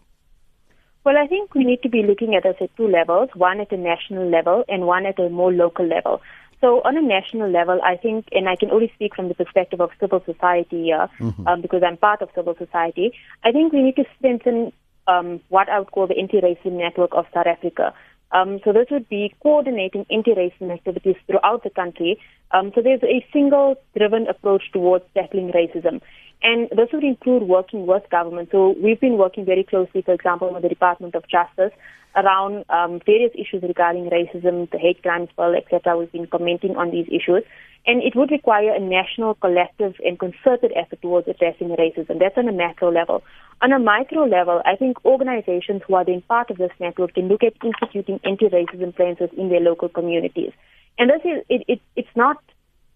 Well, 1.04 1.18
I 1.18 1.26
think 1.26 1.56
we 1.56 1.64
need 1.64 1.82
to 1.82 1.90
be 1.90 2.04
looking 2.04 2.36
at 2.36 2.44
this 2.44 2.56
at 2.62 2.76
two 2.78 2.88
levels, 2.88 3.30
one 3.34 3.60
at 3.60 3.72
a 3.72 3.78
national 3.78 4.30
level 4.30 4.64
and 4.70 4.86
one 4.86 5.06
at 5.06 5.20
a 5.20 5.30
more 5.30 5.52
local 5.52 5.86
level. 5.86 6.22
So 6.62 6.82
on 6.86 6.96
a 6.96 7.02
national 7.02 7.50
level, 7.50 7.82
I 7.84 7.98
think, 7.98 8.28
and 8.32 8.48
I 8.48 8.56
can 8.56 8.72
only 8.72 8.90
speak 8.96 9.16
from 9.16 9.28
the 9.28 9.34
perspective 9.34 9.82
of 9.82 9.90
civil 10.00 10.24
society 10.26 10.84
here, 10.84 11.10
mm-hmm. 11.20 11.46
um, 11.46 11.62
because 11.62 11.84
I'm 11.84 11.98
part 11.98 12.22
of 12.22 12.30
civil 12.34 12.56
society, 12.58 13.14
I 13.44 13.52
think 13.52 13.74
we 13.74 13.82
need 13.82 13.98
to 13.98 14.06
strengthen 14.18 14.72
um, 15.08 15.42
what 15.50 15.68
I 15.68 15.80
would 15.80 15.92
call 15.92 16.08
the 16.08 16.18
anti-racism 16.18 16.72
network 16.72 17.12
of 17.14 17.26
South 17.34 17.48
Africa. 17.48 17.94
Um, 18.34 18.60
so 18.64 18.74
this 18.74 18.88
would 18.90 19.08
be 19.08 19.34
coordinating 19.42 20.06
anti-racism 20.10 20.74
activities 20.74 21.16
throughout 21.28 21.64
the 21.64 21.70
country. 21.70 22.20
Um, 22.52 22.72
so 22.74 22.82
there's 22.82 23.04
a 23.04 23.26
single-driven 23.32 24.28
approach 24.28 24.64
towards 24.74 25.06
tackling 25.14 25.52
racism. 25.52 26.02
And 26.44 26.70
this 26.72 26.90
would 26.92 27.06
include 27.06 27.44
working 27.44 27.88
with 27.88 28.04
government. 28.12 28.50
So 28.52 28.76
we've 28.82 29.00
been 29.00 29.18
working 29.18 29.46
very 29.46 29.64
closely, 29.64 30.02
for 30.02 30.14
example, 30.14 30.54
with 30.54 30.64
the 30.64 30.70
Department 30.70 31.16
of 31.16 31.24
Justice 31.30 31.72
around 32.16 32.66
um, 32.70 33.00
various 33.06 33.32
issues 33.34 33.64
regarding 33.64 34.10
racism, 34.10 34.70
the 34.70 34.78
hate 34.78 35.02
crimes 35.02 35.30
bill, 35.36 35.56
etc. 35.56 35.98
We've 35.98 36.12
been 36.12 36.28
commenting 36.28 36.76
on 36.76 36.92
these 36.92 37.08
issues. 37.08 37.44
And 37.86 38.04
it 38.04 38.16
would 38.16 38.32
require 38.32 38.74
a 38.74 38.80
national, 38.80 39.36
collective, 39.36 39.96
and 40.06 40.20
concerted 40.20 40.72
effort 40.76 41.02
towards 41.02 41.28
addressing 41.28 41.70
racism. 41.70 42.20
That's 42.20 42.38
on 42.38 42.48
a 42.48 42.54
macro 42.54 42.92
level. 42.92 43.24
On 43.62 43.72
a 43.72 43.80
micro 43.80 44.26
level, 44.26 44.62
I 44.66 44.76
think 44.76 45.04
organizations 45.06 45.82
who 45.88 45.96
are 45.96 46.06
then 46.06 46.22
part 46.28 46.50
of 46.50 46.58
this 46.58 46.72
network 46.80 47.14
can 47.14 47.28
look 47.28 47.44
at 47.44 47.54
instituting 47.64 48.20
anti-racism 48.24 48.96
plans 48.96 49.18
within 49.20 49.50
their 49.50 49.60
local 49.60 49.90
communities. 49.90 50.52
And 50.98 51.10
this 51.10 51.22
is, 51.26 51.44
it, 51.50 51.64
it, 51.68 51.82
it's 51.96 52.16
not 52.16 52.38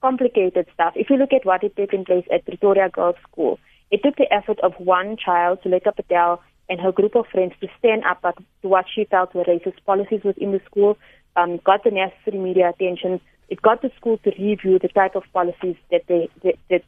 complicated 0.02 0.66
stuff. 0.74 0.94
If 0.96 1.10
you 1.10 1.18
look 1.18 1.34
at 1.34 1.46
what 1.46 1.64
had 1.64 1.76
taken 1.76 2.06
place 2.06 2.26
at 2.32 2.46
Pretoria 2.46 2.90
Girls 2.90 3.16
School, 3.30 3.60
it 3.92 4.02
took 4.04 4.16
the 4.18 4.32
effort 4.32 4.60
of 4.62 4.74
one 4.78 5.18
child, 5.18 5.60
Zulaikha 5.64 5.96
Patel, 5.96 6.42
and 6.70 6.80
her 6.82 6.92
group 6.92 7.16
of 7.16 7.26
friends 7.28 7.54
to 7.62 7.68
stand 7.80 8.04
up 8.04 8.22
to 8.22 8.68
what 8.68 8.86
she 8.94 9.06
felt 9.06 9.34
were 9.34 9.46
racist 9.46 9.84
policies 9.86 10.22
within 10.24 10.52
the 10.52 10.62
school, 10.66 10.98
um, 11.36 11.60
got 11.64 11.84
the 11.84 11.92
necessary 11.92 12.38
media 12.38 12.70
attention, 12.70 13.22
it 13.50 13.62
got 13.62 13.82
the 13.82 13.92
school 13.96 14.18
to 14.20 14.32
review 14.32 14.80
the 14.80 14.90
type 14.90 15.16
of 15.16 15.24
policies 15.34 15.76
that 15.92 16.04
they 16.08 16.30
that 16.44 16.56
that, 16.70 16.84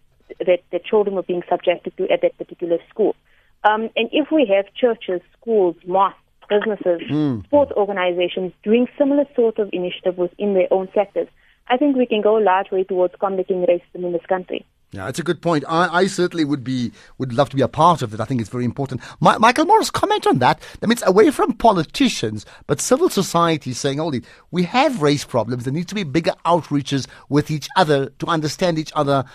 that 0.45 0.59
the 0.71 0.79
children 0.79 1.15
were 1.15 1.23
being 1.23 1.43
subjected 1.49 1.95
to 1.97 2.09
at 2.09 2.21
that 2.21 2.37
particular 2.37 2.77
school. 2.89 3.15
Um, 3.63 3.89
and 3.95 4.09
if 4.11 4.31
we 4.31 4.45
have 4.53 4.73
churches, 4.73 5.21
schools, 5.39 5.75
mosques, 5.85 6.19
businesses, 6.49 7.01
mm. 7.09 7.43
sports 7.45 7.71
organizations 7.75 8.51
doing 8.63 8.87
similar 8.97 9.25
sort 9.35 9.59
of 9.59 9.69
initiative 9.71 10.17
within 10.17 10.53
their 10.53 10.67
own 10.71 10.89
sectors, 10.93 11.27
I 11.69 11.77
think 11.77 11.95
we 11.95 12.05
can 12.05 12.21
go 12.21 12.37
a 12.37 12.43
large 12.43 12.71
way 12.71 12.83
towards 12.83 13.13
combating 13.19 13.65
racism 13.65 14.05
in 14.05 14.11
this 14.11 14.25
country. 14.27 14.65
Yeah, 14.91 15.07
it's 15.07 15.19
a 15.19 15.23
good 15.23 15.39
point. 15.41 15.63
I, 15.67 15.87
I, 15.87 16.07
certainly 16.07 16.43
would 16.43 16.63
be 16.63 16.91
would 17.19 17.31
love 17.31 17.49
to 17.49 17.55
be 17.55 17.61
a 17.61 17.67
part 17.67 18.01
of 18.01 18.11
it. 18.11 18.19
I 18.19 18.25
think 18.25 18.41
it's 18.41 18.49
very 18.49 18.65
important. 18.65 19.01
My, 19.19 19.37
Michael 19.37 19.65
Morris, 19.65 19.91
comment 19.91 20.25
on 20.25 20.39
that. 20.39 20.63
I 20.81 20.87
mean, 20.87 20.93
it's 20.93 21.05
away 21.05 21.29
from 21.29 21.53
politicians, 21.53 22.43
but 22.65 22.81
civil 22.81 23.07
society 23.07 23.71
saying, 23.73 23.99
"Holy, 23.99 24.23
we 24.49 24.63
have 24.63 25.03
race 25.03 25.23
problems. 25.23 25.65
There 25.65 25.73
needs 25.73 25.85
to 25.87 25.95
be 25.95 26.03
bigger 26.03 26.33
outreaches 26.43 27.05
with 27.29 27.51
each 27.51 27.67
other 27.75 28.09
to 28.17 28.25
understand 28.25 28.79
each 28.79 28.91
other 28.95 29.25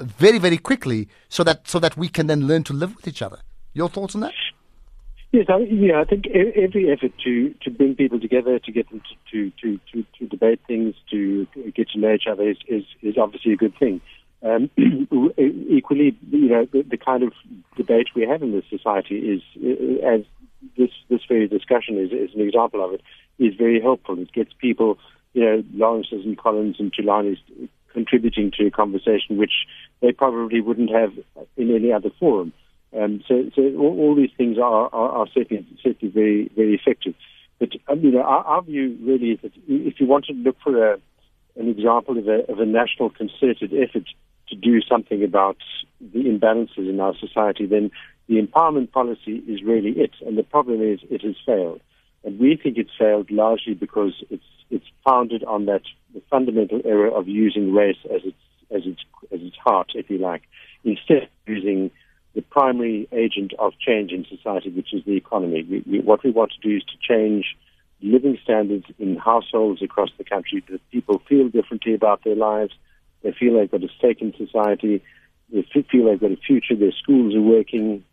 very, 0.00 0.38
very 0.40 0.58
quickly, 0.58 1.08
so 1.28 1.44
that 1.44 1.68
so 1.68 1.78
that 1.78 1.96
we 1.96 2.08
can 2.08 2.26
then 2.26 2.48
learn 2.48 2.64
to 2.64 2.72
live 2.72 2.96
with 2.96 3.06
each 3.06 3.22
other." 3.22 3.38
Your 3.72 3.88
thoughts 3.88 4.16
on 4.16 4.20
that? 4.22 4.32
Yes, 5.34 5.46
I, 5.48 5.56
yeah, 5.68 6.00
I 6.00 6.04
think 6.04 6.28
every 6.28 6.92
effort 6.92 7.10
to, 7.24 7.52
to 7.62 7.70
bring 7.72 7.96
people 7.96 8.20
together, 8.20 8.60
to 8.60 8.70
get 8.70 8.88
them 8.88 9.02
to, 9.32 9.50
to, 9.60 9.80
to, 9.92 10.04
to, 10.20 10.26
debate 10.28 10.60
things, 10.68 10.94
to 11.10 11.48
get 11.74 11.88
to 11.88 11.98
know 11.98 12.14
each 12.14 12.28
other 12.30 12.48
is, 12.48 12.58
is, 12.68 12.84
is 13.02 13.18
obviously 13.18 13.52
a 13.52 13.56
good 13.56 13.76
thing. 13.76 14.00
Um, 14.44 14.70
equally, 15.36 16.16
you 16.30 16.48
know, 16.50 16.68
the, 16.72 16.82
the, 16.82 16.96
kind 16.96 17.24
of 17.24 17.32
debate 17.76 18.10
we 18.14 18.22
have 18.22 18.44
in 18.44 18.52
this 18.52 18.62
society 18.70 19.16
is, 19.16 19.42
as 20.04 20.20
this 20.78 20.90
this 21.10 21.22
very 21.26 21.48
discussion 21.48 21.98
is, 21.98 22.12
is 22.12 22.32
an 22.36 22.40
example 22.40 22.84
of 22.84 22.92
it, 22.92 23.00
is 23.40 23.56
very 23.56 23.80
helpful. 23.80 24.16
It 24.20 24.32
gets 24.32 24.52
people, 24.60 24.98
you 25.32 25.42
know, 25.42 25.64
Lawrence's 25.74 26.24
and 26.24 26.38
Collins 26.38 26.76
and 26.78 26.92
Tulani's 26.92 27.40
contributing 27.92 28.52
to 28.58 28.66
a 28.68 28.70
conversation 28.70 29.36
which 29.36 29.66
they 30.00 30.12
probably 30.12 30.60
wouldn't 30.60 30.92
have 30.92 31.12
in 31.56 31.74
any 31.74 31.90
other 31.90 32.10
forum. 32.20 32.52
Um, 32.96 33.22
so, 33.26 33.50
so 33.54 33.62
all, 33.76 33.98
all, 33.98 34.14
these 34.14 34.30
things 34.36 34.56
are, 34.58 34.88
are, 34.92 35.10
are, 35.10 35.26
certainly, 35.34 35.66
certainly 35.82 36.12
very, 36.12 36.50
very 36.54 36.74
effective. 36.74 37.14
But 37.58 37.70
um, 37.88 38.00
you 38.00 38.12
know, 38.12 38.22
our, 38.22 38.44
our, 38.44 38.62
view 38.62 38.96
really 39.02 39.32
is 39.32 39.40
that 39.42 39.52
if 39.66 39.98
you 39.98 40.06
want 40.06 40.26
to 40.26 40.32
look 40.32 40.56
for 40.62 40.92
a, 40.92 40.98
an 41.56 41.68
example 41.68 42.18
of 42.18 42.28
a, 42.28 42.50
of 42.50 42.60
a 42.60 42.66
national 42.66 43.10
concerted 43.10 43.72
effort 43.72 44.04
to 44.48 44.56
do 44.56 44.80
something 44.82 45.24
about 45.24 45.56
the 46.00 46.24
imbalances 46.24 46.88
in 46.88 47.00
our 47.00 47.14
society, 47.16 47.66
then 47.66 47.90
the 48.28 48.40
empowerment 48.40 48.92
policy 48.92 49.42
is 49.48 49.62
really 49.62 49.90
it. 49.90 50.12
And 50.24 50.38
the 50.38 50.42
problem 50.42 50.80
is 50.82 51.00
it 51.10 51.22
has 51.22 51.36
failed. 51.44 51.80
And 52.22 52.38
we 52.38 52.56
think 52.56 52.78
it's 52.78 52.90
failed 52.98 53.30
largely 53.30 53.74
because 53.74 54.12
it's 54.30 54.44
it's 54.70 54.86
founded 55.04 55.44
on 55.44 55.66
that 55.66 55.82
fundamental 56.30 56.80
error 56.84 57.08
of 57.08 57.28
using 57.28 57.74
race 57.74 57.98
as 58.06 58.22
its 58.24 58.36
as 58.70 58.82
its 58.86 59.02
as 59.32 59.40
its 59.42 59.56
heart, 59.56 59.92
if 59.94 60.08
you 60.08 60.18
like, 60.18 60.42
instead 60.84 61.24
of 61.24 61.28
using 61.46 61.90
the 62.34 62.42
primary 62.42 63.08
agent 63.12 63.52
of 63.58 63.72
change 63.78 64.10
in 64.10 64.26
society, 64.28 64.70
which 64.70 64.92
is 64.92 65.04
the 65.04 65.16
economy. 65.16 65.62
We, 65.68 65.84
we, 65.86 66.00
what 66.00 66.24
we 66.24 66.30
want 66.30 66.52
to 66.52 66.68
do 66.68 66.76
is 66.76 66.82
to 66.84 66.96
change 67.00 67.56
living 68.00 68.38
standards 68.42 68.86
in 68.98 69.16
households 69.16 69.82
across 69.82 70.10
the 70.18 70.24
country 70.24 70.62
that 70.68 70.80
people 70.90 71.22
feel 71.28 71.48
differently 71.48 71.94
about 71.94 72.24
their 72.24 72.34
lives. 72.34 72.72
They 73.22 73.32
feel 73.32 73.54
they've 73.54 73.70
got 73.70 73.84
a 73.84 73.88
stake 73.96 74.20
in 74.20 74.34
society. 74.36 75.02
They 75.52 75.64
feel 75.72 76.06
they've 76.06 76.20
got 76.20 76.32
a 76.32 76.36
future. 76.36 76.76
Their 76.76 76.92
schools 76.92 77.34
are 77.34 77.40
working. 77.40 78.04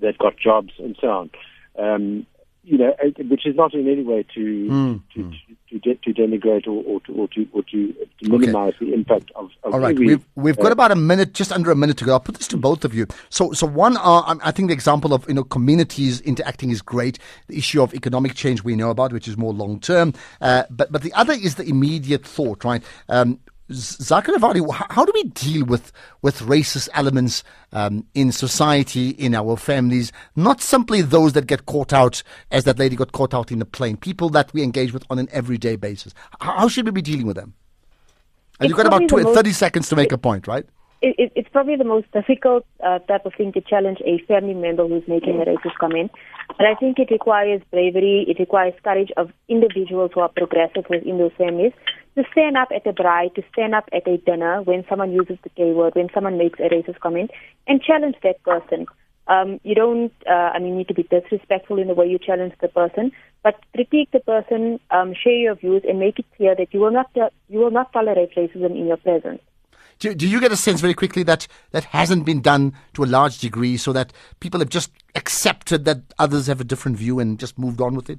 They've 0.00 0.16
got 0.16 0.38
jobs 0.38 0.72
and 0.78 0.96
so 1.00 1.08
on. 1.08 1.30
Um, 1.78 2.26
you 2.62 2.76
know, 2.76 2.94
which 3.28 3.46
is 3.46 3.56
not 3.56 3.72
in 3.72 3.88
any 3.88 4.02
way 4.02 4.22
to 4.34 4.40
mm. 4.40 5.02
to, 5.14 5.20
mm. 5.20 5.34
to, 5.70 5.78
to, 5.78 5.94
to, 5.94 6.12
denigrate 6.12 6.66
or, 6.66 6.82
or, 6.84 7.00
to 7.00 7.12
or 7.12 7.28
to 7.28 7.48
or 7.52 7.62
to, 7.62 7.94
minimize 8.22 8.74
okay. 8.76 8.86
the 8.86 8.94
impact 8.94 9.30
of. 9.34 9.50
of 9.64 9.72
All 9.72 9.80
right, 9.80 9.94
every, 9.94 10.06
we've 10.06 10.28
we've 10.34 10.58
uh, 10.58 10.62
got 10.62 10.72
about 10.72 10.90
a 10.90 10.96
minute, 10.96 11.32
just 11.32 11.52
under 11.52 11.70
a 11.70 11.76
minute 11.76 11.96
to 11.98 12.04
go. 12.04 12.12
I'll 12.12 12.20
put 12.20 12.36
this 12.36 12.48
to 12.48 12.58
both 12.58 12.84
of 12.84 12.94
you. 12.94 13.06
So 13.30 13.52
so 13.52 13.66
one, 13.66 13.96
uh, 13.96 14.36
I 14.42 14.50
think 14.50 14.68
the 14.68 14.74
example 14.74 15.14
of 15.14 15.26
you 15.26 15.34
know 15.34 15.44
communities 15.44 16.20
interacting 16.20 16.70
is 16.70 16.82
great. 16.82 17.18
The 17.48 17.56
issue 17.56 17.82
of 17.82 17.94
economic 17.94 18.34
change 18.34 18.62
we 18.62 18.76
know 18.76 18.90
about, 18.90 19.12
which 19.12 19.26
is 19.26 19.36
more 19.38 19.54
long 19.54 19.80
term. 19.80 20.12
Uh, 20.40 20.64
but 20.70 20.92
but 20.92 21.02
the 21.02 21.12
other 21.14 21.32
is 21.32 21.54
the 21.54 21.64
immediate 21.64 22.26
thought, 22.26 22.62
right? 22.64 22.82
Um, 23.08 23.40
Zakira 23.70 24.38
Vadi, 24.38 24.60
how 24.90 25.04
do 25.04 25.12
we 25.14 25.24
deal 25.24 25.64
with, 25.64 25.92
with 26.22 26.40
racist 26.40 26.88
elements 26.92 27.44
um, 27.72 28.04
in 28.14 28.32
society, 28.32 29.10
in 29.10 29.34
our 29.34 29.56
families? 29.56 30.10
Not 30.34 30.60
simply 30.60 31.02
those 31.02 31.34
that 31.34 31.46
get 31.46 31.66
caught 31.66 31.92
out, 31.92 32.22
as 32.50 32.64
that 32.64 32.78
lady 32.78 32.96
got 32.96 33.12
caught 33.12 33.32
out 33.32 33.52
in 33.52 33.60
the 33.60 33.64
plane, 33.64 33.96
people 33.96 34.28
that 34.30 34.52
we 34.52 34.62
engage 34.62 34.92
with 34.92 35.04
on 35.08 35.18
an 35.18 35.28
everyday 35.30 35.76
basis. 35.76 36.12
How 36.40 36.66
should 36.68 36.84
we 36.84 36.90
be 36.90 37.02
dealing 37.02 37.26
with 37.26 37.36
them? 37.36 37.54
And 38.58 38.68
you've 38.68 38.76
got 38.76 38.86
about 38.86 39.08
20, 39.08 39.24
most, 39.24 39.34
30 39.34 39.52
seconds 39.52 39.88
to 39.88 39.96
make 39.96 40.12
a 40.12 40.18
point, 40.18 40.46
right? 40.48 40.66
It, 41.00 41.14
it, 41.16 41.32
it's 41.34 41.48
probably 41.48 41.76
the 41.76 41.84
most 41.84 42.10
difficult 42.12 42.66
uh, 42.84 42.98
type 42.98 43.24
of 43.24 43.32
thing 43.34 43.52
to 43.52 43.60
challenge 43.62 43.98
a 44.04 44.18
family 44.26 44.52
member 44.52 44.86
who's 44.86 45.06
making 45.08 45.40
a 45.40 45.44
racist 45.44 45.76
comment. 45.80 46.10
But 46.48 46.66
I 46.66 46.74
think 46.74 46.98
it 46.98 47.10
requires 47.10 47.62
bravery, 47.70 48.26
it 48.28 48.38
requires 48.38 48.74
courage 48.82 49.10
of 49.16 49.30
individuals 49.48 50.10
who 50.12 50.20
are 50.20 50.28
progressive 50.28 50.84
within 50.90 51.16
those 51.16 51.32
families 51.38 51.72
to 52.16 52.24
stand 52.32 52.56
up 52.56 52.68
at 52.74 52.86
a 52.86 52.92
bride, 52.92 53.34
to 53.36 53.42
stand 53.52 53.74
up 53.74 53.88
at 53.92 54.06
a 54.06 54.16
dinner 54.18 54.62
when 54.62 54.84
someone 54.88 55.12
uses 55.12 55.38
the 55.42 55.50
K 55.50 55.72
word, 55.72 55.94
when 55.94 56.08
someone 56.12 56.38
makes 56.38 56.58
a 56.58 56.68
racist 56.68 57.00
comment, 57.00 57.30
and 57.66 57.82
challenge 57.82 58.16
that 58.22 58.42
person. 58.42 58.86
Um, 59.28 59.60
you 59.62 59.76
don't, 59.76 60.12
uh, 60.28 60.50
I 60.54 60.58
mean, 60.58 60.76
need 60.76 60.88
to 60.88 60.94
be 60.94 61.04
disrespectful 61.04 61.78
in 61.78 61.86
the 61.86 61.94
way 61.94 62.08
you 62.08 62.18
challenge 62.18 62.54
the 62.60 62.66
person, 62.66 63.12
but 63.44 63.54
critique 63.74 64.10
the 64.12 64.18
person, 64.18 64.80
um, 64.90 65.14
share 65.14 65.34
your 65.34 65.54
views, 65.54 65.82
and 65.88 66.00
make 66.00 66.18
it 66.18 66.26
clear 66.36 66.56
that 66.56 66.74
you 66.74 66.80
will 66.80 66.90
not, 66.90 67.10
uh, 67.16 67.30
you 67.48 67.60
will 67.60 67.70
not 67.70 67.92
tolerate 67.92 68.34
racism 68.34 68.70
in 68.72 68.86
your 68.86 68.96
presence. 68.96 69.40
Do, 70.00 70.14
do 70.14 70.26
you 70.26 70.40
get 70.40 70.50
a 70.50 70.56
sense 70.56 70.80
very 70.80 70.94
quickly 70.94 71.22
that 71.24 71.46
that 71.72 71.84
hasn't 71.84 72.24
been 72.24 72.40
done 72.40 72.72
to 72.94 73.04
a 73.04 73.06
large 73.06 73.38
degree 73.38 73.76
so 73.76 73.92
that 73.92 74.12
people 74.40 74.58
have 74.58 74.70
just 74.70 74.90
accepted 75.14 75.84
that 75.84 75.98
others 76.18 76.46
have 76.46 76.60
a 76.60 76.64
different 76.64 76.96
view 76.96 77.20
and 77.20 77.38
just 77.38 77.58
moved 77.58 77.80
on 77.82 77.94
with 77.94 78.08
it? 78.08 78.18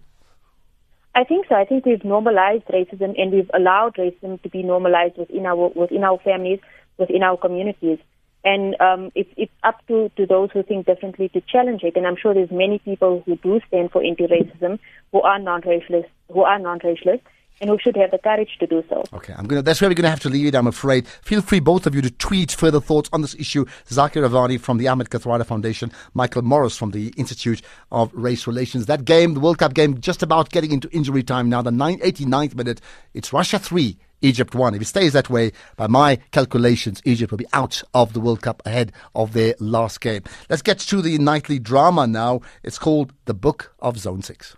I 1.14 1.24
think 1.26 1.48
so. 1.50 1.56
I 1.56 1.66
think 1.66 1.86
we've 1.86 2.06
normalized 2.06 2.66
racism 2.66 3.20
and 3.20 3.32
we've 3.32 3.52
allowed 3.54 3.96
racism 3.96 4.42
to 4.44 4.50
be 4.50 4.64
normalized 4.64 5.18
within 5.18 5.46
our 5.46 5.70
within 5.76 6.04
our 6.04 6.20
families, 6.20 6.60
within 6.98 7.22
our 7.24 7.38
communities. 7.38 8.00
And 8.44 8.80
um, 8.80 9.12
it's 9.14 9.30
it's 9.36 9.52
up 9.64 9.86
to, 9.88 10.10
to 10.16 10.26
those 10.26 10.50
who 10.52 10.64
think 10.64 10.86
differently 10.86 11.30
to 11.30 11.42
challenge 11.42 11.84
it. 11.84 11.98
And 11.98 12.08
I'm 12.08 12.16
sure 12.16 12.34
there's 12.34 12.50
many 12.50 12.80
people 12.80 13.24
who 13.26 13.36
do 13.36 13.60
stand 13.68 13.92
for 13.92 14.04
anti-racism 14.04 14.80
who 15.12 15.22
are 15.22 15.38
non-racialist, 15.38 16.10
who 16.32 16.42
are 16.42 16.58
non-racialist, 16.58 17.22
and 17.62 17.70
who 17.70 17.78
should 17.80 17.96
have 17.96 18.12
the 18.12 18.18
courage 18.18 18.58
to 18.60 18.68
do 18.68 18.84
so. 18.90 19.04
Okay, 19.14 19.34
I'm 19.38 19.46
gonna. 19.46 19.62
That's 19.62 19.80
where 19.80 19.90
we're 19.90 19.96
gonna 19.96 20.10
have 20.10 20.20
to 20.22 20.30
leave 20.30 20.48
it. 20.48 20.56
I'm 20.56 20.68
afraid. 20.68 21.08
Feel 21.08 21.42
free, 21.42 21.60
both 21.60 21.86
of 21.86 21.96
you, 21.96 22.02
to 22.02 22.12
tweet 22.12 22.52
further 22.52 22.82
thoughts 22.82 23.10
on 23.14 23.22
this 23.22 23.36
issue. 23.36 23.66
Zakira 23.88 24.30
Vadi 24.30 24.58
from 24.58 24.80
the 24.80 24.88
Ahmed 24.88 25.10
Kathrada 25.10 25.46
Foundation, 25.46 25.92
Michael 26.14 26.42
Morris 26.42 26.76
from 26.76 26.92
the 26.92 27.14
Institute 27.16 27.62
of 27.92 28.12
Race 28.14 28.48
Relations. 28.48 28.88
That 28.88 29.06
game, 29.06 29.36
the 29.36 29.40
World 29.40 29.60
Cup 29.60 29.74
game, 29.74 30.02
just 30.02 30.24
about 30.24 30.50
getting 30.50 30.72
into 30.72 30.90
injury 30.90 31.24
time 31.24 31.48
now. 31.48 31.62
The 31.62 31.72
89th 31.72 32.56
minute. 32.56 32.82
It's 33.14 33.32
Russia 33.32 33.60
three. 33.60 33.98
Egypt 34.24 34.54
one. 34.54 34.76
If 34.76 34.82
it 34.84 34.86
stays 34.86 35.14
that 35.14 35.32
way, 35.32 35.52
by 35.78 35.88
my 35.88 36.18
calculations, 36.32 37.02
Egypt 37.06 37.32
will 37.32 37.40
be 37.40 37.48
out 37.54 37.82
of 37.94 38.14
the 38.14 38.20
World 38.20 38.42
Cup 38.42 38.62
ahead 38.66 38.92
of 39.16 39.34
their 39.34 39.56
last 39.60 40.00
game. 40.00 40.22
Let's 40.48 40.62
get 40.62 40.78
to 40.80 41.02
the 41.02 41.18
nightly 41.18 41.58
drama 41.58 42.06
now. 42.06 42.42
It's 42.62 42.78
called 42.78 43.14
The 43.26 43.34
Book 43.34 43.74
of 43.80 43.98
Zone 43.98 44.22
6. 44.22 44.56